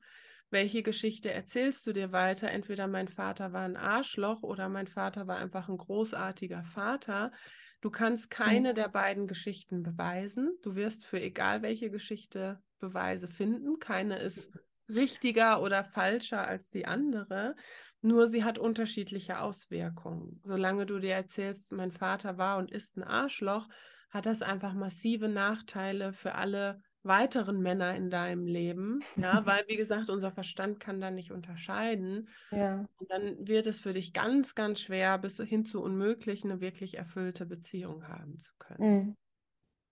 [0.56, 2.50] welche Geschichte erzählst du dir weiter?
[2.50, 7.34] Entweder mein Vater war ein Arschloch oder mein Vater war einfach ein großartiger Vater.
[7.82, 8.76] Du kannst keine mhm.
[8.76, 10.58] der beiden Geschichten beweisen.
[10.64, 13.80] Du wirst für egal welche Geschichte Beweise finden.
[13.80, 14.50] Keine ist
[14.88, 17.58] richtiger oder falscher als die andere.
[18.02, 20.40] Nur sie hat unterschiedliche Auswirkungen.
[20.46, 23.68] Solange du dir erzählst, mein Vater war und ist ein Arschloch,
[24.10, 29.00] hat das einfach massive Nachteile für alle weiteren Männer in deinem Leben.
[29.16, 32.30] Ja, weil, wie gesagt, unser Verstand kann da nicht unterscheiden.
[32.52, 32.86] Ja.
[32.98, 36.98] Und dann wird es für dich ganz, ganz schwer, bis hin zu unmöglich, eine wirklich
[36.98, 38.96] erfüllte Beziehung haben zu können.
[38.96, 39.18] Mhm.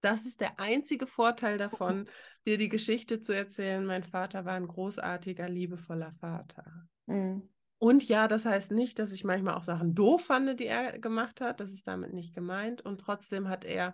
[0.01, 2.09] Das ist der einzige Vorteil davon,
[2.47, 3.85] dir die Geschichte zu erzählen.
[3.85, 6.65] Mein Vater war ein großartiger, liebevoller Vater.
[7.05, 7.49] Mhm.
[7.77, 11.41] Und ja, das heißt nicht, dass ich manchmal auch Sachen doof fand, die er gemacht
[11.41, 11.59] hat.
[11.59, 12.81] Das ist damit nicht gemeint.
[12.81, 13.93] Und trotzdem hat er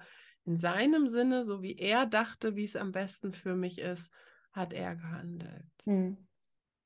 [0.49, 4.11] in seinem Sinne, so wie er dachte, wie es am besten für mich ist,
[4.51, 5.71] hat er gehandelt.
[5.85, 6.27] Mhm.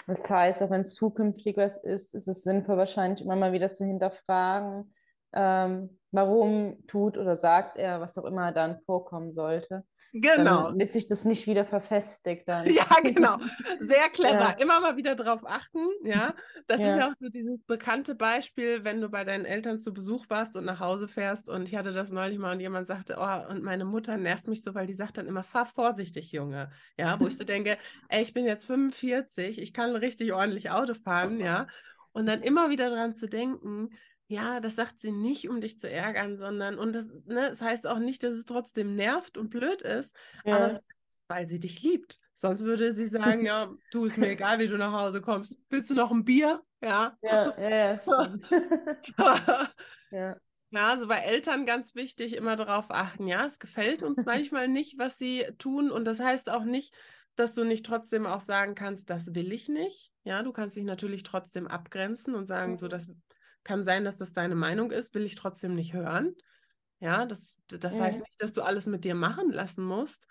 [0.06, 3.70] Das heißt, auch wenn es zukünftig was ist, ist es sinnvoll, wahrscheinlich immer mal wieder
[3.70, 4.94] zu hinterfragen,
[5.32, 9.86] ähm, warum tut oder sagt er, was auch immer dann vorkommen sollte.
[10.14, 10.66] Genau.
[10.68, 12.72] Damit sich das nicht wieder verfestigt dann.
[12.72, 13.40] Ja, genau.
[13.80, 14.40] Sehr clever.
[14.40, 14.52] Ja.
[14.52, 15.80] Immer mal wieder drauf achten.
[16.04, 16.36] Ja,
[16.68, 16.92] das Ja.
[16.94, 20.56] ist ja auch so dieses bekannte Beispiel, wenn du bei deinen Eltern zu Besuch warst
[20.56, 21.50] und nach Hause fährst.
[21.50, 24.62] Und ich hatte das neulich mal und jemand sagte, oh, und meine Mutter nervt mich
[24.64, 26.70] so, weil die sagt dann immer, fahr vorsichtig, Junge.
[26.96, 27.78] Ja, wo ich so denke,
[28.10, 31.40] ey, ich bin jetzt 45, ich kann richtig ordentlich Auto fahren.
[31.40, 31.66] Ja,
[32.12, 33.90] und dann immer wieder dran zu denken,
[34.34, 37.86] ja, das sagt sie nicht, um dich zu ärgern, sondern, und das, ne, das heißt
[37.88, 40.16] auch nicht, dass es trotzdem nervt und blöd ist,
[40.46, 40.56] Ja.
[40.56, 40.80] aber
[41.28, 42.20] weil sie dich liebt.
[42.36, 45.60] Sonst würde sie sagen, ja, du ist mir egal, wie du nach Hause kommst.
[45.70, 46.62] Willst du noch ein Bier?
[46.82, 47.18] Ja.
[47.22, 48.00] Ja, ja, ja,
[50.12, 50.38] ja.
[50.72, 53.28] Ja, also bei Eltern ganz wichtig, immer darauf achten.
[53.28, 55.92] Ja, es gefällt uns manchmal nicht, was sie tun.
[55.92, 56.96] Und das heißt auch nicht,
[57.36, 60.12] dass du nicht trotzdem auch sagen kannst, das will ich nicht.
[60.24, 63.10] Ja, du kannst dich natürlich trotzdem abgrenzen und sagen, so, das
[63.64, 66.36] kann sein, dass das deine Meinung ist, will ich trotzdem nicht hören.
[67.00, 68.24] Ja, das, das heißt Mhm.
[68.24, 70.28] nicht, dass du alles mit dir machen lassen musst.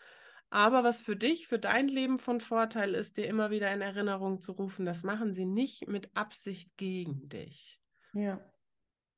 [0.50, 4.40] Aber was für dich, für dein Leben von Vorteil ist, dir immer wieder in Erinnerung
[4.40, 7.80] zu rufen, das machen sie nicht mit Absicht gegen dich
[8.14, 8.52] ja.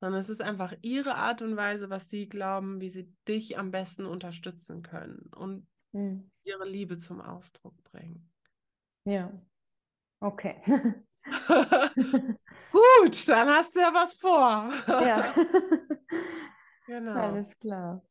[0.01, 3.71] sondern es ist einfach ihre Art und Weise, was sie glauben, wie sie dich am
[3.71, 6.29] besten unterstützen können und Mhm.
[6.43, 8.33] ihre Liebe zum Ausdruck bringen.
[9.05, 9.31] Ja.
[10.21, 10.61] Okay.
[12.71, 14.71] Gut, dann hast du ja was vor.
[14.87, 15.33] Ja.
[16.87, 17.13] genau.
[17.13, 18.03] Alles klar.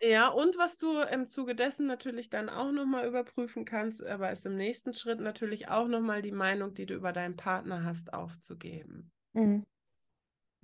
[0.00, 4.44] Ja, und was du im Zuge dessen natürlich dann auch nochmal überprüfen kannst, aber ist
[4.46, 9.12] im nächsten Schritt natürlich auch nochmal die Meinung, die du über deinen Partner hast, aufzugeben.
[9.32, 9.64] Mhm.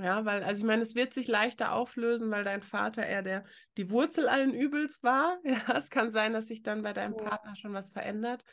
[0.01, 3.45] Ja, weil, also ich meine, es wird sich leichter auflösen, weil dein Vater eher der,
[3.77, 5.39] die Wurzel allen Übels war.
[5.45, 7.17] Ja, es kann sein, dass sich dann bei deinem.
[7.17, 8.45] Partner schon was verändert.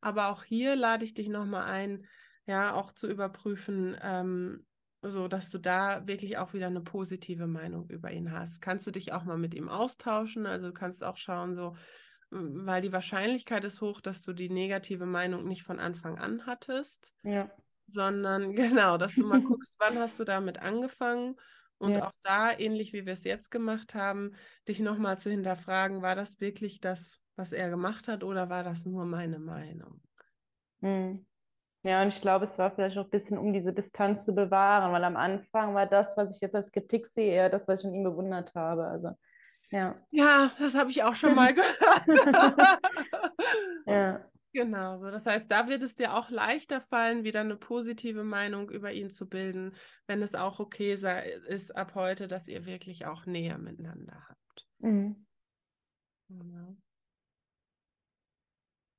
[0.00, 2.06] Aber auch hier lade ich dich nochmal ein,
[2.50, 4.66] ja, auch zu überprüfen, ähm,
[5.02, 8.60] so dass du da wirklich auch wieder eine positive Meinung über ihn hast.
[8.60, 10.46] Kannst du dich auch mal mit ihm austauschen?
[10.46, 11.76] Also du kannst auch schauen, so,
[12.30, 17.14] weil die Wahrscheinlichkeit ist hoch, dass du die negative Meinung nicht von Anfang an hattest
[17.22, 17.50] Ja.
[17.88, 21.36] sondern genau, dass du mal guckst, wann hast du damit angefangen
[21.78, 22.02] und Ja.
[22.02, 24.32] auch da, ähnlich wie wir es jetzt gemacht haben,
[24.68, 28.84] dich nochmal zu hinterfragen, war das wirklich das, was er gemacht hat oder war das
[28.86, 30.02] nur meine Meinung?
[30.82, 31.24] Mhm.
[31.82, 34.92] Ja, und ich glaube, es war vielleicht auch ein bisschen, um diese Distanz zu bewahren,
[34.92, 37.86] weil am Anfang war das, was ich jetzt als Kritik sehe, eher das, was ich
[37.86, 38.84] in ihm bewundert habe.
[38.84, 39.10] Also,
[39.70, 42.80] ja, Ja, das habe ich auch schon mal gehört.
[43.86, 45.10] ja, Genau, so.
[45.10, 49.08] Das heißt, da wird es dir auch leichter fallen, wieder eine positive Meinung über ihn
[49.08, 49.76] zu bilden,
[50.06, 54.66] wenn es auch okay sei, ist ab heute, dass ihr wirklich auch näher miteinander habt.
[54.78, 55.26] mhm.
[56.28, 56.76] Genau.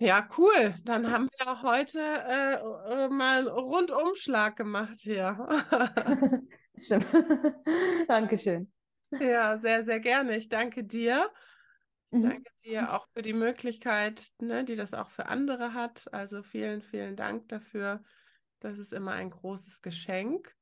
[0.02, 0.74] Ja, cool.
[0.84, 5.38] Dann haben wir heute äh, äh, mal einen Rundumschlag gemacht hier.
[6.78, 7.06] Stimmt.
[8.08, 8.72] Dankeschön.
[9.20, 10.36] Ja, sehr, sehr gerne.
[10.38, 11.32] Ich danke dir.
[12.12, 12.22] Ich Mhm.
[12.22, 16.14] danke dir auch für die Möglichkeit, ne, die das auch für andere hat.
[16.14, 18.04] Also vielen, vielen Dank dafür.
[18.60, 20.56] Das ist immer ein großes Geschenk.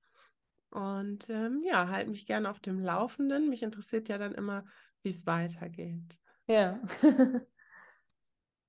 [0.71, 3.49] Und ähm, ja, halt mich gerne auf dem Laufenden.
[3.49, 4.65] Mich interessiert ja dann immer,
[5.03, 6.19] wie es weitergeht.
[6.47, 6.81] Ja.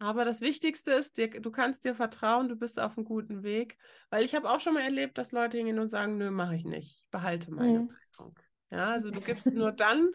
[0.00, 3.76] Aber das Wichtigste ist, dir, du kannst dir vertrauen, du bist auf einem guten Weg.
[4.08, 6.64] Weil ich habe auch schon mal erlebt, dass Leute hingehen und sagen, nö, mache ich
[6.64, 7.00] nicht.
[7.00, 7.92] Ich behalte meine Mhm.
[8.18, 8.34] Meinung.
[8.70, 10.08] Ja, also du gibst nur dann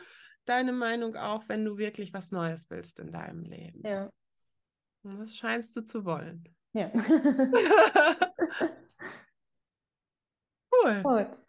[0.46, 3.82] deine Meinung auf, wenn du wirklich was Neues willst in deinem Leben.
[3.86, 4.10] Ja.
[5.04, 6.44] Und das scheinst du zu wollen.
[6.74, 6.92] Ja.
[10.72, 11.04] cool.
[11.04, 11.46] Gut.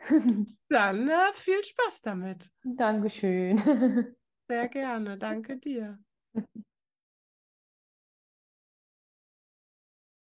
[0.68, 2.50] Dann äh, viel Spaß damit.
[2.64, 4.14] Dankeschön.
[4.46, 5.16] Sehr gerne.
[5.16, 5.98] Danke dir.